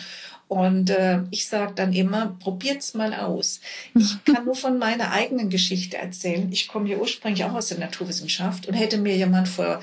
und 0.54 0.92
äh, 0.92 1.22
ich 1.32 1.48
sage 1.48 1.74
dann 1.74 1.94
immer, 1.94 2.38
probiert's 2.40 2.94
mal 2.94 3.16
aus. 3.16 3.60
Ich 3.96 4.24
kann 4.26 4.46
nur 4.46 4.54
von 4.54 4.78
meiner 4.78 5.12
eigenen 5.12 5.50
Geschichte 5.50 5.98
erzählen. 5.98 6.52
Ich 6.52 6.68
komme 6.68 6.90
ja 6.90 6.98
ursprünglich 6.98 7.44
auch 7.44 7.54
aus 7.54 7.70
der 7.70 7.80
Naturwissenschaft 7.80 8.68
und 8.68 8.76
hätte 8.76 9.00
mir 9.00 9.16
jemand 9.16 9.48
vor 9.48 9.80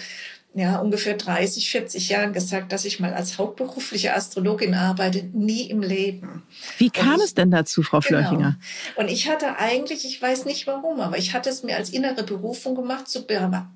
ja, 0.53 0.81
ungefähr 0.81 1.15
30, 1.15 1.71
40 1.71 2.09
Jahren 2.09 2.33
gesagt, 2.33 2.73
dass 2.73 2.85
ich 2.85 2.99
mal 2.99 3.15
als 3.15 3.39
hauptberufliche 3.39 4.17
Astrologin 4.17 4.75
arbeite, 4.75 5.23
nie 5.33 5.71
im 5.71 5.81
Leben. 5.81 6.43
Wie 6.77 6.91
kam 6.91 7.19
ich, 7.19 7.27
es 7.27 7.35
denn 7.35 7.53
dazu, 7.53 7.85
Frau 7.85 8.01
genau. 8.01 8.19
Flörchinger? 8.19 8.59
Und 8.97 9.09
ich 9.09 9.29
hatte 9.29 9.59
eigentlich, 9.59 10.05
ich 10.05 10.21
weiß 10.21 10.47
nicht 10.47 10.67
warum, 10.67 10.99
aber 10.99 11.19
ich 11.19 11.35
hatte 11.35 11.51
es 11.51 11.63
mir 11.63 11.77
als 11.77 11.91
innere 11.91 12.25
Berufung 12.25 12.75
gemacht, 12.75 13.07
zu, 13.07 13.25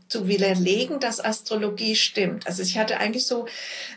zu 0.09 0.27
widerlegen, 0.27 0.99
dass 0.99 1.25
Astrologie 1.25 1.95
stimmt. 1.95 2.49
Also 2.49 2.63
ich 2.63 2.77
hatte 2.77 2.99
eigentlich 2.99 3.27
so 3.27 3.47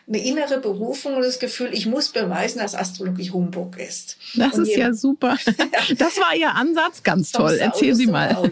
eine 0.07 0.19
innere 0.19 0.59
Berufung 0.59 1.15
und 1.15 1.23
das 1.23 1.39
Gefühl, 1.39 1.69
ich 1.73 1.87
muss 1.87 2.09
beweisen, 2.09 2.59
dass 2.59 2.75
Astrologie 2.75 3.31
Humbug 3.31 3.79
ist. 3.79 4.17
Das 4.35 4.53
und 4.53 4.63
ist 4.63 4.69
je, 4.69 4.79
ja 4.79 4.93
super. 4.93 5.35
Das 5.97 6.17
war 6.17 6.35
Ihr 6.35 6.53
Ansatz, 6.53 7.01
ganz 7.01 7.31
toll. 7.31 7.55
Erzählen 7.55 7.95
Sie 7.95 8.05
mal. 8.05 8.51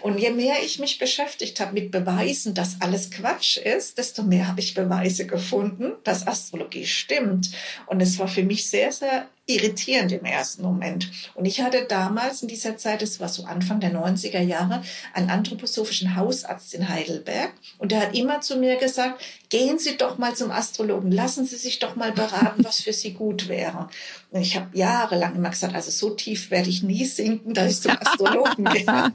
Und 0.00 0.18
je 0.18 0.30
mehr 0.30 0.56
ich 0.64 0.80
mich 0.80 0.98
beschäftigt 0.98 1.60
habe 1.60 1.74
mit 1.74 1.92
Beweisen, 1.92 2.54
dass 2.54 2.80
alles 2.80 3.12
Quatsch 3.12 3.59
ist, 3.60 3.98
desto 3.98 4.22
mehr 4.22 4.48
habe 4.48 4.60
ich 4.60 4.74
Beweise 4.74 5.26
gefunden, 5.26 5.92
dass 6.04 6.26
Astrologie 6.26 6.86
stimmt. 6.86 7.50
Und 7.86 8.00
es 8.00 8.18
war 8.18 8.28
für 8.28 8.42
mich 8.42 8.68
sehr, 8.68 8.92
sehr 8.92 9.28
irritierend 9.46 10.12
im 10.12 10.24
ersten 10.24 10.62
Moment. 10.62 11.10
Und 11.34 11.44
ich 11.44 11.60
hatte 11.60 11.84
damals 11.88 12.42
in 12.42 12.48
dieser 12.48 12.76
Zeit, 12.76 13.02
es 13.02 13.20
war 13.20 13.28
so 13.28 13.44
Anfang 13.44 13.80
der 13.80 13.92
90er 13.92 14.40
Jahre, 14.40 14.82
einen 15.12 15.30
anthroposophischen 15.30 16.16
Hausarzt 16.16 16.72
in 16.74 16.88
Heidelberg. 16.88 17.52
Und 17.78 17.92
der 17.92 18.00
hat 18.00 18.16
immer 18.16 18.40
zu 18.40 18.56
mir 18.56 18.76
gesagt, 18.76 19.22
gehen 19.48 19.78
Sie 19.78 19.96
doch 19.96 20.18
mal 20.18 20.34
zum 20.34 20.50
Astrologen, 20.50 21.10
lassen 21.10 21.46
Sie 21.46 21.56
sich 21.56 21.80
doch 21.80 21.96
mal 21.96 22.12
beraten, 22.12 22.64
was 22.64 22.80
für 22.80 22.92
Sie 22.92 23.12
gut 23.12 23.48
wäre. 23.48 23.88
Und 24.30 24.42
ich 24.42 24.54
habe 24.54 24.76
jahrelang 24.76 25.34
immer 25.34 25.50
gesagt, 25.50 25.74
also 25.74 25.90
so 25.90 26.10
tief 26.14 26.50
werde 26.52 26.70
ich 26.70 26.84
nie 26.84 27.04
sinken, 27.04 27.52
dass 27.52 27.72
ich 27.72 27.80
zum 27.80 27.92
Astrologen 27.92 28.64
gehe. 28.66 28.86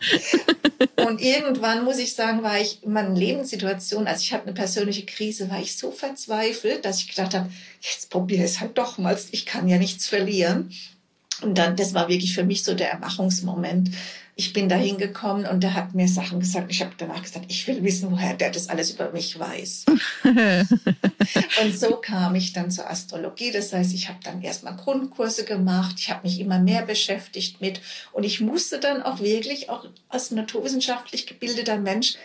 Und 1.07 1.21
irgendwann 1.21 1.85
muss 1.85 1.99
ich 1.99 2.15
sagen, 2.15 2.43
war 2.43 2.59
ich 2.59 2.83
in 2.83 2.91
meiner 2.91 3.13
Lebenssituation, 3.13 4.07
also 4.07 4.21
ich 4.21 4.33
hatte 4.33 4.43
eine 4.43 4.53
persönliche 4.53 5.05
Krise, 5.05 5.49
war 5.49 5.59
ich 5.59 5.77
so 5.77 5.91
verzweifelt, 5.91 6.83
dass 6.83 6.99
ich 6.99 7.09
gedacht 7.09 7.33
habe, 7.33 7.49
jetzt 7.91 8.09
probiere 8.09 8.43
es 8.43 8.59
halt 8.59 8.77
doch 8.77 8.97
mal. 8.97 9.17
Ich 9.31 9.45
kann 9.45 9.67
ja 9.67 9.77
nichts 9.77 10.07
verlieren. 10.07 10.71
Und 11.41 11.57
dann, 11.57 11.75
das 11.75 11.93
war 11.93 12.07
wirklich 12.07 12.33
für 12.33 12.43
mich 12.43 12.63
so 12.63 12.73
der 12.73 12.91
Erwachungsmoment. 12.91 13.91
Ich 14.37 14.51
bin 14.51 14.67
da 14.67 14.75
hingekommen 14.75 15.45
und 15.45 15.61
der 15.63 15.73
hat 15.75 15.95
mir 15.95 16.07
Sachen 16.07 16.41
gesagt. 16.41 16.69
Ich 16.69 16.81
habe 16.81 16.91
danach 16.97 17.21
gesagt, 17.21 17.45
ich 17.47 17.65
will 17.67 17.83
wissen, 17.83 18.11
woher 18.11 18.33
der 18.33 18.51
das 18.51 18.67
alles 18.67 18.91
über 18.91 19.11
mich 19.11 19.37
weiß. 19.37 19.85
und 21.63 21.79
so 21.79 21.95
kam 21.97 22.35
ich 22.35 22.51
dann 22.51 22.69
zur 22.71 22.89
Astrologie. 22.89 23.51
Das 23.51 23.71
heißt, 23.71 23.93
ich 23.93 24.09
habe 24.09 24.19
dann 24.23 24.41
erstmal 24.41 24.75
Grundkurse 24.75 25.45
gemacht. 25.45 25.95
Ich 25.99 26.09
habe 26.09 26.27
mich 26.27 26.39
immer 26.39 26.59
mehr 26.59 26.85
beschäftigt 26.85 27.61
mit. 27.61 27.81
Und 28.11 28.23
ich 28.23 28.41
musste 28.41 28.79
dann 28.79 29.01
auch 29.03 29.19
wirklich, 29.19 29.69
auch 29.69 29.85
als 30.09 30.31
naturwissenschaftlich 30.31 31.27
gebildeter 31.27 31.77
Mensch, 31.77 32.15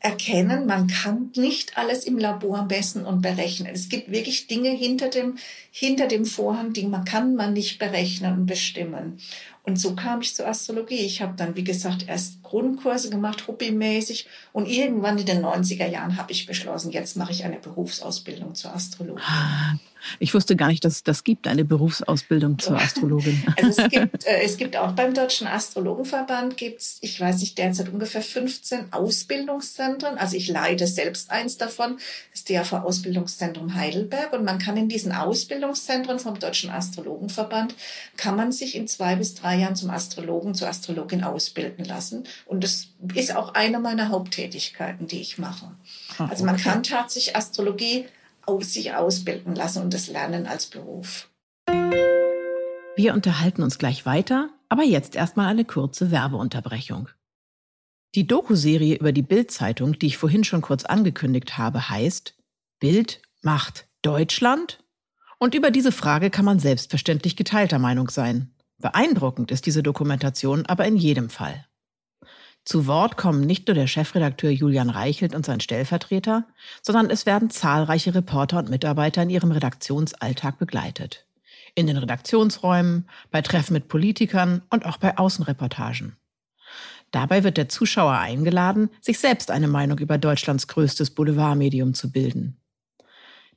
erkennen, 0.00 0.66
man 0.66 0.86
kann 0.86 1.30
nicht 1.34 1.76
alles 1.76 2.04
im 2.04 2.18
Labor 2.18 2.66
messen 2.66 3.04
und 3.04 3.20
berechnen. 3.20 3.72
Es 3.74 3.88
gibt 3.88 4.10
wirklich 4.10 4.46
Dinge 4.46 4.70
hinter 4.70 5.08
dem, 5.08 5.38
hinter 5.70 6.06
dem 6.06 6.24
Vorhang, 6.24 6.72
die 6.72 6.86
man 6.86 7.04
kann 7.04 7.34
man 7.34 7.52
nicht 7.52 7.78
berechnen 7.78 8.32
und 8.32 8.46
bestimmen. 8.46 9.18
Und 9.64 9.78
so 9.78 9.94
kam 9.94 10.22
ich 10.22 10.34
zur 10.34 10.46
Astrologie. 10.46 11.00
Ich 11.00 11.20
habe 11.20 11.34
dann, 11.36 11.56
wie 11.56 11.64
gesagt, 11.64 12.06
erst 12.08 12.42
Grundkurse 12.42 13.10
gemacht, 13.10 13.48
hobbymäßig. 13.48 14.26
Und 14.52 14.66
irgendwann 14.66 15.18
in 15.18 15.26
den 15.26 15.44
90er 15.44 15.86
Jahren 15.86 16.16
habe 16.16 16.32
ich 16.32 16.46
beschlossen, 16.46 16.90
jetzt 16.90 17.16
mache 17.16 17.32
ich 17.32 17.44
eine 17.44 17.58
Berufsausbildung 17.58 18.54
zur 18.54 18.74
Astrologin. 18.74 19.22
Ich 20.18 20.34
wusste 20.34 20.56
gar 20.56 20.68
nicht, 20.68 20.84
dass 20.84 20.94
es 20.94 21.02
das 21.02 21.24
gibt, 21.24 21.46
eine 21.46 21.64
Berufsausbildung 21.64 22.58
zur 22.58 22.76
Astrologin. 22.76 23.42
Also 23.58 23.82
es 23.82 23.90
gibt, 23.90 24.24
äh, 24.26 24.42
es 24.42 24.56
gibt 24.56 24.76
auch 24.76 24.92
beim 24.92 25.14
Deutschen 25.14 25.46
Astrologenverband 25.46 26.56
gibt's, 26.56 26.98
ich 27.00 27.20
weiß 27.20 27.40
nicht, 27.40 27.58
derzeit 27.58 27.88
ungefähr 27.88 28.22
15 28.22 28.92
Ausbildungszentren. 28.92 30.18
Also 30.18 30.36
ich 30.36 30.48
leite 30.48 30.86
selbst 30.86 31.30
eins 31.30 31.56
davon, 31.56 31.98
das 32.32 32.44
DAV 32.44 32.84
Ausbildungszentrum 32.84 33.74
Heidelberg. 33.74 34.32
Und 34.32 34.44
man 34.44 34.58
kann 34.58 34.76
in 34.76 34.88
diesen 34.88 35.12
Ausbildungszentren 35.12 36.18
vom 36.18 36.38
Deutschen 36.38 36.70
Astrologenverband, 36.70 37.74
kann 38.16 38.36
man 38.36 38.52
sich 38.52 38.74
in 38.74 38.86
zwei 38.86 39.16
bis 39.16 39.34
drei 39.34 39.58
Jahren 39.58 39.76
zum 39.76 39.90
Astrologen, 39.90 40.54
zur 40.54 40.68
Astrologin 40.68 41.24
ausbilden 41.24 41.84
lassen. 41.84 42.24
Und 42.46 42.64
das 42.64 42.88
ist 43.14 43.34
auch 43.34 43.54
eine 43.54 43.78
meiner 43.78 44.08
Haupttätigkeiten, 44.10 45.06
die 45.06 45.20
ich 45.20 45.38
mache. 45.38 45.72
Ach, 46.18 46.30
also 46.30 46.44
man 46.44 46.56
okay. 46.56 46.64
kann 46.64 46.82
tatsächlich 46.82 47.36
Astrologie 47.36 48.06
aus 48.48 48.72
sich 48.72 48.94
ausbilden 48.94 49.54
lassen 49.54 49.82
und 49.82 49.92
das 49.92 50.08
Lernen 50.08 50.46
als 50.46 50.66
Beruf. 50.66 51.28
Wir 52.96 53.14
unterhalten 53.14 53.62
uns 53.62 53.78
gleich 53.78 54.06
weiter, 54.06 54.48
aber 54.68 54.82
jetzt 54.82 55.14
erstmal 55.14 55.46
eine 55.46 55.64
kurze 55.64 56.10
Werbeunterbrechung. 56.10 57.08
Die 58.14 58.26
Doku-Serie 58.26 58.96
über 58.96 59.12
die 59.12 59.22
Bild-Zeitung, 59.22 59.98
die 59.98 60.06
ich 60.06 60.16
vorhin 60.16 60.42
schon 60.42 60.62
kurz 60.62 60.84
angekündigt 60.84 61.58
habe, 61.58 61.90
heißt 61.90 62.34
Bild 62.80 63.20
macht 63.42 63.86
Deutschland? 64.02 64.82
Und 65.38 65.54
über 65.54 65.70
diese 65.70 65.92
Frage 65.92 66.30
kann 66.30 66.44
man 66.44 66.58
selbstverständlich 66.58 67.36
geteilter 67.36 67.78
Meinung 67.78 68.08
sein. 68.08 68.54
Beeindruckend 68.78 69.50
ist 69.50 69.66
diese 69.66 69.82
Dokumentation 69.82 70.66
aber 70.66 70.86
in 70.86 70.96
jedem 70.96 71.30
Fall. 71.30 71.67
Zu 72.68 72.86
Wort 72.86 73.16
kommen 73.16 73.40
nicht 73.40 73.66
nur 73.66 73.74
der 73.74 73.86
Chefredakteur 73.86 74.50
Julian 74.50 74.90
Reichelt 74.90 75.34
und 75.34 75.46
sein 75.46 75.58
Stellvertreter, 75.58 76.44
sondern 76.82 77.08
es 77.08 77.24
werden 77.24 77.48
zahlreiche 77.48 78.14
Reporter 78.14 78.58
und 78.58 78.68
Mitarbeiter 78.68 79.22
in 79.22 79.30
ihrem 79.30 79.52
Redaktionsalltag 79.52 80.58
begleitet. 80.58 81.24
In 81.74 81.86
den 81.86 81.96
Redaktionsräumen, 81.96 83.08
bei 83.30 83.40
Treffen 83.40 83.72
mit 83.72 83.88
Politikern 83.88 84.60
und 84.68 84.84
auch 84.84 84.98
bei 84.98 85.16
Außenreportagen. 85.16 86.18
Dabei 87.10 87.42
wird 87.42 87.56
der 87.56 87.70
Zuschauer 87.70 88.18
eingeladen, 88.18 88.90
sich 89.00 89.18
selbst 89.18 89.50
eine 89.50 89.66
Meinung 89.66 89.98
über 89.98 90.18
Deutschlands 90.18 90.68
größtes 90.68 91.12
Boulevardmedium 91.12 91.94
zu 91.94 92.12
bilden. 92.12 92.58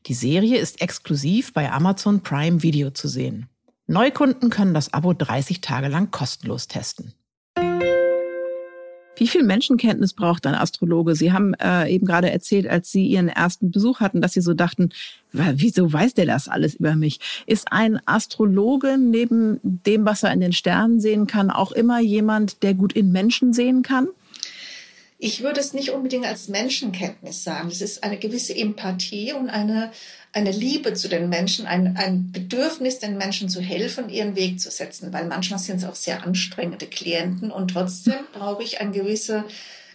Die 0.05 0.13
Serie 0.13 0.57
ist 0.57 0.79
exklusiv 0.79 1.51
bei 1.51 1.69
Amazon 1.69 2.23
Prime 2.23 2.63
Video 2.63 2.91
zu 2.91 3.09
sehen. 3.09 3.49
Neukunden 3.87 4.49
können 4.49 4.73
das 4.73 4.93
Abo 4.93 5.11
30 5.11 5.59
Tage 5.59 5.89
lang 5.89 6.11
kostenlos 6.11 6.69
testen. 6.69 7.13
Wie 9.21 9.27
viel 9.27 9.43
Menschenkenntnis 9.43 10.13
braucht 10.13 10.47
ein 10.47 10.55
Astrologe? 10.55 11.13
Sie 11.13 11.31
haben 11.31 11.53
äh, 11.53 11.87
eben 11.93 12.07
gerade 12.07 12.31
erzählt, 12.31 12.67
als 12.67 12.91
Sie 12.91 13.05
Ihren 13.05 13.27
ersten 13.27 13.69
Besuch 13.69 13.99
hatten, 13.99 14.19
dass 14.19 14.33
Sie 14.33 14.41
so 14.41 14.55
dachten, 14.55 14.89
wieso 15.31 15.93
weiß 15.93 16.15
der 16.15 16.25
das 16.25 16.47
alles 16.47 16.73
über 16.73 16.95
mich? 16.95 17.19
Ist 17.45 17.71
ein 17.71 17.99
Astrologe 18.07 18.97
neben 18.97 19.59
dem, 19.61 20.05
was 20.05 20.23
er 20.23 20.33
in 20.33 20.41
den 20.41 20.53
Sternen 20.53 20.99
sehen 20.99 21.27
kann, 21.27 21.51
auch 21.51 21.71
immer 21.71 21.99
jemand, 21.99 22.63
der 22.63 22.73
gut 22.73 22.93
in 22.93 23.11
Menschen 23.11 23.53
sehen 23.53 23.83
kann? 23.83 24.07
Ich 25.23 25.43
würde 25.43 25.59
es 25.59 25.73
nicht 25.73 25.91
unbedingt 25.91 26.25
als 26.25 26.47
Menschenkenntnis 26.47 27.43
sagen. 27.43 27.67
Es 27.67 27.79
ist 27.79 28.03
eine 28.03 28.17
gewisse 28.17 28.55
Empathie 28.55 29.33
und 29.33 29.51
eine, 29.51 29.91
eine 30.33 30.51
Liebe 30.51 30.95
zu 30.95 31.09
den 31.09 31.29
Menschen, 31.29 31.67
ein, 31.67 31.95
ein 31.95 32.31
Bedürfnis, 32.31 32.97
den 32.97 33.17
Menschen 33.17 33.47
zu 33.47 33.61
helfen, 33.61 34.09
ihren 34.09 34.35
Weg 34.35 34.59
zu 34.59 34.71
setzen, 34.71 35.13
weil 35.13 35.27
manchmal 35.27 35.59
sind 35.59 35.77
es 35.77 35.85
auch 35.85 35.93
sehr 35.93 36.23
anstrengende 36.23 36.87
Klienten 36.87 37.51
und 37.51 37.69
trotzdem 37.69 38.15
brauche 38.33 38.63
ich 38.63 38.81
eine 38.81 38.89
gewisse 38.89 39.43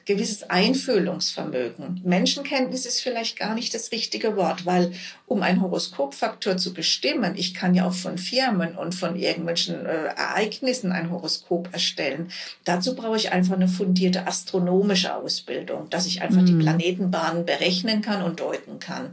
gewisses 0.07 0.45
Einfühlungsvermögen. 0.45 2.01
Menschenkenntnis 2.05 2.87
ist 2.87 3.01
vielleicht 3.01 3.37
gar 3.37 3.57
nicht 3.57 3.75
das 3.75 3.91
richtige 3.91 4.37
Wort, 4.37 4.65
weil 4.65 4.93
um 5.27 5.43
einen 5.43 5.61
Horoskopfaktor 5.61 6.57
zu 6.57 6.73
bestimmen, 6.73 7.35
ich 7.37 7.55
kann 7.55 7.75
ja 7.75 7.89
auch 7.89 7.93
von 7.93 8.17
Firmen 8.17 8.77
und 8.77 8.95
von 8.95 9.17
irgendwelchen 9.17 9.85
äh, 9.85 10.07
Ereignissen 10.17 10.93
ein 10.93 11.11
Horoskop 11.11 11.71
erstellen. 11.73 12.31
Dazu 12.65 12.95
brauche 12.95 13.17
ich 13.17 13.33
einfach 13.33 13.55
eine 13.55 13.67
fundierte 13.67 14.29
astronomische 14.29 15.13
Ausbildung, 15.13 15.91
dass 15.91 16.07
ich 16.07 16.23
einfach 16.23 16.43
mhm. 16.43 16.47
die 16.47 16.55
Planetenbahnen 16.55 17.45
berechnen 17.45 18.01
kann 18.01 18.23
und 18.23 18.39
deuten 18.39 18.79
kann. 18.79 19.11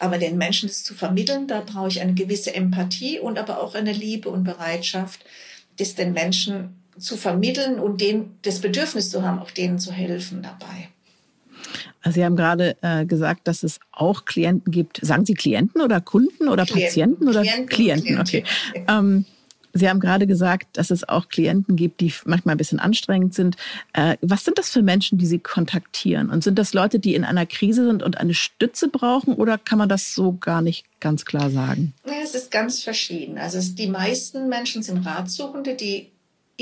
Aber 0.00 0.18
den 0.18 0.38
Menschen 0.38 0.68
das 0.68 0.82
zu 0.82 0.94
vermitteln, 0.94 1.46
da 1.46 1.60
brauche 1.60 1.88
ich 1.88 2.00
eine 2.00 2.14
gewisse 2.14 2.52
Empathie 2.52 3.20
und 3.20 3.38
aber 3.38 3.62
auch 3.62 3.76
eine 3.76 3.92
Liebe 3.92 4.28
und 4.28 4.42
Bereitschaft, 4.42 5.24
das 5.78 5.94
den 5.94 6.12
Menschen 6.12 6.81
zu 6.98 7.16
vermitteln 7.16 7.78
und 7.78 8.00
denen 8.00 8.38
das 8.42 8.60
Bedürfnis 8.60 9.10
zu 9.10 9.22
haben, 9.22 9.38
auch 9.38 9.50
denen 9.50 9.78
zu 9.78 9.92
helfen 9.92 10.42
dabei. 10.42 10.88
Also 12.02 12.16
Sie 12.16 12.24
haben 12.24 12.36
gerade 12.36 12.76
äh, 12.82 13.06
gesagt, 13.06 13.46
dass 13.48 13.62
es 13.62 13.78
auch 13.92 14.24
Klienten 14.24 14.72
gibt. 14.72 14.98
Sagen 15.02 15.24
Sie 15.24 15.34
Klienten 15.34 15.80
oder 15.80 16.00
Kunden 16.00 16.48
oder 16.48 16.64
Klienten, 16.64 16.84
Patienten 16.84 17.28
oder 17.28 17.42
Klienten? 17.42 17.66
Klienten, 17.68 18.20
okay. 18.20 18.44
Ähm, 18.88 19.24
Sie 19.74 19.88
haben 19.88 20.00
gerade 20.00 20.26
gesagt, 20.26 20.76
dass 20.76 20.90
es 20.90 21.08
auch 21.08 21.28
Klienten 21.28 21.76
gibt, 21.76 22.00
die 22.00 22.12
manchmal 22.26 22.54
ein 22.54 22.58
bisschen 22.58 22.78
anstrengend 22.78 23.34
sind. 23.34 23.56
Äh, 23.94 24.16
was 24.20 24.44
sind 24.44 24.58
das 24.58 24.70
für 24.70 24.82
Menschen, 24.82 25.18
die 25.18 25.26
Sie 25.26 25.38
kontaktieren? 25.38 26.28
Und 26.28 26.44
sind 26.44 26.58
das 26.58 26.74
Leute, 26.74 26.98
die 26.98 27.14
in 27.14 27.24
einer 27.24 27.46
Krise 27.46 27.86
sind 27.86 28.02
und 28.02 28.18
eine 28.18 28.34
Stütze 28.34 28.88
brauchen? 28.88 29.34
Oder 29.34 29.56
kann 29.56 29.78
man 29.78 29.88
das 29.88 30.14
so 30.14 30.34
gar 30.34 30.60
nicht 30.60 30.84
ganz 31.00 31.24
klar 31.24 31.50
sagen? 31.50 31.94
Ja, 32.06 32.12
es 32.22 32.34
ist 32.34 32.50
ganz 32.50 32.82
verschieden. 32.82 33.38
Also 33.38 33.58
es, 33.58 33.74
die 33.74 33.86
meisten 33.86 34.48
Menschen 34.48 34.82
sind 34.82 35.06
Ratsuchende, 35.06 35.74
die 35.74 36.11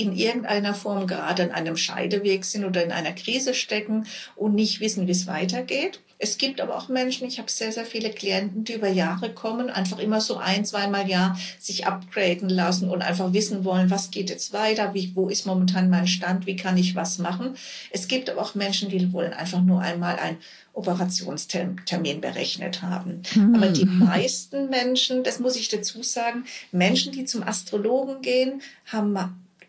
in 0.00 0.16
irgendeiner 0.16 0.74
Form 0.74 1.06
gerade 1.06 1.44
an 1.44 1.50
einem 1.50 1.76
Scheideweg 1.76 2.44
sind 2.44 2.64
oder 2.64 2.82
in 2.82 2.92
einer 2.92 3.12
Krise 3.12 3.54
stecken 3.54 4.06
und 4.34 4.54
nicht 4.54 4.80
wissen, 4.80 5.06
wie 5.06 5.12
es 5.12 5.26
weitergeht. 5.26 6.00
Es 6.22 6.36
gibt 6.36 6.60
aber 6.60 6.76
auch 6.76 6.88
Menschen, 6.88 7.26
ich 7.26 7.38
habe 7.38 7.50
sehr, 7.50 7.72
sehr 7.72 7.86
viele 7.86 8.10
Klienten, 8.10 8.64
die 8.64 8.74
über 8.74 8.88
Jahre 8.88 9.32
kommen, 9.32 9.70
einfach 9.70 9.98
immer 9.98 10.20
so 10.20 10.36
ein, 10.36 10.66
zweimal 10.66 11.08
Jahr 11.08 11.38
sich 11.58 11.86
upgraden 11.86 12.50
lassen 12.50 12.90
und 12.90 13.00
einfach 13.00 13.32
wissen 13.32 13.64
wollen, 13.64 13.90
was 13.90 14.10
geht 14.10 14.28
jetzt 14.28 14.52
weiter, 14.52 14.92
wie, 14.92 15.12
wo 15.14 15.28
ist 15.30 15.46
momentan 15.46 15.88
mein 15.88 16.06
Stand, 16.06 16.46
wie 16.46 16.56
kann 16.56 16.76
ich 16.76 16.94
was 16.94 17.18
machen. 17.18 17.56
Es 17.90 18.06
gibt 18.06 18.28
aber 18.28 18.42
auch 18.42 18.54
Menschen, 18.54 18.90
die 18.90 19.14
wollen 19.14 19.32
einfach 19.32 19.62
nur 19.62 19.80
einmal 19.80 20.16
ein 20.16 20.36
Operationstermin 20.74 22.20
berechnet 22.20 22.82
haben. 22.82 23.22
Mhm. 23.34 23.54
Aber 23.54 23.68
die 23.68 23.86
meisten 23.86 24.68
Menschen, 24.68 25.24
das 25.24 25.40
muss 25.40 25.56
ich 25.56 25.68
dazu 25.68 26.02
sagen, 26.02 26.44
Menschen, 26.70 27.12
die 27.12 27.24
zum 27.24 27.42
Astrologen 27.42 28.20
gehen, 28.20 28.60
haben 28.84 29.12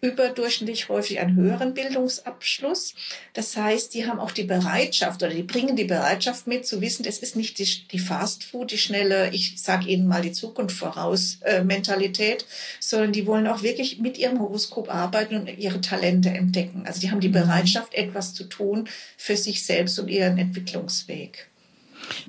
überdurchschnittlich 0.01 0.89
häufig 0.89 1.19
einen 1.19 1.35
höheren 1.35 1.75
Bildungsabschluss. 1.75 2.95
Das 3.33 3.55
heißt, 3.55 3.93
die 3.93 4.07
haben 4.07 4.19
auch 4.19 4.31
die 4.31 4.43
Bereitschaft 4.43 5.21
oder 5.21 5.31
die 5.31 5.43
bringen 5.43 5.75
die 5.75 5.83
Bereitschaft 5.83 6.47
mit 6.47 6.65
zu 6.65 6.81
wissen, 6.81 7.05
es 7.05 7.19
ist 7.19 7.35
nicht 7.35 7.59
die, 7.59 7.87
die 7.87 7.99
Fast 7.99 8.43
Food, 8.43 8.71
die 8.71 8.79
schnelle, 8.79 9.29
ich 9.31 9.61
sage 9.61 9.87
Ihnen 9.87 10.07
mal 10.07 10.23
die 10.23 10.31
Zukunft 10.31 10.75
voraus 10.75 11.37
äh, 11.43 11.63
Mentalität, 11.63 12.45
sondern 12.79 13.11
die 13.11 13.27
wollen 13.27 13.45
auch 13.45 13.61
wirklich 13.61 13.99
mit 13.99 14.17
ihrem 14.17 14.39
Horoskop 14.39 14.93
arbeiten 14.93 15.35
und 15.35 15.47
ihre 15.57 15.81
Talente 15.81 16.29
entdecken. 16.29 16.83
Also 16.87 16.99
die 16.99 17.11
haben 17.11 17.21
die 17.21 17.29
mhm. 17.29 17.33
Bereitschaft, 17.33 17.93
etwas 17.93 18.33
zu 18.33 18.45
tun 18.45 18.89
für 19.17 19.37
sich 19.37 19.63
selbst 19.63 19.99
und 19.99 20.07
ihren 20.07 20.39
Entwicklungsweg. 20.39 21.47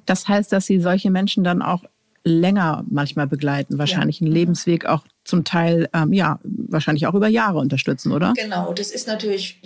Das 0.05 0.29
heißt, 0.29 0.53
dass 0.53 0.67
Sie 0.67 0.81
solche 0.81 1.11
Menschen 1.11 1.45
dann 1.45 1.63
auch 1.63 1.85
länger 2.25 2.85
manchmal 2.89 3.27
begleiten, 3.27 3.79
wahrscheinlich 3.79 4.21
ja. 4.21 4.27
einen 4.27 4.35
Lebensweg 4.35 4.87
auch 4.87 5.05
zum 5.25 5.45
Teil, 5.45 5.89
ähm, 5.93 6.13
ja, 6.13 6.39
wahrscheinlich 6.45 7.07
auch 7.07 7.15
über 7.15 7.29
Jahre 7.29 7.59
unterstützen, 7.59 8.13
oder? 8.13 8.33
Genau, 8.37 8.73
das 8.73 8.91
ist 8.91 9.07
natürlich, 9.07 9.61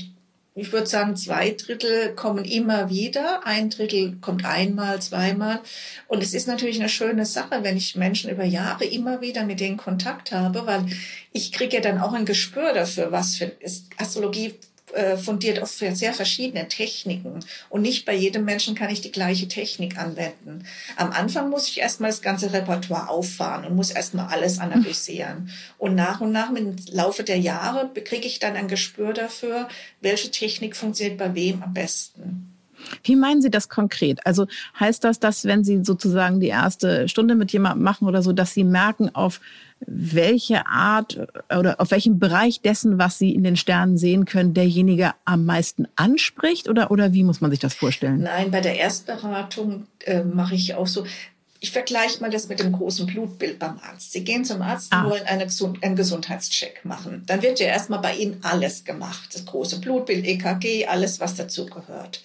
ich 0.55 0.73
würde 0.73 0.87
sagen, 0.87 1.17
zwei 1.17 1.51
Drittel 1.51 2.15
kommen 2.15 2.45
immer 2.45 2.89
wieder, 2.89 3.47
ein 3.47 3.71
Drittel 3.71 4.17
kommt 4.21 4.45
einmal, 4.45 5.01
zweimal. 5.01 5.61
Und 6.09 6.23
es 6.23 6.35
ist 6.35 6.49
natürlich 6.49 6.79
eine 6.81 6.89
schöne 6.89 7.27
Sache, 7.27 7.63
wenn 7.63 7.77
ich 7.77 7.97
Menschen 7.97 8.31
über 8.31 8.45
Jahre 8.45 8.85
immer 8.85 9.21
wieder 9.21 9.45
mit 9.45 9.61
denen 9.61 9.77
Kontakt 9.77 10.33
habe, 10.33 10.67
weil 10.67 10.87
ich 11.33 11.53
kriege 11.53 11.77
ja 11.77 11.83
dann 11.83 12.01
auch 12.01 12.13
ein 12.13 12.25
Gespür 12.25 12.73
dafür, 12.73 13.13
was 13.13 13.37
für 13.37 13.53
Astrologie 13.99 14.55
äh, 14.93 15.17
fundiert 15.17 15.61
auf 15.61 15.71
sehr 15.71 16.13
verschiedene 16.13 16.69
Techniken. 16.69 17.41
Und 17.69 17.83
nicht 17.83 18.05
bei 18.05 18.15
jedem 18.15 18.45
Menschen 18.45 18.75
kann 18.75 18.91
ich 18.91 19.01
die 19.01 19.13
gleiche 19.13 19.49
Technik 19.49 19.99
anwenden. 19.99 20.65
Am 20.97 21.11
Anfang 21.11 21.51
muss 21.51 21.69
ich 21.69 21.81
erstmal 21.81 22.11
das 22.11 22.23
ganze 22.23 22.53
Repertoire 22.53 23.09
auffahren 23.09 23.65
und 23.65 23.77
muss 23.77 23.91
erstmal 23.91 24.29
alles 24.29 24.59
analysieren. 24.59 25.51
Und 25.79 25.95
nach 25.95 26.21
und 26.21 26.33
nach, 26.33 26.51
im 26.55 26.77
Laufe 26.91 27.25
der 27.25 27.39
Jahre, 27.39 27.91
kriege 28.05 28.27
ich 28.27 28.39
dann 28.39 28.55
ein 28.55 28.69
Gespür 28.69 29.13
dafür, 29.13 29.69
welche 30.01 30.31
Technik 30.31 30.77
funktioniert 30.77 31.19
bei 31.19 31.35
wem 31.35 31.63
am 31.63 31.75
besten. 31.75 32.53
Wie 33.03 33.17
meinen 33.17 33.43
Sie 33.43 33.51
das 33.51 33.69
konkret? 33.69 34.25
Also 34.25 34.47
heißt 34.79 35.03
das, 35.05 35.19
dass 35.19 35.45
wenn 35.45 35.65
Sie 35.65 35.85
sozusagen 35.85 36.41
die 36.41 36.49
erste 36.49 37.09
Stunde 37.09 37.35
mit 37.35 37.53
jemandem 37.53 37.83
machen 37.83 38.07
oder 38.07 38.23
so, 38.23 38.33
dass 38.33 38.55
Sie 38.55 38.65
merken, 38.65 39.15
auf 39.15 39.41
welche 39.81 40.67
Art 40.67 41.19
oder 41.57 41.81
auf 41.81 41.91
welchem 41.91 42.19
Bereich 42.19 42.61
dessen, 42.61 42.99
was 42.99 43.19
Sie 43.19 43.35
in 43.35 43.45
den 43.45 43.57
Sternen 43.57 43.99
sehen 43.99 44.25
können, 44.25 44.55
derjenige 44.55 45.13
am 45.25 45.45
meisten 45.45 45.87
anspricht? 45.97 46.69
Oder, 46.69 46.91
oder 46.91 47.13
wie 47.13 47.23
muss 47.23 47.41
man 47.41 47.51
sich 47.51 47.61
das 47.61 47.75
vorstellen? 47.75 48.23
Nein, 48.23 48.51
bei 48.51 48.61
der 48.61 48.77
Erstberatung 48.79 49.87
äh, 50.05 50.23
mache 50.23 50.55
ich 50.55 50.75
auch 50.75 50.87
so. 50.87 51.07
Ich 51.61 51.71
vergleiche 51.71 52.21
mal 52.21 52.31
das 52.31 52.49
mit 52.49 52.61
dem 52.61 52.73
großen 52.73 53.07
Blutbild 53.07 53.59
beim 53.59 53.79
Arzt. 53.79 54.13
Sie 54.13 54.25
gehen 54.25 54.45
zum 54.45 54.63
Arzt 54.63 54.93
und 54.93 54.99
ah. 54.99 55.11
wollen 55.11 55.25
eine, 55.25 55.47
einen 55.83 55.97
Gesundheitscheck 55.97 56.85
machen. 56.85 57.23
Dann 57.27 57.43
wird 57.43 57.61
ja 57.61 57.67
erstmal 57.67 58.01
bei 58.01 58.15
Ihnen 58.15 58.41
alles 58.43 58.85
gemacht. 58.85 59.31
Das 59.33 59.47
große 59.47 59.81
Blutbild, 59.81 60.27
EKG, 60.27 60.87
alles, 60.87 61.19
was 61.19 61.35
dazugehört. 61.35 62.21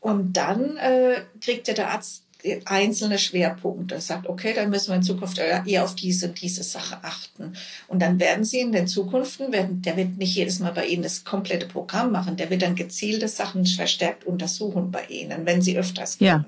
Und 0.00 0.34
dann 0.34 0.76
äh, 0.76 1.22
kriegt 1.40 1.68
ja 1.68 1.74
der 1.74 1.90
Arzt 1.90 2.22
einzelne 2.64 3.18
Schwerpunkte, 3.18 4.00
sagt, 4.00 4.28
okay, 4.28 4.52
dann 4.54 4.70
müssen 4.70 4.88
wir 4.88 4.96
in 4.96 5.02
Zukunft 5.02 5.38
eher 5.38 5.84
auf 5.84 5.94
diese 5.94 6.28
und 6.28 6.40
diese 6.40 6.62
Sache 6.62 6.98
achten. 7.02 7.54
Und 7.88 8.00
dann 8.00 8.18
werden 8.18 8.44
Sie 8.44 8.60
in 8.60 8.72
den 8.72 8.86
Zukunften, 8.86 9.52
werden, 9.52 9.82
der 9.82 9.96
wird 9.96 10.16
nicht 10.18 10.34
jedes 10.34 10.58
Mal 10.58 10.72
bei 10.72 10.86
Ihnen 10.86 11.02
das 11.02 11.24
komplette 11.24 11.66
Programm 11.66 12.12
machen, 12.12 12.36
der 12.36 12.50
wird 12.50 12.62
dann 12.62 12.74
gezielte 12.74 13.28
Sachen 13.28 13.66
verstärkt 13.66 14.24
untersuchen 14.24 14.90
bei 14.90 15.04
Ihnen, 15.06 15.46
wenn 15.46 15.62
Sie 15.62 15.78
öfters 15.78 16.18
kommen. 16.18 16.28
Ja. 16.28 16.44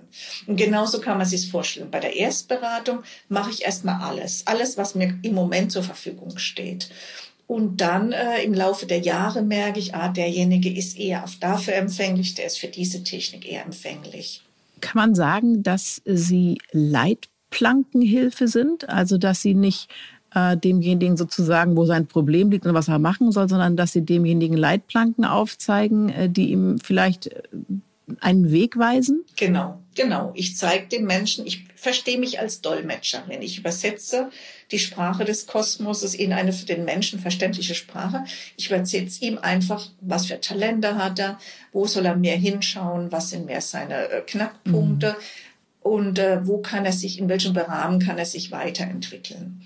Und 0.47 0.57
genauso 0.57 1.01
kann 1.01 1.19
man 1.19 1.27
sich 1.27 1.51
vorstellen. 1.51 1.91
Bei 1.91 2.01
der 2.01 2.17
Erstberatung 2.17 3.03
mache 3.29 3.51
ich 3.51 3.65
erstmal 3.65 4.01
alles, 4.01 4.47
alles, 4.47 4.77
was 4.77 4.95
mir 4.95 5.19
im 5.23 5.35
Moment 5.35 5.73
zur 5.73 5.83
Verfügung 5.83 6.39
steht. 6.39 6.89
Und 7.47 7.83
dann 7.83 8.13
äh, 8.13 8.43
im 8.45 8.55
Laufe 8.55 8.87
der 8.87 9.01
Jahre 9.01 9.43
merke 9.43 9.79
ich, 9.79 9.95
ah, 9.95 10.09
derjenige 10.09 10.73
ist 10.73 10.99
eher 10.99 11.25
auf 11.25 11.37
dafür 11.37 11.75
empfänglich, 11.75 12.35
der 12.35 12.47
ist 12.47 12.59
für 12.59 12.69
diese 12.69 13.03
Technik 13.03 13.47
eher 13.47 13.65
empfänglich. 13.65 14.43
Kann 14.83 14.97
man 14.97 15.15
sagen, 15.15 15.63
dass 15.63 16.03
Sie 16.05 16.59
Leitplankenhilfe 16.73 18.49
sind? 18.49 18.89
Also, 18.91 19.17
dass 19.17 19.41
Sie 19.41 19.55
nicht 19.55 19.89
äh, 20.35 20.57
demjenigen 20.57 21.17
sozusagen, 21.17 21.77
wo 21.77 21.87
sein 21.87 22.07
Problem 22.07 22.51
liegt 22.51 22.67
und 22.67 22.75
was 22.75 22.89
er 22.89 22.99
machen 22.99 23.33
soll, 23.33 23.49
sondern 23.49 23.77
dass 23.77 23.93
Sie 23.93 24.03
demjenigen 24.03 24.57
Leitplanken 24.57 25.25
aufzeigen, 25.25 26.11
äh, 26.11 26.29
die 26.29 26.51
ihm 26.51 26.79
vielleicht 26.79 27.29
äh, 27.29 27.43
einen 28.21 28.51
Weg 28.51 28.77
weisen? 28.77 29.25
Genau, 29.37 29.82
genau. 29.95 30.33
Ich 30.35 30.57
zeige 30.57 30.87
den 30.87 31.05
Menschen, 31.05 31.47
ich 31.47 31.65
verstehe 31.75 32.19
mich 32.19 32.41
als 32.41 32.61
Dolmetscherin. 32.61 33.43
Ich 33.43 33.59
übersetze 33.59 34.31
die 34.71 34.79
Sprache 34.79 35.25
des 35.25 35.47
Kosmoses 35.47 36.15
in 36.15 36.33
eine 36.33 36.53
für 36.53 36.67
den 36.67 36.85
Menschen 36.85 37.19
verständliche 37.19 37.75
Sprache. 37.75 38.25
Ich 38.57 38.69
übersetze 38.69 39.25
ihm 39.25 39.39
einfach, 39.39 39.89
was 40.01 40.27
für 40.27 40.41
Talente 40.41 40.97
hat 40.97 41.19
er, 41.19 41.39
wo 41.73 41.87
soll 41.87 42.07
er 42.07 42.17
mehr 42.17 42.37
hinschauen, 42.37 43.13
was 43.13 43.31
sind 43.31 43.47
mehr 43.47 43.61
seine 43.61 44.09
äh, 44.09 44.21
Knackpunkte 44.23 45.17
mhm. 45.19 45.91
und 45.91 46.19
äh, 46.19 46.47
wo 46.47 46.59
kann 46.59 46.85
er 46.85 46.93
sich, 46.93 47.19
in 47.19 47.29
welchem 47.29 47.57
Rahmen 47.57 47.99
kann 47.99 48.19
er 48.19 48.27
sich 48.27 48.51
weiterentwickeln. 48.51 49.63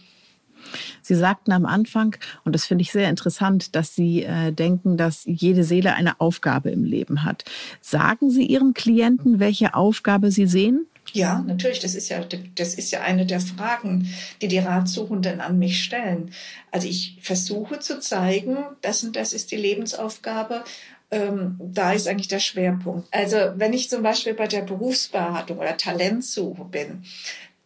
Sie 1.06 1.14
sagten 1.14 1.52
am 1.52 1.66
Anfang, 1.66 2.16
und 2.44 2.52
das 2.52 2.66
finde 2.66 2.82
ich 2.82 2.90
sehr 2.90 3.08
interessant, 3.08 3.76
dass 3.76 3.94
Sie 3.94 4.24
äh, 4.24 4.50
denken, 4.50 4.96
dass 4.96 5.22
jede 5.24 5.62
Seele 5.62 5.94
eine 5.94 6.20
Aufgabe 6.20 6.70
im 6.70 6.82
Leben 6.82 7.22
hat. 7.22 7.44
Sagen 7.80 8.28
Sie 8.28 8.44
Ihren 8.44 8.74
Klienten, 8.74 9.38
welche 9.38 9.74
Aufgabe 9.74 10.32
Sie 10.32 10.48
sehen? 10.48 10.86
Ja, 11.12 11.44
natürlich. 11.46 11.78
Das 11.78 11.94
ist 11.94 12.08
ja, 12.08 12.24
das 12.56 12.74
ist 12.74 12.90
ja 12.90 13.02
eine 13.02 13.24
der 13.24 13.40
Fragen, 13.40 14.12
die 14.42 14.48
die 14.48 14.58
Ratsuchenden 14.58 15.40
an 15.40 15.60
mich 15.60 15.80
stellen. 15.84 16.32
Also 16.72 16.88
ich 16.88 17.18
versuche 17.20 17.78
zu 17.78 18.00
zeigen, 18.00 18.56
das 18.80 19.04
und 19.04 19.14
das 19.14 19.32
ist 19.32 19.52
die 19.52 19.56
Lebensaufgabe. 19.56 20.64
Ähm, 21.12 21.56
da 21.60 21.92
ist 21.92 22.08
eigentlich 22.08 22.26
der 22.26 22.40
Schwerpunkt. 22.40 23.06
Also 23.12 23.36
wenn 23.54 23.72
ich 23.72 23.88
zum 23.88 24.02
Beispiel 24.02 24.34
bei 24.34 24.48
der 24.48 24.62
Berufsberatung 24.62 25.58
oder 25.58 25.76
Talentsuche 25.76 26.64
bin, 26.64 27.04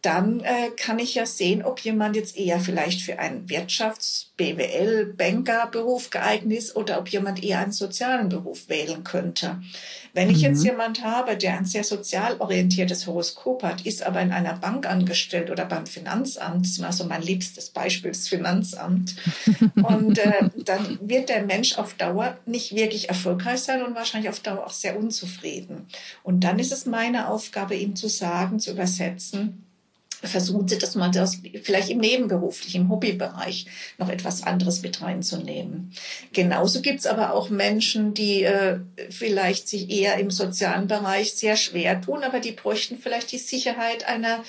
dann 0.01 0.39
äh, 0.39 0.71
kann 0.75 0.97
ich 0.97 1.13
ja 1.13 1.27
sehen, 1.27 1.63
ob 1.63 1.79
jemand 1.81 2.15
jetzt 2.15 2.35
eher 2.35 2.59
vielleicht 2.59 3.01
für 3.01 3.19
einen 3.19 3.45
Wirtschafts-, 3.45 4.27
BWL-, 4.37 5.13
Bankerberuf 5.15 6.09
geeignet 6.09 6.57
ist 6.57 6.75
oder 6.75 6.97
ob 6.99 7.09
jemand 7.09 7.43
eher 7.43 7.59
einen 7.59 7.71
sozialen 7.71 8.29
Beruf 8.29 8.67
wählen 8.67 9.03
könnte. 9.03 9.61
Wenn 10.13 10.27
mhm. 10.27 10.33
ich 10.33 10.41
jetzt 10.41 10.59
mhm. 10.59 10.65
jemand 10.65 11.03
habe, 11.03 11.37
der 11.37 11.57
ein 11.57 11.65
sehr 11.65 11.83
sozial 11.83 12.37
orientiertes 12.39 13.05
Horoskop 13.05 13.61
hat, 13.61 13.85
ist 13.85 14.03
aber 14.03 14.21
in 14.21 14.31
einer 14.31 14.57
Bank 14.57 14.87
angestellt 14.87 15.51
oder 15.51 15.65
beim 15.65 15.85
Finanzamt, 15.85 16.65
das 16.65 16.71
ist 16.71 16.79
mal 16.79 16.91
so 16.91 17.05
mein 17.05 17.21
liebstes 17.21 17.69
Beispiel, 17.69 18.11
das 18.11 18.27
Finanzamt, 18.27 19.15
und 19.83 20.17
äh, 20.17 20.49
dann 20.65 20.99
wird 21.01 21.29
der 21.29 21.43
Mensch 21.45 21.77
auf 21.77 21.93
Dauer 21.93 22.37
nicht 22.47 22.75
wirklich 22.75 23.09
erfolgreich 23.09 23.59
sein 23.59 23.83
und 23.83 23.93
wahrscheinlich 23.93 24.29
auf 24.29 24.39
Dauer 24.39 24.65
auch 24.65 24.71
sehr 24.71 24.97
unzufrieden. 24.97 25.85
Und 26.23 26.43
dann 26.43 26.57
ist 26.57 26.71
es 26.71 26.87
meine 26.87 27.27
Aufgabe, 27.27 27.75
ihm 27.75 27.95
zu 27.95 28.09
sagen, 28.09 28.59
zu 28.59 28.71
übersetzen, 28.71 29.67
versuchen 30.27 30.67
Sie 30.67 30.77
das 30.77 30.95
mal 30.95 31.09
das 31.09 31.39
vielleicht 31.63 31.89
im 31.89 31.99
nebenberuflichen, 31.99 32.83
im 32.83 32.89
Hobbybereich 32.89 33.65
noch 33.97 34.09
etwas 34.09 34.43
anderes 34.43 34.81
mit 34.81 35.01
reinzunehmen. 35.01 35.93
Genauso 36.33 36.81
gibt's 36.81 37.07
aber 37.07 37.33
auch 37.33 37.49
Menschen, 37.49 38.13
die 38.13 38.43
äh, 38.43 38.79
vielleicht 39.09 39.67
sich 39.67 39.89
eher 39.89 40.17
im 40.17 40.31
sozialen 40.31 40.87
Bereich 40.87 41.33
sehr 41.33 41.55
schwer 41.55 42.01
tun, 42.01 42.23
aber 42.23 42.39
die 42.39 42.51
bräuchten 42.51 42.97
vielleicht 42.97 43.31
die 43.31 43.37
Sicherheit 43.37 44.07
einer 44.07 44.43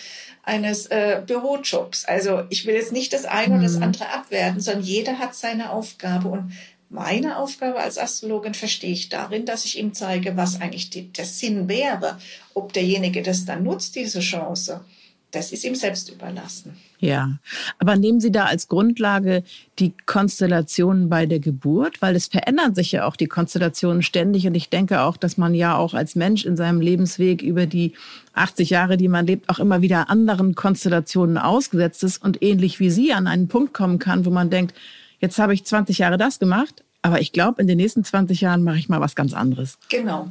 eines 0.44 0.86
äh, 0.86 1.22
Bürojobs. 1.24 2.04
Also 2.04 2.42
ich 2.48 2.66
will 2.66 2.74
jetzt 2.74 2.90
nicht 2.90 3.12
das 3.12 3.24
eine 3.24 3.54
oder 3.54 3.62
das 3.62 3.76
mhm. 3.76 3.84
andere 3.84 4.08
abwerten, 4.08 4.60
sondern 4.60 4.82
jeder 4.82 5.20
hat 5.20 5.36
seine 5.36 5.70
Aufgabe 5.70 6.28
und 6.28 6.52
meine 6.88 7.38
Aufgabe 7.38 7.78
als 7.78 7.96
Astrologin 7.96 8.52
verstehe 8.52 8.92
ich 8.92 9.08
darin, 9.08 9.46
dass 9.46 9.64
ich 9.64 9.78
ihm 9.78 9.94
zeige, 9.94 10.36
was 10.36 10.60
eigentlich 10.60 10.90
die, 10.90 11.10
der 11.10 11.24
Sinn 11.24 11.66
wäre, 11.68 12.18
ob 12.52 12.74
derjenige 12.74 13.22
das 13.22 13.46
dann 13.46 13.62
nutzt, 13.62 13.96
diese 13.96 14.20
Chance 14.20 14.84
das 15.32 15.50
ist 15.50 15.64
ihm 15.64 15.74
selbst 15.74 16.10
überlassen. 16.10 16.76
Ja, 16.98 17.38
aber 17.78 17.96
nehmen 17.96 18.20
Sie 18.20 18.30
da 18.30 18.44
als 18.44 18.68
Grundlage 18.68 19.42
die 19.78 19.92
Konstellationen 20.06 21.08
bei 21.08 21.26
der 21.26 21.40
Geburt, 21.40 22.00
weil 22.00 22.14
es 22.14 22.28
verändern 22.28 22.74
sich 22.74 22.92
ja 22.92 23.06
auch 23.06 23.16
die 23.16 23.26
Konstellationen 23.26 24.02
ständig 24.02 24.46
und 24.46 24.54
ich 24.54 24.68
denke 24.68 25.00
auch, 25.00 25.16
dass 25.16 25.38
man 25.38 25.54
ja 25.54 25.76
auch 25.76 25.94
als 25.94 26.14
Mensch 26.14 26.44
in 26.44 26.56
seinem 26.56 26.80
Lebensweg 26.80 27.42
über 27.42 27.66
die 27.66 27.94
80 28.34 28.70
Jahre, 28.70 28.96
die 28.96 29.08
man 29.08 29.26
lebt, 29.26 29.48
auch 29.48 29.58
immer 29.58 29.82
wieder 29.82 30.10
anderen 30.10 30.54
Konstellationen 30.54 31.38
ausgesetzt 31.38 32.04
ist 32.04 32.22
und 32.22 32.42
ähnlich 32.42 32.78
wie 32.78 32.90
Sie 32.90 33.12
an 33.12 33.26
einen 33.26 33.48
Punkt 33.48 33.74
kommen 33.74 33.98
kann, 33.98 34.24
wo 34.24 34.30
man 34.30 34.50
denkt, 34.50 34.74
jetzt 35.18 35.38
habe 35.38 35.54
ich 35.54 35.64
20 35.64 35.98
Jahre 35.98 36.18
das 36.18 36.38
gemacht, 36.38 36.84
aber 37.02 37.20
ich 37.20 37.32
glaube, 37.32 37.60
in 37.60 37.66
den 37.66 37.78
nächsten 37.78 38.04
20 38.04 38.40
Jahren 38.40 38.62
mache 38.62 38.78
ich 38.78 38.88
mal 38.88 39.00
was 39.00 39.16
ganz 39.16 39.34
anderes. 39.34 39.76
Genau. 39.88 40.30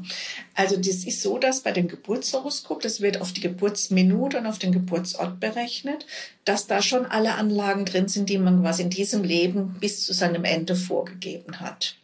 Also 0.56 0.78
das 0.78 1.04
ist 1.04 1.22
so, 1.22 1.38
dass 1.38 1.60
bei 1.60 1.74
dem 1.74 1.90
Geburtshoroskop, 1.90 2.82
das 2.82 3.02
wird 3.02 3.20
auf 3.20 3.34
die 3.34 3.42
Geburtsminute 3.42 4.38
und 4.38 4.46
auf 4.46 4.58
den 4.58 4.72
Geburtsort 4.72 5.42
berechnet, 5.42 6.06
dass 6.46 6.68
da 6.68 6.82
schon 6.82 7.06
alle 7.06 7.36
Anlagen 7.36 7.84
drin 7.84 8.08
sind, 8.08 8.30
die 8.30 8.38
man 8.38 8.62
quasi 8.62 8.84
in 8.84 8.90
diesem 8.90 9.24
Leben 9.24 9.76
bis 9.82 10.06
zu 10.06 10.14
seinem 10.14 10.46
Ende 10.46 10.78
vorgegeben 10.78 11.60
hat. 11.60 11.96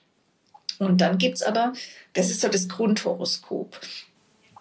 Und 0.80 1.00
dann 1.00 1.18
gibt's 1.18 1.44
aber, 1.44 1.72
das 2.14 2.30
ist 2.30 2.42
so 2.42 2.50
das 2.50 2.68
Grundhoroskop. 2.68 3.80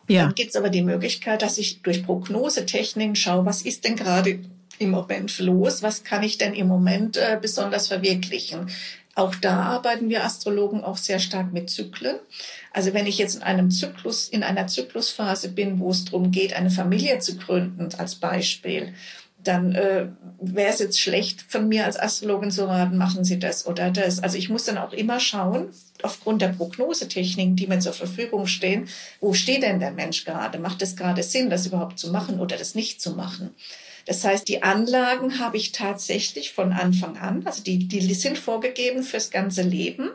Ja. 0.06 0.26
Dann 0.26 0.34
gibt's 0.36 0.54
aber 0.54 0.70
die 0.70 0.82
Möglichkeit, 0.82 1.42
dass 1.42 1.58
ich 1.58 1.82
durch 1.82 2.04
Prognosetechniken 2.04 3.16
schaue, 3.16 3.44
was 3.44 3.62
ist 3.62 3.84
denn 3.84 3.96
gerade 3.96 4.38
im 4.78 4.90
Moment 4.90 5.36
los? 5.40 5.82
Was 5.82 6.04
kann 6.04 6.22
ich 6.22 6.38
denn 6.38 6.54
im 6.54 6.68
Moment 6.68 7.16
äh, 7.16 7.38
besonders 7.40 7.88
verwirklichen? 7.88 8.70
Auch 9.16 9.34
da 9.34 9.62
arbeiten 9.62 10.10
wir 10.10 10.24
Astrologen 10.24 10.84
auch 10.84 10.98
sehr 10.98 11.18
stark 11.18 11.50
mit 11.50 11.70
Zyklen. 11.70 12.16
Also 12.70 12.92
wenn 12.92 13.06
ich 13.06 13.16
jetzt 13.16 13.36
in 13.36 13.42
einem 13.42 13.70
Zyklus, 13.70 14.28
in 14.28 14.42
einer 14.42 14.66
Zyklusphase 14.66 15.48
bin, 15.48 15.80
wo 15.80 15.90
es 15.90 16.04
darum 16.04 16.30
geht, 16.30 16.52
eine 16.54 16.70
Familie 16.70 17.18
zu 17.18 17.38
gründen, 17.38 17.88
als 17.96 18.16
Beispiel, 18.16 18.92
dann 19.42 19.74
äh, 19.74 20.08
wäre 20.38 20.68
es 20.68 20.80
jetzt 20.80 21.00
schlecht 21.00 21.40
von 21.48 21.66
mir 21.66 21.86
als 21.86 21.98
Astrologin 21.98 22.50
zu 22.50 22.68
raten, 22.68 22.98
machen 22.98 23.24
Sie 23.24 23.38
das 23.38 23.66
oder 23.66 23.90
das. 23.90 24.22
Also 24.22 24.36
ich 24.36 24.50
muss 24.50 24.64
dann 24.64 24.76
auch 24.76 24.92
immer 24.92 25.18
schauen, 25.18 25.68
aufgrund 26.02 26.42
der 26.42 26.48
Prognosetechniken, 26.48 27.56
die 27.56 27.68
mir 27.68 27.78
zur 27.78 27.94
Verfügung 27.94 28.46
stehen, 28.46 28.86
wo 29.20 29.32
steht 29.32 29.62
denn 29.62 29.80
der 29.80 29.92
Mensch 29.92 30.26
gerade? 30.26 30.58
Macht 30.58 30.82
es 30.82 30.94
gerade 30.94 31.22
Sinn, 31.22 31.48
das 31.48 31.66
überhaupt 31.66 31.98
zu 31.98 32.10
machen 32.10 32.38
oder 32.38 32.58
das 32.58 32.74
nicht 32.74 33.00
zu 33.00 33.12
machen? 33.12 33.54
Das 34.06 34.24
heißt, 34.24 34.48
die 34.48 34.62
Anlagen 34.62 35.40
habe 35.40 35.56
ich 35.56 35.72
tatsächlich 35.72 36.52
von 36.52 36.72
Anfang 36.72 37.18
an, 37.18 37.44
also 37.44 37.62
die, 37.62 37.86
die 37.88 38.14
sind 38.14 38.38
vorgegeben 38.38 39.02
fürs 39.02 39.30
ganze 39.30 39.62
Leben. 39.62 40.10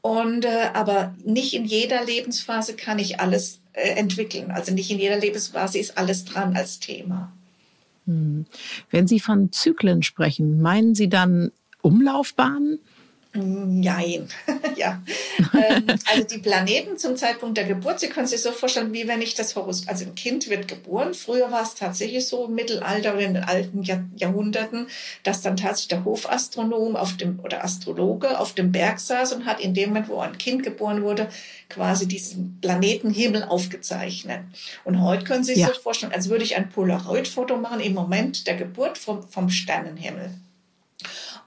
Und 0.00 0.44
äh, 0.44 0.70
aber 0.74 1.14
nicht 1.24 1.54
in 1.54 1.64
jeder 1.64 2.04
Lebensphase 2.04 2.74
kann 2.74 2.98
ich 2.98 3.20
alles 3.20 3.60
äh, 3.72 3.90
entwickeln. 3.90 4.50
Also 4.50 4.72
nicht 4.72 4.90
in 4.90 4.98
jeder 4.98 5.18
Lebensphase 5.18 5.78
ist 5.78 5.98
alles 5.98 6.24
dran 6.24 6.56
als 6.56 6.78
Thema. 6.78 7.32
Hm. 8.06 8.46
Wenn 8.90 9.06
Sie 9.06 9.20
von 9.20 9.52
Zyklen 9.52 10.02
sprechen, 10.02 10.62
meinen 10.62 10.94
Sie 10.94 11.08
dann 11.08 11.52
Umlaufbahnen? 11.82 12.78
Nein, 13.34 14.28
ja. 14.76 15.02
ähm, 15.52 15.84
also 16.10 16.24
die 16.24 16.38
Planeten 16.38 16.96
zum 16.96 17.14
Zeitpunkt 17.14 17.58
der 17.58 17.66
Geburt, 17.66 18.00
Sie 18.00 18.08
können 18.08 18.26
sich 18.26 18.40
so 18.40 18.52
vorstellen, 18.52 18.94
wie 18.94 19.06
wenn 19.06 19.20
ich 19.20 19.34
das 19.34 19.54
Horoskop, 19.54 19.90
also 19.90 20.06
ein 20.06 20.14
Kind 20.14 20.48
wird 20.48 20.66
geboren. 20.66 21.12
Früher 21.12 21.50
war 21.52 21.62
es 21.62 21.74
tatsächlich 21.74 22.26
so 22.26 22.46
im 22.46 22.54
Mittelalter 22.54 23.12
oder 23.12 23.20
in 23.20 23.34
den 23.34 23.44
alten 23.44 23.82
Jahr, 23.82 24.02
Jahrhunderten, 24.16 24.86
dass 25.24 25.42
dann 25.42 25.58
tatsächlich 25.58 25.88
der 25.88 26.06
Hofastronom 26.06 26.96
auf 26.96 27.18
dem, 27.18 27.38
oder 27.40 27.62
Astrologe 27.62 28.38
auf 28.40 28.54
dem 28.54 28.72
Berg 28.72 28.98
saß 28.98 29.34
und 29.34 29.44
hat 29.44 29.60
in 29.60 29.74
dem 29.74 29.90
Moment, 29.90 30.08
wo 30.08 30.20
ein 30.20 30.38
Kind 30.38 30.62
geboren 30.62 31.02
wurde, 31.02 31.28
quasi 31.68 32.08
diesen 32.08 32.58
Planetenhimmel 32.62 33.44
aufgezeichnet. 33.44 34.40
Und 34.84 35.02
heute 35.02 35.24
können 35.24 35.44
Sie 35.44 35.52
sich 35.52 35.62
ja. 35.62 35.68
so 35.68 35.80
vorstellen, 35.80 36.12
als 36.12 36.30
würde 36.30 36.44
ich 36.44 36.56
ein 36.56 36.70
Polaroid-Foto 36.70 37.58
machen 37.58 37.80
im 37.80 37.92
Moment 37.92 38.46
der 38.46 38.56
Geburt 38.56 38.96
vom, 38.96 39.22
vom 39.28 39.50
Sternenhimmel. 39.50 40.30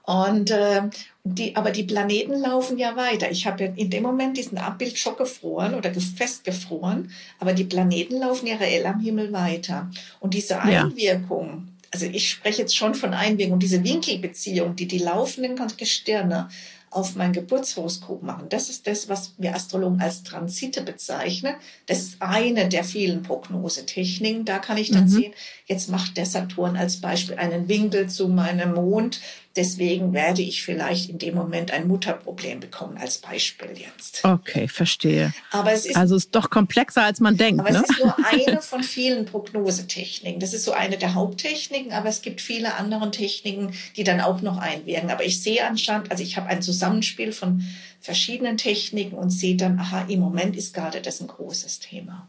Und 0.04 0.50
äh, 0.50 0.82
die, 1.24 1.54
aber 1.54 1.70
die 1.70 1.84
Planeten 1.84 2.34
laufen 2.40 2.78
ja 2.78 2.96
weiter. 2.96 3.30
Ich 3.30 3.46
habe 3.46 3.64
ja 3.64 3.72
in 3.76 3.90
dem 3.90 4.02
Moment 4.02 4.36
diesen 4.36 4.58
Abbild 4.58 4.98
schon 4.98 5.16
gefroren 5.16 5.74
oder 5.74 5.92
festgefroren, 5.94 7.10
aber 7.38 7.52
die 7.52 7.64
Planeten 7.64 8.18
laufen 8.18 8.46
ja 8.46 8.56
reell 8.56 8.86
am 8.86 9.00
Himmel 9.00 9.32
weiter. 9.32 9.88
Und 10.18 10.34
diese 10.34 10.60
Einwirkung, 10.60 11.48
ja. 11.48 11.88
also 11.92 12.06
ich 12.06 12.28
spreche 12.28 12.62
jetzt 12.62 12.76
schon 12.76 12.94
von 12.94 13.14
Einwirkung, 13.14 13.60
diese 13.60 13.84
Winkelbeziehung, 13.84 14.74
die 14.74 14.88
die 14.88 14.98
laufenden 14.98 15.56
Gestirne 15.76 16.48
auf 16.92 17.16
mein 17.16 17.32
Geburtshoroskop 17.32 18.22
machen. 18.22 18.48
Das 18.50 18.68
ist 18.68 18.86
das, 18.86 19.08
was 19.08 19.34
wir 19.38 19.54
Astrologen 19.54 20.00
als 20.00 20.24
Transite 20.24 20.82
bezeichnen. 20.82 21.54
Das 21.86 22.00
ist 22.00 22.20
eine 22.20 22.68
der 22.68 22.84
vielen 22.84 23.22
Prognosetechniken. 23.22 24.44
Da 24.44 24.58
kann 24.58 24.76
ich 24.76 24.90
dann 24.90 25.04
mhm. 25.04 25.08
sehen, 25.08 25.32
jetzt 25.66 25.88
macht 25.88 26.16
der 26.18 26.26
Saturn 26.26 26.76
als 26.76 27.00
Beispiel 27.00 27.36
einen 27.36 27.68
Winkel 27.68 28.08
zu 28.10 28.28
meinem 28.28 28.74
Mond. 28.74 29.20
Deswegen 29.54 30.14
werde 30.14 30.40
ich 30.40 30.62
vielleicht 30.62 31.10
in 31.10 31.18
dem 31.18 31.34
Moment 31.34 31.72
ein 31.72 31.86
Mutterproblem 31.86 32.60
bekommen, 32.60 32.96
als 32.96 33.18
Beispiel 33.18 33.68
jetzt. 33.76 34.24
Okay, 34.24 34.66
verstehe. 34.66 35.34
Aber 35.50 35.72
es 35.72 35.84
ist, 35.84 35.96
also 35.96 36.16
es 36.16 36.24
ist 36.24 36.34
doch 36.34 36.48
komplexer, 36.48 37.02
als 37.02 37.20
man 37.20 37.36
denkt. 37.36 37.60
Aber 37.60 37.70
ne? 37.70 37.82
es 37.84 37.90
ist 37.90 38.02
nur 38.02 38.16
eine 38.30 38.62
von 38.62 38.82
vielen 38.82 39.26
Prognosetechniken. 39.26 40.40
Das 40.40 40.54
ist 40.54 40.64
so 40.64 40.72
eine 40.72 40.96
der 40.96 41.14
Haupttechniken, 41.14 41.92
aber 41.92 42.08
es 42.08 42.22
gibt 42.22 42.40
viele 42.40 42.74
andere 42.76 43.10
Techniken, 43.10 43.72
die 43.96 44.04
dann 44.04 44.22
auch 44.22 44.40
noch 44.40 44.56
einwirken. 44.56 45.10
Aber 45.10 45.24
ich 45.24 45.42
sehe 45.42 45.66
anscheinend, 45.66 46.10
also 46.10 46.22
ich 46.22 46.38
habe 46.38 46.48
ein 46.48 46.62
Zusammenspiel 46.62 47.32
von 47.32 47.62
verschiedenen 48.00 48.56
Techniken 48.56 49.16
und 49.16 49.30
sehe 49.30 49.56
dann, 49.56 49.78
aha, 49.78 50.06
im 50.08 50.20
Moment 50.20 50.56
ist 50.56 50.72
gerade 50.72 51.02
das 51.02 51.20
ein 51.20 51.26
großes 51.26 51.80
Thema. 51.80 52.26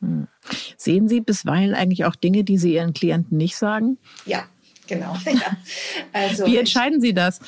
Hm. 0.00 0.26
Sehen 0.78 1.06
Sie 1.06 1.20
bisweilen 1.20 1.74
eigentlich 1.74 2.06
auch 2.06 2.16
Dinge, 2.16 2.44
die 2.44 2.56
Sie 2.56 2.72
Ihren 2.72 2.94
Klienten 2.94 3.36
nicht 3.36 3.56
sagen? 3.56 3.98
Ja, 4.24 4.46
genau. 4.90 5.16
Ja. 5.24 5.56
Also, 6.12 6.44
Wie 6.46 6.58
entscheiden 6.58 7.00
Sie 7.00 7.14
das? 7.14 7.40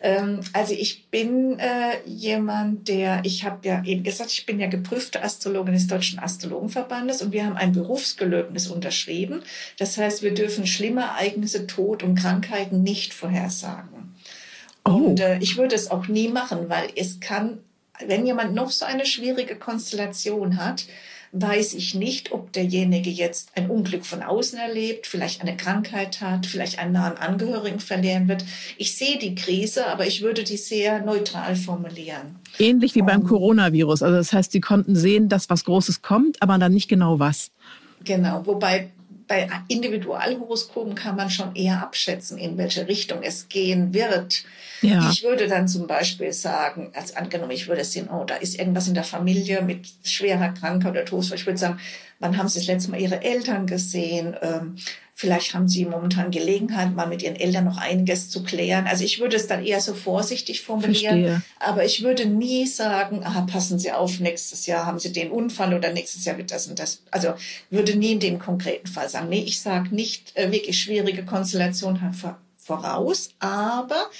Ähm, 0.00 0.40
also 0.52 0.72
ich 0.72 1.08
bin 1.10 1.58
äh, 1.58 1.98
jemand, 2.06 2.88
der, 2.88 3.20
ich 3.24 3.44
habe 3.44 3.68
ja 3.68 3.84
eben 3.84 4.02
gesagt, 4.02 4.32
ich 4.32 4.46
bin 4.46 4.58
ja 4.58 4.66
geprüfte 4.66 5.22
Astrologin 5.22 5.74
des 5.74 5.86
Deutschen 5.86 6.18
Astrologenverbandes 6.18 7.22
und 7.22 7.32
wir 7.32 7.44
haben 7.44 7.56
ein 7.56 7.72
Berufsgelöbnis 7.72 8.68
unterschrieben. 8.68 9.42
Das 9.78 9.96
heißt, 9.98 10.22
wir 10.22 10.34
dürfen 10.34 10.66
schlimme 10.66 11.02
Ereignisse, 11.02 11.66
Tod 11.66 12.02
und 12.02 12.16
Krankheiten 12.16 12.82
nicht 12.82 13.12
vorhersagen. 13.12 14.14
Oh. 14.84 14.92
Und 14.92 15.20
äh, 15.20 15.38
ich 15.38 15.56
würde 15.56 15.74
es 15.74 15.90
auch 15.90 16.08
nie 16.08 16.28
machen, 16.28 16.68
weil 16.68 16.88
es 16.96 17.20
kann, 17.20 17.58
wenn 18.04 18.26
jemand 18.26 18.54
noch 18.54 18.70
so 18.70 18.86
eine 18.86 19.04
schwierige 19.04 19.56
Konstellation 19.56 20.56
hat, 20.56 20.86
weiß 21.32 21.74
ich 21.74 21.94
nicht, 21.94 22.32
ob 22.32 22.52
derjenige 22.52 23.10
jetzt 23.10 23.50
ein 23.54 23.70
Unglück 23.70 24.04
von 24.06 24.22
außen 24.22 24.58
erlebt, 24.58 25.06
vielleicht 25.06 25.40
eine 25.40 25.56
Krankheit 25.56 26.20
hat, 26.20 26.46
vielleicht 26.46 26.78
einen 26.78 26.92
nahen 26.92 27.16
Angehörigen 27.16 27.80
verlieren 27.80 28.28
wird. 28.28 28.44
Ich 28.76 28.96
sehe 28.96 29.18
die 29.18 29.34
Krise, 29.34 29.86
aber 29.86 30.06
ich 30.06 30.22
würde 30.22 30.44
die 30.44 30.56
sehr 30.56 31.04
neutral 31.04 31.56
formulieren. 31.56 32.36
Ähnlich 32.58 32.94
wie 32.94 33.02
beim 33.02 33.24
Coronavirus. 33.24 34.02
Also 34.02 34.16
das 34.16 34.32
heißt, 34.32 34.52
Sie 34.52 34.60
konnten 34.60 34.96
sehen, 34.96 35.28
dass 35.28 35.50
was 35.50 35.64
Großes 35.64 36.02
kommt, 36.02 36.42
aber 36.42 36.58
dann 36.58 36.72
nicht 36.72 36.88
genau 36.88 37.18
was. 37.18 37.50
Genau, 38.04 38.46
wobei 38.46 38.90
bei 39.28 39.48
Individualhoroskopen 39.68 40.94
kann 40.94 41.16
man 41.16 41.30
schon 41.30 41.54
eher 41.56 41.82
abschätzen, 41.82 42.38
in 42.38 42.56
welche 42.58 42.86
Richtung 42.86 43.22
es 43.22 43.48
gehen 43.48 43.92
wird. 43.92 44.44
Ja. 44.82 45.10
Ich 45.10 45.22
würde 45.22 45.48
dann 45.48 45.68
zum 45.68 45.86
Beispiel 45.86 46.32
sagen, 46.32 46.92
als 46.94 47.16
angenommen, 47.16 47.52
ich 47.52 47.66
würde 47.66 47.84
sehen, 47.84 48.08
oh, 48.08 48.24
da 48.24 48.36
ist 48.36 48.58
irgendwas 48.58 48.88
in 48.88 48.94
der 48.94 49.04
Familie 49.04 49.62
mit 49.62 49.86
schwerer 50.04 50.50
Krankheit 50.50 50.92
oder 50.92 51.04
Tod. 51.04 51.30
Ich 51.32 51.46
würde 51.46 51.58
sagen, 51.58 51.80
wann 52.18 52.36
haben 52.36 52.48
Sie 52.48 52.58
das 52.58 52.68
letzte 52.68 52.90
Mal 52.90 53.00
Ihre 53.00 53.22
Eltern 53.22 53.66
gesehen? 53.66 54.36
Ähm, 54.40 54.76
Vielleicht 55.18 55.54
haben 55.54 55.66
Sie 55.66 55.86
momentan 55.86 56.30
Gelegenheit, 56.30 56.94
mal 56.94 57.06
mit 57.06 57.22
Ihren 57.22 57.36
Eltern 57.36 57.64
noch 57.64 57.78
einiges 57.78 58.28
zu 58.28 58.42
klären. 58.42 58.86
Also 58.86 59.02
ich 59.02 59.18
würde 59.18 59.36
es 59.36 59.46
dann 59.46 59.64
eher 59.64 59.80
so 59.80 59.94
vorsichtig 59.94 60.60
formulieren. 60.60 61.24
Verstehe. 61.24 61.42
Aber 61.58 61.86
ich 61.86 62.02
würde 62.02 62.26
nie 62.26 62.66
sagen, 62.66 63.24
aha, 63.24 63.46
passen 63.50 63.78
Sie 63.78 63.90
auf, 63.92 64.20
nächstes 64.20 64.66
Jahr 64.66 64.84
haben 64.84 64.98
Sie 64.98 65.14
den 65.14 65.30
Unfall 65.30 65.72
oder 65.72 65.90
nächstes 65.90 66.26
Jahr 66.26 66.36
wird 66.36 66.50
das 66.50 66.66
und 66.66 66.78
das. 66.78 67.00
Also 67.10 67.32
würde 67.70 67.96
nie 67.96 68.12
in 68.12 68.20
dem 68.20 68.38
konkreten 68.38 68.88
Fall 68.88 69.08
sagen. 69.08 69.30
Nee, 69.30 69.42
ich 69.46 69.62
sage 69.62 69.94
nicht 69.94 70.36
äh, 70.36 70.52
wirklich 70.52 70.78
schwierige 70.78 71.24
Konstellation 71.24 71.98
voraus, 72.58 73.30
aber 73.38 74.10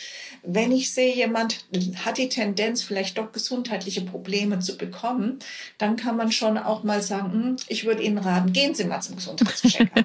wenn 0.47 0.73
ich 0.73 0.93
sehe, 0.93 1.15
jemand 1.15 1.65
hat 2.05 2.19
die 2.19 2.29
Tendenz, 2.29 2.83
vielleicht 2.83 3.19
doch 3.19 3.33
gesundheitliche 3.33 4.03
Probleme 4.03 4.61
zu 4.61 4.77
bekommen, 4.77 5.41
dann 5.79 5.97
kann 5.97 6.17
man 6.17 6.33
schon 6.33 6.57
auch 6.57 6.85
mal 6.85 7.03
sagen, 7.03 7.33
hm, 7.33 7.57
ich 7.69 7.85
würde 7.85 8.03
Ihnen 8.03 8.19
raten, 8.19 8.53
gehen 8.53 8.75
Sie 8.75 8.85
mal 8.85 9.01
zum 9.01 9.17
Gesundheitscheck. 9.17 9.91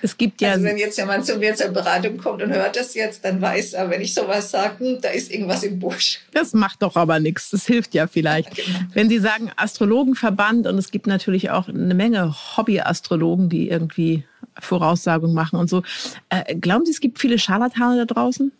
Es 0.00 0.16
gibt 0.16 0.40
ja. 0.40 0.52
Also 0.52 0.64
wenn 0.64 0.78
jetzt 0.78 0.96
jemand 0.96 1.26
zu 1.26 1.36
mir 1.36 1.54
zur 1.54 1.68
Beratung 1.68 2.16
kommt 2.16 2.42
und 2.42 2.52
hört 2.52 2.76
das 2.76 2.94
jetzt, 2.94 3.24
dann 3.24 3.40
weiß 3.40 3.74
er, 3.74 3.90
wenn 3.90 4.00
ich 4.00 4.14
sowas 4.14 4.50
sage, 4.50 4.78
hm, 4.78 5.00
da 5.02 5.10
ist 5.10 5.30
irgendwas 5.30 5.62
im 5.62 5.78
Busch. 5.78 6.20
Das 6.32 6.54
macht 6.54 6.82
doch 6.82 6.96
aber 6.96 7.20
nichts. 7.20 7.50
Das 7.50 7.66
hilft 7.66 7.94
ja 7.94 8.06
vielleicht. 8.06 8.56
Ja, 8.56 8.64
genau. 8.64 8.78
Wenn 8.94 9.08
Sie 9.08 9.18
sagen 9.18 9.50
Astrologenverband 9.56 10.66
und 10.66 10.78
es 10.78 10.90
gibt 10.90 11.06
natürlich 11.06 11.50
auch 11.50 11.68
eine 11.68 11.94
Menge 11.94 12.34
Hobby-Astrologen, 12.56 13.50
die 13.50 13.68
irgendwie 13.68 14.24
Voraussagungen 14.58 15.34
machen 15.34 15.58
und 15.58 15.68
so. 15.68 15.82
Äh, 16.30 16.56
glauben 16.56 16.84
Sie, 16.84 16.92
es 16.92 17.00
gibt 17.00 17.18
viele 17.18 17.38
Scharlatane 17.38 17.98
da 17.98 18.04
draußen? 18.12 18.52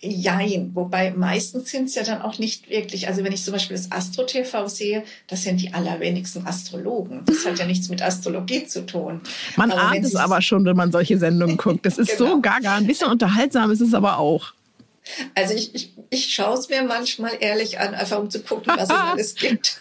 Jein, 0.00 0.70
wobei 0.74 1.10
meistens 1.10 1.70
sind 1.70 1.86
es 1.86 1.96
ja 1.96 2.04
dann 2.04 2.22
auch 2.22 2.38
nicht 2.38 2.70
wirklich, 2.70 3.08
also 3.08 3.24
wenn 3.24 3.32
ich 3.32 3.42
zum 3.42 3.52
Beispiel 3.52 3.76
das 3.76 3.90
Astro-TV 3.90 4.68
sehe, 4.68 5.02
das 5.26 5.42
sind 5.42 5.60
die 5.60 5.74
allerwenigsten 5.74 6.46
Astrologen. 6.46 7.22
Das 7.24 7.44
hat 7.44 7.58
ja 7.58 7.66
nichts 7.66 7.88
mit 7.88 8.00
Astrologie 8.00 8.64
zu 8.64 8.86
tun. 8.86 9.20
Man 9.56 9.72
aber 9.72 9.82
ahnt 9.82 10.04
es 10.04 10.14
aber 10.14 10.40
schon, 10.40 10.64
wenn 10.64 10.76
man 10.76 10.92
solche 10.92 11.18
Sendungen 11.18 11.56
guckt. 11.56 11.84
Das 11.84 11.98
ist 11.98 12.16
genau. 12.16 12.34
so 12.34 12.40
gaga. 12.40 12.76
Ein 12.76 12.86
bisschen 12.86 13.10
unterhaltsam 13.10 13.72
ist 13.72 13.80
es 13.80 13.92
aber 13.92 14.18
auch. 14.18 14.52
Also 15.34 15.54
ich, 15.54 15.74
ich, 15.74 15.92
ich 16.10 16.34
schaue 16.34 16.56
es 16.58 16.68
mir 16.68 16.82
manchmal 16.82 17.32
ehrlich 17.40 17.78
an, 17.80 17.94
einfach 17.94 18.18
um 18.18 18.30
zu 18.30 18.42
gucken, 18.42 18.72
was 18.76 18.84
es 18.84 18.90
alles 19.12 19.34
gibt. 19.34 19.80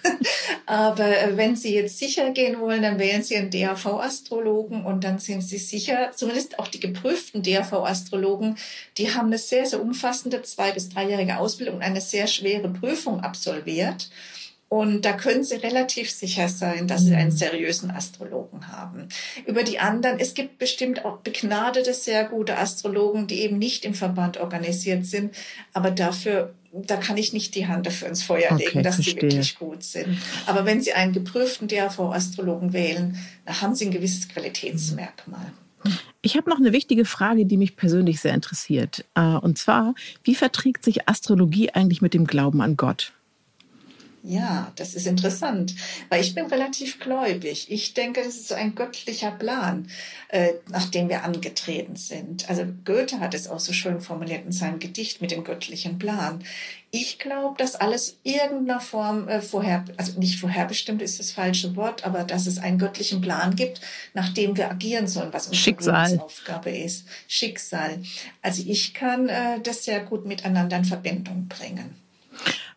Aber 0.65 1.05
äh, 1.05 1.37
wenn 1.37 1.55
Sie 1.55 1.73
jetzt 1.73 1.97
sicher 1.99 2.31
gehen 2.31 2.59
wollen, 2.59 2.81
dann 2.81 2.99
wählen 2.99 3.23
Sie 3.23 3.35
einen 3.35 3.51
DAV-Astrologen 3.51 4.85
und 4.85 5.03
dann 5.03 5.19
sind 5.19 5.41
Sie 5.41 5.57
sicher, 5.57 6.11
zumindest 6.15 6.59
auch 6.59 6.67
die 6.67 6.79
geprüften 6.79 7.43
DAV-Astrologen, 7.43 8.57
die 8.97 9.13
haben 9.13 9.27
eine 9.27 9.37
sehr, 9.37 9.65
sehr 9.65 9.81
umfassende 9.81 10.41
zwei- 10.43 10.71
bis 10.71 10.89
dreijährige 10.89 11.37
Ausbildung 11.37 11.75
und 11.77 11.81
eine 11.81 12.01
sehr 12.01 12.27
schwere 12.27 12.69
Prüfung 12.69 13.21
absolviert. 13.21 14.09
Und 14.69 15.05
da 15.05 15.13
können 15.13 15.45
Sie 15.45 15.55
relativ 15.55 16.11
sicher 16.11 16.49
sein, 16.49 16.87
dass 16.87 17.03
Sie 17.05 17.15
einen 17.15 17.29
mhm. 17.29 17.37
seriösen 17.37 17.89
Astrologen 17.89 18.67
haben. 18.67 19.07
Über 19.45 19.63
die 19.63 19.79
anderen, 19.79 20.19
es 20.19 20.33
gibt 20.33 20.57
bestimmt 20.57 21.05
auch 21.05 21.19
begnadete, 21.19 21.93
sehr 21.93 22.25
gute 22.25 22.57
Astrologen, 22.57 23.27
die 23.27 23.41
eben 23.41 23.57
nicht 23.57 23.85
im 23.85 23.93
Verband 23.93 24.37
organisiert 24.37 25.05
sind, 25.05 25.33
aber 25.73 25.91
dafür 25.91 26.53
da 26.73 26.97
kann 26.97 27.17
ich 27.17 27.33
nicht 27.33 27.55
die 27.55 27.67
Hand 27.67 27.87
dafür 27.87 28.07
ins 28.07 28.23
Feuer 28.23 28.55
legen, 28.55 28.69
okay, 28.69 28.81
dass 28.81 28.95
verstehe. 28.95 29.15
die 29.15 29.21
wirklich 29.23 29.57
gut 29.57 29.83
sind. 29.83 30.17
Aber 30.45 30.65
wenn 30.65 30.81
Sie 30.81 30.93
einen 30.93 31.13
geprüften 31.13 31.67
DAV-Astrologen 31.67 32.73
wählen, 32.73 33.17
dann 33.45 33.61
haben 33.61 33.73
Sie 33.73 33.85
ein 33.85 33.91
gewisses 33.91 34.27
Qualitätsmerkmal. 34.27 35.53
Ich 36.21 36.35
habe 36.35 36.49
noch 36.49 36.57
eine 36.57 36.73
wichtige 36.73 37.05
Frage, 37.05 37.45
die 37.45 37.57
mich 37.57 37.77
persönlich 37.77 38.19
sehr 38.19 38.33
interessiert. 38.33 39.05
Äh, 39.15 39.21
und 39.21 39.57
zwar, 39.57 39.95
wie 40.23 40.35
verträgt 40.35 40.83
sich 40.83 41.07
Astrologie 41.07 41.71
eigentlich 41.71 42.01
mit 42.01 42.13
dem 42.13 42.27
Glauben 42.27 42.61
an 42.61 42.75
Gott? 42.75 43.13
Ja, 44.27 44.73
das 44.75 44.93
ist 44.93 45.07
interessant, 45.07 45.73
weil 46.09 46.19
ich 46.19 46.35
bin 46.35 46.47
relativ 46.47 46.99
gläubig. 46.99 47.71
Ich 47.71 47.93
denke, 47.93 48.21
das 48.21 48.35
ist 48.35 48.49
so 48.49 48.55
ein 48.55 48.75
göttlicher 48.75 49.31
Plan, 49.31 49.87
äh, 50.27 50.55
nach 50.69 50.89
dem 50.89 51.07
wir 51.07 51.23
angetreten 51.23 51.95
sind. 51.95 52.49
Also 52.49 52.65
Goethe 52.83 53.21
hat 53.21 53.33
es 53.33 53.47
auch 53.47 53.61
so 53.61 53.71
schön 53.71 54.01
formuliert 54.01 54.43
in 54.43 54.51
seinem 54.51 54.79
Gedicht 54.79 55.21
mit 55.21 55.31
dem 55.31 55.45
göttlichen 55.45 55.97
Plan. 55.97 56.43
Ich 56.91 57.19
glaube, 57.19 57.57
dass 57.57 57.75
alles 57.75 58.17
irgendeiner 58.23 58.81
Form 58.81 59.29
äh, 59.29 59.41
vorher, 59.41 59.85
also 59.95 60.19
nicht 60.19 60.41
vorherbestimmt 60.41 61.01
ist 61.01 61.21
das 61.21 61.31
falsche 61.31 61.77
Wort, 61.77 62.05
aber 62.05 62.25
dass 62.25 62.47
es 62.47 62.57
einen 62.57 62.79
göttlichen 62.79 63.21
Plan 63.21 63.55
gibt, 63.55 63.79
nach 64.13 64.33
dem 64.33 64.57
wir 64.57 64.69
agieren 64.69 65.07
sollen, 65.07 65.31
was 65.31 65.47
unsere 65.47 65.63
Schicksal. 65.63 66.19
Aufgabe 66.19 66.71
ist. 66.71 67.07
Schicksal. 67.29 67.99
Also 68.41 68.61
ich 68.67 68.93
kann 68.93 69.29
äh, 69.29 69.61
das 69.61 69.85
sehr 69.85 70.01
gut 70.01 70.25
miteinander 70.25 70.75
in 70.75 70.85
Verbindung 70.85 71.47
bringen. 71.47 71.95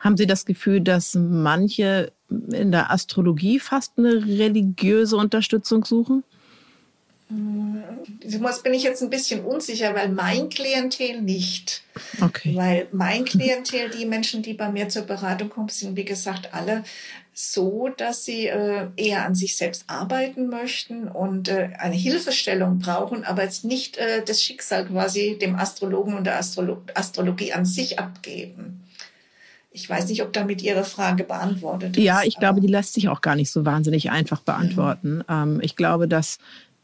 Haben 0.00 0.16
Sie 0.16 0.26
das 0.26 0.46
Gefühl, 0.46 0.80
dass 0.80 1.14
manche 1.14 2.12
in 2.28 2.72
der 2.72 2.90
Astrologie 2.90 3.60
fast 3.60 3.98
eine 3.98 4.14
religiöse 4.14 5.16
Unterstützung 5.16 5.84
suchen? 5.84 6.24
Das 8.24 8.62
bin 8.62 8.74
ich 8.74 8.82
jetzt 8.82 9.02
ein 9.02 9.10
bisschen 9.10 9.44
unsicher, 9.44 9.94
weil 9.94 10.08
mein 10.08 10.48
Klientel 10.48 11.20
nicht. 11.20 11.82
Okay. 12.20 12.56
Weil 12.56 12.88
mein 12.90 13.24
Klientel, 13.24 13.90
die 13.90 14.04
Menschen, 14.04 14.42
die 14.42 14.54
bei 14.54 14.70
mir 14.70 14.88
zur 14.88 15.02
Beratung 15.02 15.48
kommen, 15.48 15.68
sind 15.68 15.96
wie 15.96 16.04
gesagt 16.04 16.52
alle 16.52 16.82
so, 17.32 17.88
dass 17.96 18.24
sie 18.24 18.48
äh, 18.48 18.88
eher 18.96 19.24
an 19.24 19.34
sich 19.34 19.56
selbst 19.56 19.84
arbeiten 19.86 20.48
möchten 20.48 21.06
und 21.06 21.48
äh, 21.48 21.70
eine 21.78 21.94
Hilfestellung 21.94 22.80
brauchen, 22.80 23.24
aber 23.24 23.44
jetzt 23.44 23.64
nicht 23.64 23.96
äh, 23.96 24.24
das 24.24 24.42
Schicksal 24.42 24.86
quasi 24.86 25.38
dem 25.40 25.54
Astrologen 25.54 26.14
und 26.14 26.24
der 26.24 26.38
Astrolo 26.38 26.82
Astrologie 26.94 27.52
an 27.52 27.64
sich 27.64 27.98
abgeben. 27.98 28.82
Ich 29.72 29.88
weiß 29.88 30.08
nicht, 30.08 30.22
ob 30.22 30.32
damit 30.32 30.62
Ihre 30.62 30.84
Frage 30.84 31.22
beantwortet 31.24 31.96
ist. 31.96 32.02
Ja, 32.02 32.22
ich 32.24 32.36
glaube, 32.38 32.60
die 32.60 32.66
lässt 32.66 32.94
sich 32.94 33.08
auch 33.08 33.20
gar 33.20 33.36
nicht 33.36 33.50
so 33.52 33.64
wahnsinnig 33.64 34.10
einfach 34.10 34.40
beantworten. 34.40 35.22
Mhm. 35.28 35.60
ich 35.62 35.76
glaube, 35.76 36.08
dass 36.08 36.38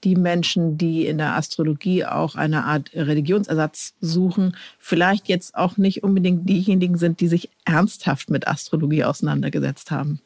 die 0.05 0.14
Menschen, 0.14 0.79
die 0.79 1.07
in 1.07 1.18
der 1.18 1.35
Astrologie 1.35 2.05
auch 2.05 2.37
eine 2.37 2.64
Art 2.64 2.90
Religionsersatz 2.94 3.94
suchen, 4.01 4.57
vielleicht 4.79 5.29
jetzt 5.29 5.57
auch 5.57 5.79
nicht 5.79 6.05
unbedingt 6.05 6.49
diejenigen 6.49 6.96
sind, 6.96 7.20
die 7.20 7.29
sich 7.29 7.51
ernsthaft 7.64 8.31
mit 8.31 8.46
Astrologie 8.46 9.05
auseinandergesetzt 9.05 9.90
haben. 9.90 10.20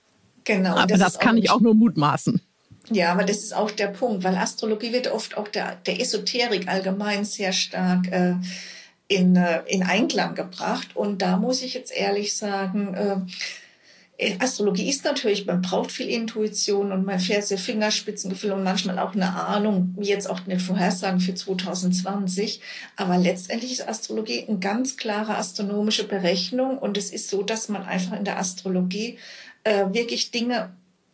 Genau. 0.45 0.77
Aber 0.77 0.87
das, 0.87 0.99
das 0.99 1.19
kann 1.19 1.39
ich 1.39 1.51
auch 1.51 1.61
nur 1.61 1.75
mutmaßen. 1.75 2.41
Ja, 2.91 3.13
aber 3.13 3.25
das 3.25 3.39
ist 3.39 3.55
auch 3.55 3.71
der 3.71 3.89
Punkt, 3.89 4.25
weil 4.25 4.37
Astrologie 4.37 4.93
wird 4.93 5.13
oft 5.13 5.37
auch 5.37 5.49
der, 5.49 5.77
der 5.87 6.01
Esoterik 6.01 6.69
allgemein 6.69 7.25
sehr 7.25 7.53
stark 7.53 8.11
äh, 8.11 8.35
in, 9.11 9.35
äh, 9.35 9.63
in 9.67 9.83
Einklang 9.83 10.35
gebracht. 10.35 10.95
Und 10.95 11.21
da 11.21 11.37
muss 11.37 11.63
ich 11.63 11.75
jetzt 11.75 11.93
ehrlich 11.93 12.37
sagen, 12.37 12.95
äh, 12.95 13.17
Astrologie 14.39 14.89
ist 14.89 15.05
natürlich, 15.05 15.47
man 15.47 15.63
braucht 15.63 15.91
viel 15.91 16.09
Intuition 16.09 16.93
und 16.93 17.05
man 17.05 17.19
fährt 17.19 17.45
sehr 17.45 17.59
Fingerspitzengefühl 17.59 18.53
und 18.53 18.63
manchmal 18.63 18.99
auch 18.99 19.15
eine 19.15 19.35
Ahnung, 19.35 19.95
wie 19.99 20.09
jetzt 20.09 20.29
auch 20.31 20.41
eine 20.47 20.61
Vorhersagen 20.61 21.21
für 21.21 21.35
2020. 21.35 22.61
Aber 22.97 23.19
letztendlich 23.19 23.73
ist 23.73 23.89
Astrologie 23.89 24.45
eine 24.47 24.59
ganz 24.59 24.97
klare 24.97 25.37
astronomische 25.37 26.07
Berechnung 26.07 26.79
und 26.79 26.97
es 26.97 27.11
ist 27.11 27.31
so, 27.31 27.43
dass 27.43 27.69
man 27.69 27.83
einfach 27.83 28.17
in 28.17 28.25
der 28.25 28.39
Astrologie 28.39 29.19
äh, 29.65 29.87
wirklich 29.93 30.31
Dinge 30.31 30.71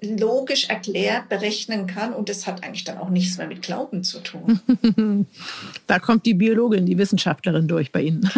logisch 0.06 0.68
erklärt 0.68 1.28
berechnen 1.28 1.86
kann 1.86 2.12
und 2.12 2.28
das 2.28 2.46
hat 2.46 2.64
eigentlich 2.64 2.84
dann 2.84 2.98
auch 2.98 3.08
nichts 3.08 3.38
mehr 3.38 3.46
mit 3.46 3.62
Glauben 3.62 4.04
zu 4.04 4.20
tun. 4.20 4.60
Da 5.86 5.98
kommt 5.98 6.26
die 6.26 6.34
Biologin, 6.34 6.86
die 6.86 6.98
Wissenschaftlerin 6.98 7.68
durch 7.68 7.92
bei 7.92 8.02
Ihnen. 8.02 8.28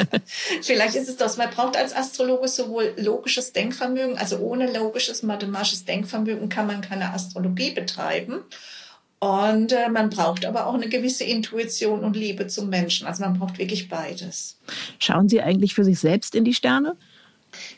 Vielleicht 0.62 0.94
ist 0.94 1.08
es 1.08 1.16
das, 1.16 1.36
man 1.36 1.50
braucht 1.50 1.76
als 1.76 1.94
Astrologe 1.94 2.48
sowohl 2.48 2.94
logisches 2.96 3.52
Denkvermögen, 3.52 4.16
also 4.16 4.38
ohne 4.38 4.72
logisches 4.72 5.22
mathematisches 5.22 5.84
Denkvermögen 5.84 6.48
kann 6.48 6.66
man 6.66 6.80
keine 6.80 7.12
Astrologie 7.12 7.72
betreiben. 7.72 8.40
Und 9.24 9.72
äh, 9.72 9.88
man 9.88 10.10
braucht 10.10 10.44
aber 10.44 10.66
auch 10.66 10.74
eine 10.74 10.88
gewisse 10.88 11.24
Intuition 11.24 12.04
und 12.04 12.14
Liebe 12.14 12.46
zum 12.46 12.68
Menschen. 12.68 13.06
Also 13.06 13.22
man 13.22 13.38
braucht 13.38 13.58
wirklich 13.58 13.88
beides. 13.88 14.58
Schauen 14.98 15.28
Sie 15.30 15.40
eigentlich 15.40 15.74
für 15.74 15.84
sich 15.84 15.98
selbst 15.98 16.34
in 16.34 16.44
die 16.44 16.52
Sterne? 16.52 16.96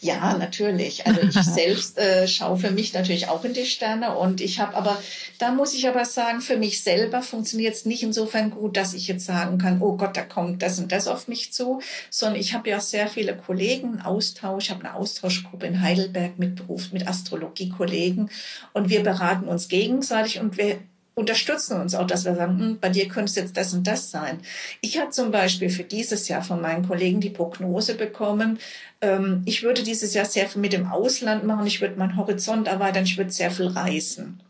Ja, 0.00 0.36
natürlich. 0.36 1.06
Also 1.06 1.20
ich 1.22 1.34
selbst 1.42 1.98
äh, 1.98 2.28
schaue 2.28 2.58
für 2.58 2.70
mich 2.70 2.92
natürlich 2.92 3.28
auch 3.28 3.44
in 3.44 3.54
die 3.54 3.66
Sterne. 3.66 4.16
Und 4.16 4.40
ich 4.40 4.60
habe 4.60 4.76
aber, 4.76 5.00
da 5.38 5.52
muss 5.52 5.74
ich 5.74 5.88
aber 5.88 6.04
sagen, 6.04 6.40
für 6.40 6.56
mich 6.56 6.82
selber 6.82 7.22
funktioniert 7.22 7.74
es 7.74 7.84
nicht 7.84 8.02
insofern 8.02 8.50
gut, 8.50 8.76
dass 8.76 8.94
ich 8.94 9.08
jetzt 9.08 9.26
sagen 9.26 9.58
kann, 9.58 9.80
oh 9.80 9.96
Gott, 9.96 10.16
da 10.16 10.22
kommt 10.22 10.62
das 10.62 10.78
und 10.78 10.92
das 10.92 11.08
auf 11.08 11.28
mich 11.28 11.52
zu, 11.52 11.80
sondern 12.10 12.40
ich 12.40 12.54
habe 12.54 12.68
ja 12.68 12.80
sehr 12.80 13.08
viele 13.08 13.36
Kollegen, 13.36 14.00
Austausch, 14.00 14.64
ich 14.64 14.70
habe 14.70 14.84
eine 14.84 14.94
Austauschgruppe 14.94 15.66
in 15.66 15.80
Heidelberg 15.80 16.38
mit 16.38 16.56
Beruf, 16.56 16.92
mit 16.92 17.06
Astrologie-Kollegen. 17.06 18.30
Und 18.72 18.88
wir 18.88 19.02
beraten 19.02 19.48
uns 19.48 19.68
gegenseitig. 19.68 20.40
Und 20.40 20.56
wir 20.56 20.78
unterstützen 21.16 21.80
uns 21.80 21.94
auch, 21.94 22.06
dass 22.06 22.26
wir 22.26 22.34
sagen, 22.34 22.58
hm, 22.58 22.78
bei 22.78 22.90
dir 22.90 23.08
könnte 23.08 23.30
es 23.30 23.36
jetzt 23.36 23.56
das 23.56 23.72
und 23.72 23.86
das 23.86 24.10
sein. 24.10 24.38
Ich 24.82 24.98
habe 25.00 25.10
zum 25.10 25.30
Beispiel 25.30 25.70
für 25.70 25.82
dieses 25.82 26.28
Jahr 26.28 26.42
von 26.42 26.60
meinen 26.60 26.86
Kollegen 26.86 27.20
die 27.20 27.30
Prognose 27.30 27.94
bekommen, 27.94 28.58
ähm, 29.00 29.42
ich 29.46 29.62
würde 29.62 29.82
dieses 29.82 30.12
Jahr 30.12 30.26
sehr 30.26 30.46
viel 30.46 30.60
mit 30.60 30.74
dem 30.74 30.86
Ausland 30.86 31.44
machen, 31.44 31.66
ich 31.66 31.80
würde 31.80 31.98
meinen 31.98 32.16
Horizont 32.16 32.68
erweitern, 32.68 33.04
ich 33.04 33.16
würde 33.16 33.32
sehr 33.32 33.50
viel 33.50 33.66
reisen. 33.66 34.40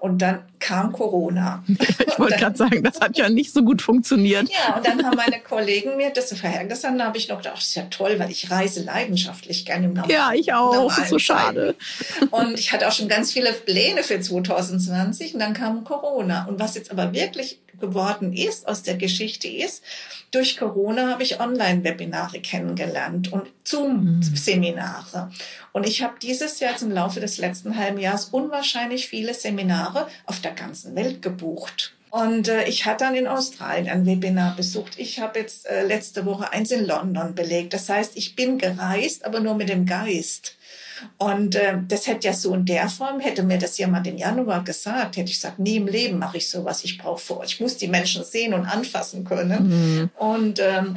Und 0.00 0.18
dann 0.22 0.40
kam 0.58 0.92
Corona. 0.92 1.62
Ich 2.10 2.18
wollte 2.18 2.38
gerade 2.38 2.56
sagen, 2.56 2.82
das 2.82 3.00
hat 3.00 3.16
ja 3.16 3.30
nicht 3.30 3.50
so 3.50 3.62
gut 3.62 3.80
funktioniert. 3.80 4.50
Ja, 4.50 4.76
und 4.76 4.86
dann 4.86 5.02
haben 5.06 5.16
meine 5.16 5.40
Kollegen 5.40 5.96
mir 5.96 6.10
das 6.10 6.28
vorhergesagt. 6.38 6.92
Dann 6.92 7.02
habe 7.02 7.16
ich 7.16 7.28
noch 7.28 7.38
gedacht, 7.38 7.56
das 7.56 7.68
ist 7.68 7.74
ja 7.76 7.84
toll, 7.84 8.18
weil 8.18 8.30
ich 8.30 8.50
reise 8.50 8.82
leidenschaftlich 8.82 9.64
gerne 9.64 9.86
im 9.86 9.94
Normalen. 9.94 10.10
Ja, 10.10 10.32
ich 10.34 10.52
auch. 10.52 10.92
So 11.08 11.18
schade. 11.18 11.76
Und 12.30 12.58
ich 12.58 12.72
hatte 12.72 12.88
auch 12.88 12.92
schon 12.92 13.08
ganz 13.08 13.32
viele 13.32 13.54
Pläne 13.54 14.02
für 14.02 14.20
2020 14.20 15.32
und 15.32 15.40
dann 15.40 15.54
kam 15.54 15.82
Corona. 15.84 16.44
Und 16.46 16.60
was 16.60 16.74
jetzt 16.74 16.90
aber 16.90 17.14
wirklich 17.14 17.60
geworden 17.80 18.34
ist 18.34 18.68
aus 18.68 18.82
der 18.82 18.96
Geschichte 18.96 19.48
ist, 19.48 19.82
durch 20.30 20.56
Corona 20.56 21.08
habe 21.08 21.22
ich 21.22 21.40
Online-Webinare 21.40 22.40
kennengelernt 22.40 23.32
und 23.32 23.48
Zoom-Seminare. 23.64 25.30
Und 25.72 25.86
ich 25.86 26.02
habe 26.02 26.14
dieses 26.20 26.60
Jahr 26.60 26.80
im 26.80 26.90
Laufe 26.90 27.20
des 27.20 27.38
letzten 27.38 27.76
halben 27.76 27.98
Jahres 27.98 28.26
unwahrscheinlich 28.26 29.08
viele 29.08 29.34
Seminare 29.34 30.06
auf 30.26 30.40
der 30.40 30.52
ganzen 30.52 30.94
Welt 30.94 31.22
gebucht. 31.22 31.94
Und 32.10 32.48
äh, 32.48 32.64
ich 32.64 32.86
hatte 32.86 33.04
dann 33.04 33.14
in 33.14 33.28
Australien 33.28 33.88
ein 33.88 34.04
Webinar 34.04 34.56
besucht. 34.56 34.98
Ich 34.98 35.20
habe 35.20 35.38
jetzt 35.38 35.66
äh, 35.66 35.86
letzte 35.86 36.26
Woche 36.26 36.52
eins 36.52 36.72
in 36.72 36.84
London 36.84 37.34
belegt. 37.34 37.72
Das 37.72 37.88
heißt, 37.88 38.16
ich 38.16 38.34
bin 38.34 38.58
gereist, 38.58 39.24
aber 39.24 39.40
nur 39.40 39.54
mit 39.54 39.68
dem 39.68 39.86
Geist. 39.86 40.56
Und 41.18 41.54
äh, 41.54 41.78
das 41.86 42.06
hätte 42.06 42.26
ja 42.26 42.32
so 42.32 42.54
in 42.54 42.64
der 42.64 42.88
Form, 42.88 43.20
hätte 43.20 43.42
mir 43.42 43.58
das 43.58 43.78
jemand 43.78 44.06
im 44.06 44.16
Januar 44.16 44.64
gesagt, 44.64 45.16
hätte 45.16 45.30
ich 45.30 45.36
gesagt, 45.36 45.58
nie 45.58 45.76
im 45.76 45.86
Leben 45.86 46.18
mache 46.18 46.38
ich 46.38 46.48
sowas. 46.48 46.84
Ich 46.84 46.98
brauche 46.98 47.20
vor, 47.20 47.44
ich 47.44 47.60
muss 47.60 47.76
die 47.76 47.88
Menschen 47.88 48.24
sehen 48.24 48.54
und 48.54 48.66
anfassen 48.66 49.24
können. 49.24 49.68
Mhm. 49.68 50.10
Und 50.18 50.60
ähm, 50.60 50.96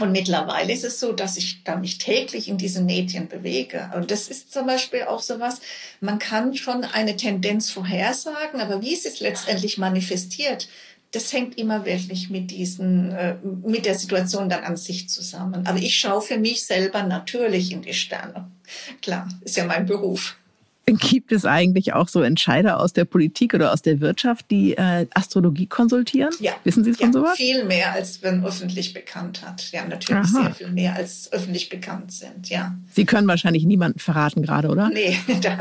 und 0.00 0.12
mittlerweile 0.12 0.72
ist 0.72 0.84
es 0.84 0.98
so, 1.00 1.12
dass 1.12 1.36
ich 1.36 1.64
da 1.64 1.76
mich 1.76 1.98
täglich 1.98 2.48
in 2.48 2.56
diesen 2.56 2.86
Medien 2.86 3.28
bewege. 3.28 3.90
Und 3.94 4.10
das 4.10 4.28
ist 4.28 4.50
zum 4.50 4.66
Beispiel 4.66 5.02
auch 5.02 5.20
sowas, 5.20 5.60
man 6.00 6.18
kann 6.18 6.54
schon 6.54 6.84
eine 6.84 7.16
Tendenz 7.16 7.70
vorhersagen, 7.70 8.60
aber 8.60 8.80
wie 8.80 8.94
es 8.94 9.02
sich 9.02 9.20
letztendlich 9.20 9.76
manifestiert, 9.76 10.68
das 11.10 11.30
hängt 11.34 11.58
immer 11.58 11.84
wirklich 11.84 12.30
mit 12.30 12.50
diesen, 12.50 13.12
äh, 13.12 13.36
mit 13.44 13.84
der 13.84 13.94
Situation 13.94 14.48
dann 14.48 14.64
an 14.64 14.78
sich 14.78 15.10
zusammen. 15.10 15.66
Aber 15.66 15.78
ich 15.78 15.98
schaue 15.98 16.22
für 16.22 16.38
mich 16.38 16.64
selber 16.64 17.02
natürlich 17.02 17.70
in 17.70 17.82
die 17.82 17.92
Sterne. 17.92 18.50
Klar, 19.00 19.28
ist 19.42 19.56
ja 19.56 19.64
mein 19.64 19.86
Beruf. 19.86 20.36
Gibt 20.86 21.30
es 21.30 21.44
eigentlich 21.44 21.92
auch 21.92 22.08
so 22.08 22.22
Entscheider 22.22 22.80
aus 22.80 22.92
der 22.92 23.04
Politik 23.04 23.54
oder 23.54 23.72
aus 23.72 23.82
der 23.82 24.00
Wirtschaft, 24.00 24.46
die 24.50 24.76
äh, 24.76 25.06
Astrologie 25.14 25.66
konsultieren? 25.66 26.34
Ja. 26.40 26.52
Wissen 26.64 26.82
Sie 26.82 26.92
von 26.92 27.06
ja, 27.06 27.12
sowas? 27.12 27.36
Viel 27.36 27.64
mehr, 27.64 27.92
als 27.92 28.22
wenn 28.22 28.44
öffentlich 28.44 28.92
bekannt 28.92 29.42
hat. 29.42 29.70
Ja, 29.70 29.84
natürlich 29.84 30.26
Aha. 30.34 30.42
sehr 30.42 30.54
viel 30.54 30.70
mehr, 30.70 30.96
als 30.96 31.32
öffentlich 31.32 31.68
bekannt 31.68 32.12
sind, 32.12 32.48
ja. 32.48 32.74
Sie 32.92 33.04
können 33.04 33.28
wahrscheinlich 33.28 33.64
niemanden 33.64 34.00
verraten 34.00 34.42
gerade, 34.42 34.68
oder? 34.68 34.88
Nee, 34.88 35.16
da 35.40 35.58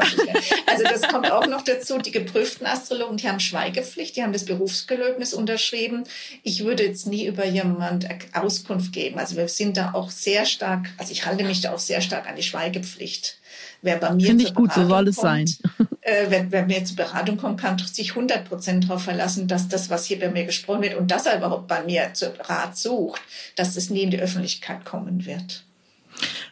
Also 0.67 0.83
das 0.83 1.03
kommt 1.03 1.31
auch 1.31 1.47
noch 1.47 1.61
dazu. 1.61 1.99
Die 1.99 2.11
geprüften 2.11 2.65
Astrologen, 2.65 3.17
die 3.17 3.27
haben 3.29 3.39
Schweigepflicht, 3.39 4.15
die 4.15 4.23
haben 4.23 4.33
das 4.33 4.45
Berufsgelöbnis 4.45 5.33
unterschrieben. 5.33 6.03
Ich 6.41 6.63
würde 6.63 6.83
jetzt 6.83 7.05
nie 7.05 7.27
über 7.27 7.45
jemand 7.45 8.07
Auskunft 8.33 8.91
geben. 8.91 9.19
Also 9.19 9.35
wir 9.35 9.47
sind 9.47 9.77
da 9.77 9.93
auch 9.93 10.09
sehr 10.09 10.45
stark, 10.45 10.89
also 10.97 11.11
ich 11.11 11.25
halte 11.25 11.43
mich 11.43 11.61
da 11.61 11.73
auch 11.73 11.79
sehr 11.79 12.01
stark 12.01 12.27
an 12.27 12.35
die 12.35 12.43
Schweigepflicht. 12.43 13.40
Wer 13.81 13.97
bei 13.97 14.13
mir 14.13 14.27
Finde 14.27 14.43
ich 14.43 14.53
gut, 14.53 14.71
so 14.73 14.85
soll 14.87 15.07
es 15.07 15.15
kommt, 15.15 15.49
sein. 15.49 15.87
äh, 16.01 16.25
wer, 16.29 16.51
wer 16.51 16.65
mir 16.65 16.83
zur 16.85 16.97
Beratung 16.97 17.37
kommt, 17.37 17.59
kann 17.59 17.77
sich 17.79 18.11
100 18.11 18.47
Prozent 18.47 18.83
darauf 18.83 19.03
verlassen, 19.03 19.47
dass 19.47 19.67
das, 19.67 19.89
was 19.89 20.05
hier 20.05 20.19
bei 20.19 20.29
mir 20.29 20.45
gesprochen 20.45 20.83
wird 20.83 20.95
und 20.95 21.09
dass 21.09 21.25
er 21.25 21.37
überhaupt 21.37 21.67
bei 21.67 21.83
mir 21.83 22.13
zu 22.13 22.31
Rat 22.47 22.77
sucht, 22.77 23.21
dass 23.55 23.75
es 23.75 23.89
nie 23.89 24.03
in 24.03 24.11
die 24.11 24.19
Öffentlichkeit 24.19 24.85
kommen 24.85 25.25
wird. 25.25 25.63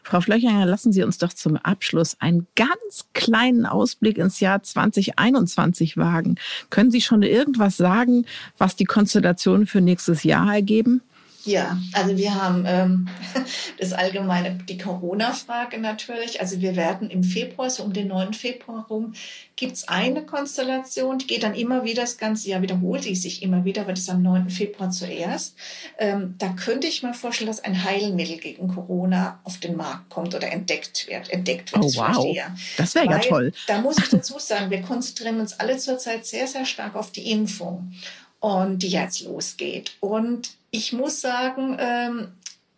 Frau 0.04 0.22
Flöchinger, 0.22 0.66
lassen 0.66 0.92
Sie 0.92 1.04
uns 1.04 1.20
doch 1.20 1.34
zum 1.34 1.56
Abschluss 1.58 2.16
einen 2.20 2.48
ganz 2.56 3.06
kleinen 3.14 3.68
Ausblick 3.68 4.18
ins 4.18 4.40
Jahr 4.40 4.64
2021 4.64 5.98
wagen. 5.98 6.36
Können 6.72 6.90
Sie 6.90 7.02
schon 7.02 7.22
irgendwas 7.22 7.78
sagen, 7.78 8.26
was 8.58 8.76
die 8.76 8.86
Konstellationen 8.86 9.68
für 9.68 9.82
nächstes 9.82 10.24
Jahr 10.24 10.52
ergeben? 10.52 11.02
Ja, 11.46 11.78
also 11.94 12.18
wir 12.18 12.36
haben 12.36 12.66
ähm, 12.68 13.08
das 13.80 13.94
allgemeine, 13.94 14.58
die 14.68 14.78
Corona-Frage 14.78 15.80
natürlich. 15.80 16.42
Also 16.42 16.60
wir 16.60 16.76
werden 16.76 17.10
im 17.10 17.24
Februar, 17.24 17.70
so 17.70 17.84
um 17.84 17.94
den 17.94 18.10
9. 18.10 18.34
Februar 18.34 18.86
rum, 18.90 19.14
gibt's 19.56 19.88
eine 19.88 20.26
Konstellation, 20.26 21.20
die 21.20 21.28
geht 21.28 21.44
dann 21.44 21.54
immer 21.54 21.84
wieder, 21.84 22.02
das 22.02 22.18
ganze 22.18 22.50
Jahr 22.50 22.62
wiederholt 22.62 23.06
die 23.06 23.16
sich 23.16 23.42
immer 23.42 23.66
wieder, 23.66 23.82
aber 23.82 23.92
das 23.92 24.02
ist 24.02 24.10
am 24.10 24.22
9. 24.22 24.50
Februar 24.50 24.92
zuerst. 24.92 25.56
Ähm, 25.98 26.36
da 26.38 26.50
könnte 26.50 26.88
ich 26.88 27.04
mir 27.04 27.14
vorstellen, 27.14 27.48
dass 27.48 27.64
ein 27.64 27.84
Heilmittel 27.84 28.38
gegen 28.38 28.68
Corona 28.68 29.40
auf 29.44 29.58
den 29.58 29.78
Markt 29.78 30.10
kommt 30.10 30.36
oder 30.36 30.52
entdeckt 30.52 31.08
wird. 31.08 31.30
Entdeckt 31.30 31.74
wird 31.74 31.84
oh, 31.84 31.92
wow. 31.96 32.38
Das 32.78 32.96
wäre 32.96 33.06
ja 33.06 33.20
toll. 33.20 33.54
Da 33.68 33.82
muss 33.82 33.98
ich 33.98 34.10
dazu 34.10 34.40
sagen, 34.40 34.70
wir 34.70 34.82
konzentrieren 34.82 35.40
uns 35.40 35.60
alle 35.60 35.78
zurzeit 35.78 36.26
sehr, 36.26 36.48
sehr 36.48 36.66
stark 36.66 36.96
auf 36.96 37.12
die 37.12 37.32
Impfung 37.32 37.94
und 38.40 38.84
die 38.84 38.90
jetzt 38.90 39.22
losgeht. 39.22 39.94
Und 40.00 40.59
ich 40.72 40.94
muss 40.94 41.22
sagen, 41.22 41.78
ähm, 41.80 42.28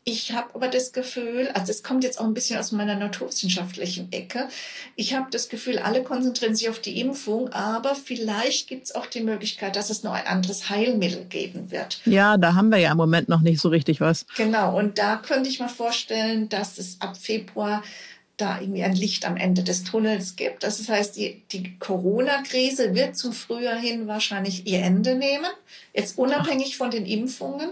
ich 0.04 0.34
habe 0.34 0.56
aber 0.56 0.68
das 0.68 0.94
Gefühl, 0.94 1.50
also 1.54 1.70
es 1.72 1.84
kommt 1.84 2.04
jetzt 2.04 2.20
auch 2.20 2.26
ein 2.26 2.34
bisschen 2.34 2.58
aus 2.58 2.72
meiner 2.72 2.96
naturwissenschaftlichen 2.96 4.12
Ecke, 4.12 4.48
ich 4.96 5.14
habe 5.14 5.28
das 5.30 5.48
Gefühl, 5.48 5.78
alle 5.78 6.02
konzentrieren 6.02 6.56
sich 6.56 6.70
auf 6.70 6.80
die 6.80 7.00
Impfung, 7.00 7.50
aber 7.50 7.94
vielleicht 7.94 8.68
gibt 8.68 8.86
es 8.86 8.96
auch 8.96 9.06
die 9.06 9.22
Möglichkeit, 9.22 9.76
dass 9.76 9.92
es 9.92 10.02
noch 10.02 10.14
ein 10.14 10.26
anderes 10.26 10.70
Heilmittel 10.70 11.26
geben 11.26 11.70
wird. 11.70 12.02
Ja, 12.06 12.38
da 12.38 12.56
haben 12.56 12.70
wir 12.70 12.80
ja 12.80 12.92
im 12.92 12.98
Moment 12.98 13.30
noch 13.30 13.42
nicht 13.42 13.62
so 13.62 13.70
richtig 13.70 14.02
was. 14.02 14.26
Genau, 14.38 14.76
und 14.76 14.98
da 14.98 15.18
könnte 15.18 15.50
ich 15.50 15.60
mir 15.60 15.70
vorstellen, 15.70 16.50
dass 16.50 16.80
es 16.80 17.00
ab 17.00 17.16
Februar 17.16 17.84
da 18.42 18.60
irgendwie 18.60 18.84
ein 18.84 18.96
Licht 18.96 19.26
am 19.26 19.38
Ende 19.38 19.64
des 19.64 19.84
Tunnels 19.84 20.36
gibt. 20.36 20.64
Das 20.64 20.88
heißt, 20.88 21.16
die, 21.16 21.44
die 21.52 21.78
Corona-Krise 21.78 22.96
wird 22.96 23.16
zum 23.16 23.34
Frühjahr 23.34 23.78
hin 23.78 24.08
wahrscheinlich 24.08 24.68
ihr 24.68 24.80
Ende 24.80 25.16
nehmen, 25.16 25.52
jetzt 25.94 26.18
unabhängig 26.18 26.78
von 26.78 26.92
den 26.92 27.06
Impfungen. 27.06 27.70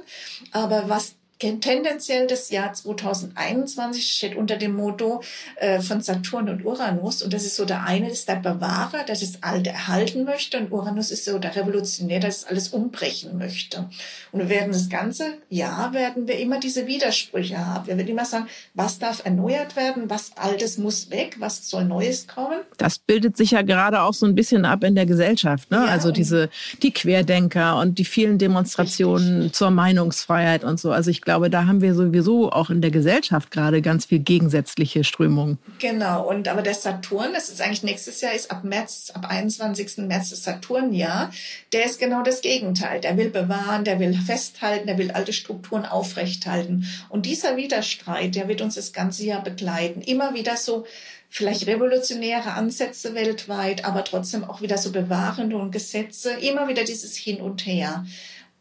Aber 0.51 0.89
was 0.89 1.15
tendenziell 1.39 2.27
das 2.27 2.49
Jahr 2.49 2.73
2021 2.73 4.11
steht 4.11 4.35
unter 4.35 4.57
dem 4.57 4.75
Motto 4.75 5.21
äh, 5.55 5.79
von 5.79 6.01
Saturn 6.01 6.49
und 6.49 6.65
Uranus. 6.65 7.23
Und 7.23 7.33
das 7.33 7.45
ist 7.45 7.55
so 7.55 7.65
der 7.65 7.83
eine 7.83 8.09
ist 8.09 8.27
der 8.27 8.35
Bewahrer, 8.35 9.03
der 9.05 9.15
das 9.15 9.41
Alte 9.41 9.69
erhalten 9.69 10.25
möchte. 10.25 10.57
Und 10.57 10.71
Uranus 10.71 11.11
ist 11.11 11.25
so 11.25 11.39
der 11.39 11.55
Revolutionär, 11.55 12.19
der 12.19 12.29
das 12.29 12.43
alles 12.43 12.69
umbrechen 12.69 13.37
möchte. 13.37 13.89
Und 14.31 14.41
wir 14.41 14.49
werden 14.49 14.73
das 14.73 14.89
ganze 14.89 15.37
Jahr 15.49 15.93
werden 15.93 16.27
wir 16.27 16.37
immer 16.39 16.59
diese 16.59 16.87
Widersprüche 16.87 17.57
haben. 17.57 17.87
Wir 17.87 17.97
werden 17.97 18.07
immer 18.07 18.25
sagen, 18.25 18.47
was 18.73 18.99
darf 18.99 19.23
erneuert 19.23 19.75
werden, 19.75 20.09
was 20.09 20.35
Altes 20.35 20.77
muss 20.77 21.09
weg, 21.09 21.37
was 21.39 21.69
soll 21.69 21.85
Neues 21.85 22.27
kommen. 22.27 22.59
Das 22.77 22.99
bildet 22.99 23.37
sich 23.37 23.51
ja 23.51 23.61
gerade 23.61 24.01
auch 24.01 24.13
so 24.13 24.25
ein 24.25 24.35
bisschen 24.35 24.65
ab 24.65 24.83
in 24.83 24.95
der 24.95 25.05
Gesellschaft. 25.05 25.71
Ne? 25.71 25.77
Ja, 25.77 25.85
also 25.85 26.11
diese, 26.11 26.49
die 26.83 26.91
Querdenker 26.91 27.77
und 27.77 27.97
die 27.97 28.05
vielen 28.05 28.37
Demonstrationen 28.37 29.37
richtig. 29.37 29.53
zur 29.53 29.71
Meinungsfreiheit 29.71 30.63
und 30.63 30.79
so. 30.79 30.91
Also 30.91 31.09
ich 31.09 31.21
glaube, 31.29 31.51
da 31.51 31.67
haben 31.67 31.81
wir 31.81 31.93
sowieso 31.93 32.51
auch 32.51 32.71
in 32.71 32.81
der 32.81 32.89
Gesellschaft 32.89 33.51
gerade 33.51 33.83
ganz 33.83 34.07
viel 34.07 34.17
gegensätzliche 34.17 35.03
Strömungen. 35.03 35.59
Genau, 35.77 36.27
und 36.27 36.47
aber 36.47 36.63
der 36.63 36.73
Saturn, 36.73 37.33
das 37.33 37.49
ist 37.49 37.61
eigentlich 37.61 37.83
nächstes 37.83 38.21
Jahr, 38.21 38.33
ist 38.33 38.49
ab 38.49 38.63
März, 38.63 39.11
ab 39.13 39.27
21. 39.29 40.07
März 40.07 40.31
das 40.31 40.43
Saturnjahr, 40.43 41.29
der 41.71 41.85
ist 41.85 41.99
genau 41.99 42.23
das 42.23 42.41
Gegenteil. 42.41 42.99
Der 42.99 43.15
will 43.15 43.29
bewahren, 43.29 43.83
der 43.83 43.99
will 43.99 44.15
festhalten, 44.15 44.87
der 44.87 44.97
will 44.97 45.11
alte 45.11 45.31
Strukturen 45.31 45.85
aufrechthalten. 45.85 46.87
Und 47.09 47.27
dieser 47.27 47.57
Widerstreit, 47.57 48.33
der 48.33 48.47
wird 48.47 48.61
uns 48.61 48.73
das 48.73 48.91
ganze 48.91 49.23
Jahr 49.23 49.43
begleiten. 49.43 50.01
Immer 50.01 50.33
wieder 50.33 50.57
so 50.57 50.87
vielleicht 51.29 51.67
revolutionäre 51.67 52.53
Ansätze 52.53 53.13
weltweit, 53.13 53.85
aber 53.85 54.03
trotzdem 54.03 54.43
auch 54.43 54.61
wieder 54.61 54.79
so 54.79 54.91
bewahrende 54.91 55.57
und 55.57 55.69
Gesetze, 55.69 56.31
immer 56.41 56.67
wieder 56.67 56.85
dieses 56.85 57.15
Hin 57.15 57.39
und 57.39 57.67
Her. 57.67 58.03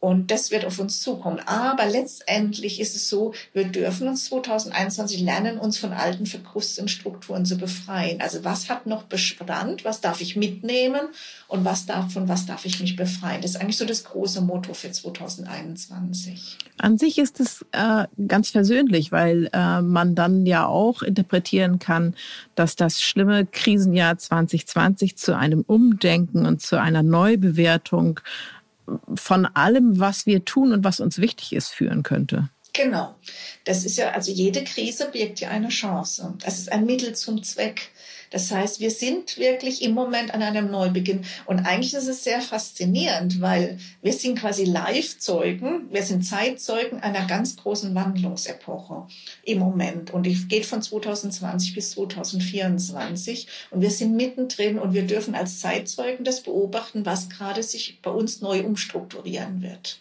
Und 0.00 0.30
das 0.30 0.52
wird 0.52 0.64
auf 0.64 0.78
uns 0.78 1.00
zukommen. 1.00 1.40
Aber 1.46 1.86
letztendlich 1.86 2.80
ist 2.80 2.94
es 2.94 3.08
so, 3.08 3.34
wir 3.52 3.64
dürfen 3.64 4.06
uns 4.06 4.26
2021 4.26 5.20
lernen, 5.20 5.58
uns 5.58 5.76
von 5.76 5.92
alten 5.92 6.24
verkrusteten 6.24 6.88
Strukturen 6.88 7.44
zu 7.44 7.56
befreien. 7.56 8.20
Also 8.20 8.44
was 8.44 8.70
hat 8.70 8.86
noch 8.86 9.04
Bestand? 9.04 9.84
Was 9.84 10.00
darf 10.00 10.20
ich 10.20 10.36
mitnehmen? 10.36 11.00
Und 11.48 11.64
was 11.64 11.86
darf, 11.86 12.12
von 12.12 12.28
was 12.28 12.46
darf 12.46 12.64
ich 12.64 12.78
mich 12.80 12.94
befreien? 12.94 13.42
Das 13.42 13.52
ist 13.52 13.60
eigentlich 13.60 13.76
so 13.76 13.86
das 13.86 14.04
große 14.04 14.40
Motto 14.40 14.72
für 14.72 14.92
2021. 14.92 16.58
An 16.78 16.96
sich 16.96 17.18
ist 17.18 17.40
es 17.40 17.66
äh, 17.72 18.06
ganz 18.28 18.50
versöhnlich, 18.50 19.10
weil 19.10 19.50
äh, 19.52 19.82
man 19.82 20.14
dann 20.14 20.46
ja 20.46 20.66
auch 20.66 21.02
interpretieren 21.02 21.80
kann, 21.80 22.14
dass 22.54 22.76
das 22.76 23.02
schlimme 23.02 23.46
Krisenjahr 23.46 24.16
2020 24.16 25.16
zu 25.16 25.36
einem 25.36 25.62
Umdenken 25.62 26.46
und 26.46 26.62
zu 26.62 26.80
einer 26.80 27.02
Neubewertung 27.02 28.20
von 29.14 29.46
allem, 29.46 29.98
was 30.00 30.26
wir 30.26 30.44
tun 30.44 30.72
und 30.72 30.84
was 30.84 31.00
uns 31.00 31.18
wichtig 31.18 31.52
ist, 31.52 31.68
führen 31.68 32.02
könnte. 32.02 32.50
Genau. 32.78 33.16
Das 33.64 33.84
ist 33.84 33.98
ja, 33.98 34.12
also 34.12 34.30
jede 34.30 34.62
Krise 34.62 35.10
birgt 35.10 35.40
ja 35.40 35.48
eine 35.48 35.68
Chance. 35.68 36.34
Das 36.44 36.60
ist 36.60 36.70
ein 36.70 36.86
Mittel 36.86 37.12
zum 37.16 37.42
Zweck. 37.42 37.90
Das 38.30 38.52
heißt, 38.52 38.78
wir 38.78 38.92
sind 38.92 39.36
wirklich 39.36 39.82
im 39.82 39.94
Moment 39.94 40.32
an 40.32 40.42
einem 40.42 40.70
Neubeginn. 40.70 41.24
Und 41.46 41.66
eigentlich 41.66 41.92
ist 41.94 42.06
es 42.06 42.22
sehr 42.22 42.40
faszinierend, 42.40 43.40
weil 43.40 43.80
wir 44.00 44.12
sind 44.12 44.38
quasi 44.38 44.64
Live-Zeugen, 44.64 45.88
wir 45.90 46.04
sind 46.04 46.22
Zeitzeugen 46.22 47.00
einer 47.00 47.26
ganz 47.26 47.56
großen 47.56 47.92
Wandlungsepoche 47.96 49.08
im 49.42 49.58
Moment. 49.58 50.12
Und 50.12 50.22
die 50.22 50.36
geht 50.46 50.64
von 50.64 50.80
2020 50.80 51.74
bis 51.74 51.90
2024. 51.90 53.48
Und 53.72 53.80
wir 53.80 53.90
sind 53.90 54.14
mittendrin 54.14 54.78
und 54.78 54.94
wir 54.94 55.04
dürfen 55.04 55.34
als 55.34 55.58
Zeitzeugen 55.58 56.24
das 56.24 56.44
beobachten, 56.44 57.04
was 57.04 57.28
gerade 57.28 57.64
sich 57.64 58.00
bei 58.02 58.12
uns 58.12 58.40
neu 58.40 58.62
umstrukturieren 58.62 59.62
wird. 59.62 59.98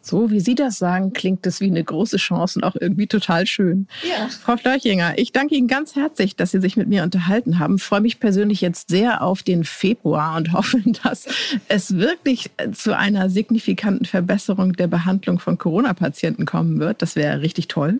So 0.00 0.30
wie 0.30 0.40
Sie 0.40 0.54
das 0.54 0.78
sagen, 0.78 1.12
klingt 1.12 1.46
es 1.46 1.60
wie 1.60 1.66
eine 1.66 1.82
große 1.82 2.16
Chance 2.16 2.58
und 2.58 2.64
auch 2.64 2.76
irgendwie 2.78 3.06
total 3.06 3.46
schön. 3.46 3.86
Ja. 4.08 4.28
Frau 4.28 4.56
Flörchinger, 4.56 5.18
ich 5.18 5.32
danke 5.32 5.54
Ihnen 5.54 5.68
ganz 5.68 5.96
herzlich, 5.96 6.36
dass 6.36 6.50
Sie 6.50 6.60
sich 6.60 6.76
mit 6.76 6.88
mir 6.88 7.02
unterhalten 7.02 7.58
haben. 7.58 7.76
Ich 7.76 7.82
freue 7.82 8.00
mich 8.00 8.20
persönlich 8.20 8.60
jetzt 8.60 8.90
sehr 8.90 9.22
auf 9.22 9.42
den 9.42 9.64
Februar 9.64 10.36
und 10.36 10.52
hoffe, 10.52 10.82
dass 11.02 11.26
es 11.68 11.96
wirklich 11.96 12.50
zu 12.72 12.96
einer 12.96 13.30
signifikanten 13.30 14.04
Verbesserung 14.04 14.74
der 14.74 14.86
Behandlung 14.86 15.38
von 15.38 15.58
Corona-Patienten 15.58 16.46
kommen 16.46 16.78
wird. 16.78 17.02
Das 17.02 17.16
wäre 17.16 17.40
richtig 17.40 17.68
toll. 17.68 17.98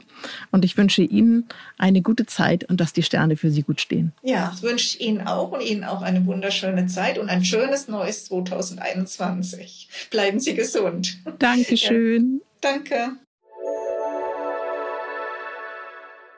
Und 0.50 0.64
ich 0.64 0.76
wünsche 0.76 1.02
Ihnen 1.02 1.46
eine 1.78 2.02
gute 2.02 2.26
Zeit 2.26 2.64
und 2.64 2.80
dass 2.80 2.92
die 2.92 3.02
Sterne 3.02 3.36
für 3.36 3.50
Sie 3.50 3.62
gut 3.62 3.80
stehen. 3.80 4.12
Ja, 4.22 4.54
wünsche 4.60 4.86
ich 4.86 5.00
Ihnen 5.00 5.26
auch 5.26 5.52
und 5.52 5.62
Ihnen 5.62 5.84
auch 5.84 6.02
eine 6.02 6.24
wunderschöne 6.26 6.86
Zeit 6.86 7.18
und 7.18 7.28
ein 7.28 7.44
schönes 7.44 7.88
neues 7.88 8.26
2021. 8.26 9.88
Bleiben 10.10 10.40
Sie 10.40 10.54
gesund. 10.54 11.18
Danke 11.38 11.75
Dankeschön. 11.76 12.40
Danke. 12.60 13.16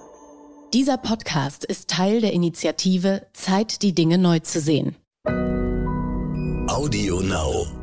Dieser 0.73 0.95
Podcast 0.95 1.65
ist 1.65 1.89
Teil 1.89 2.21
der 2.21 2.31
Initiative 2.31 3.27
Zeit, 3.33 3.81
die 3.81 3.93
Dinge 3.93 4.17
neu 4.17 4.39
zu 4.39 4.61
sehen. 4.61 4.95
Audio 6.69 7.19
Now. 7.19 7.78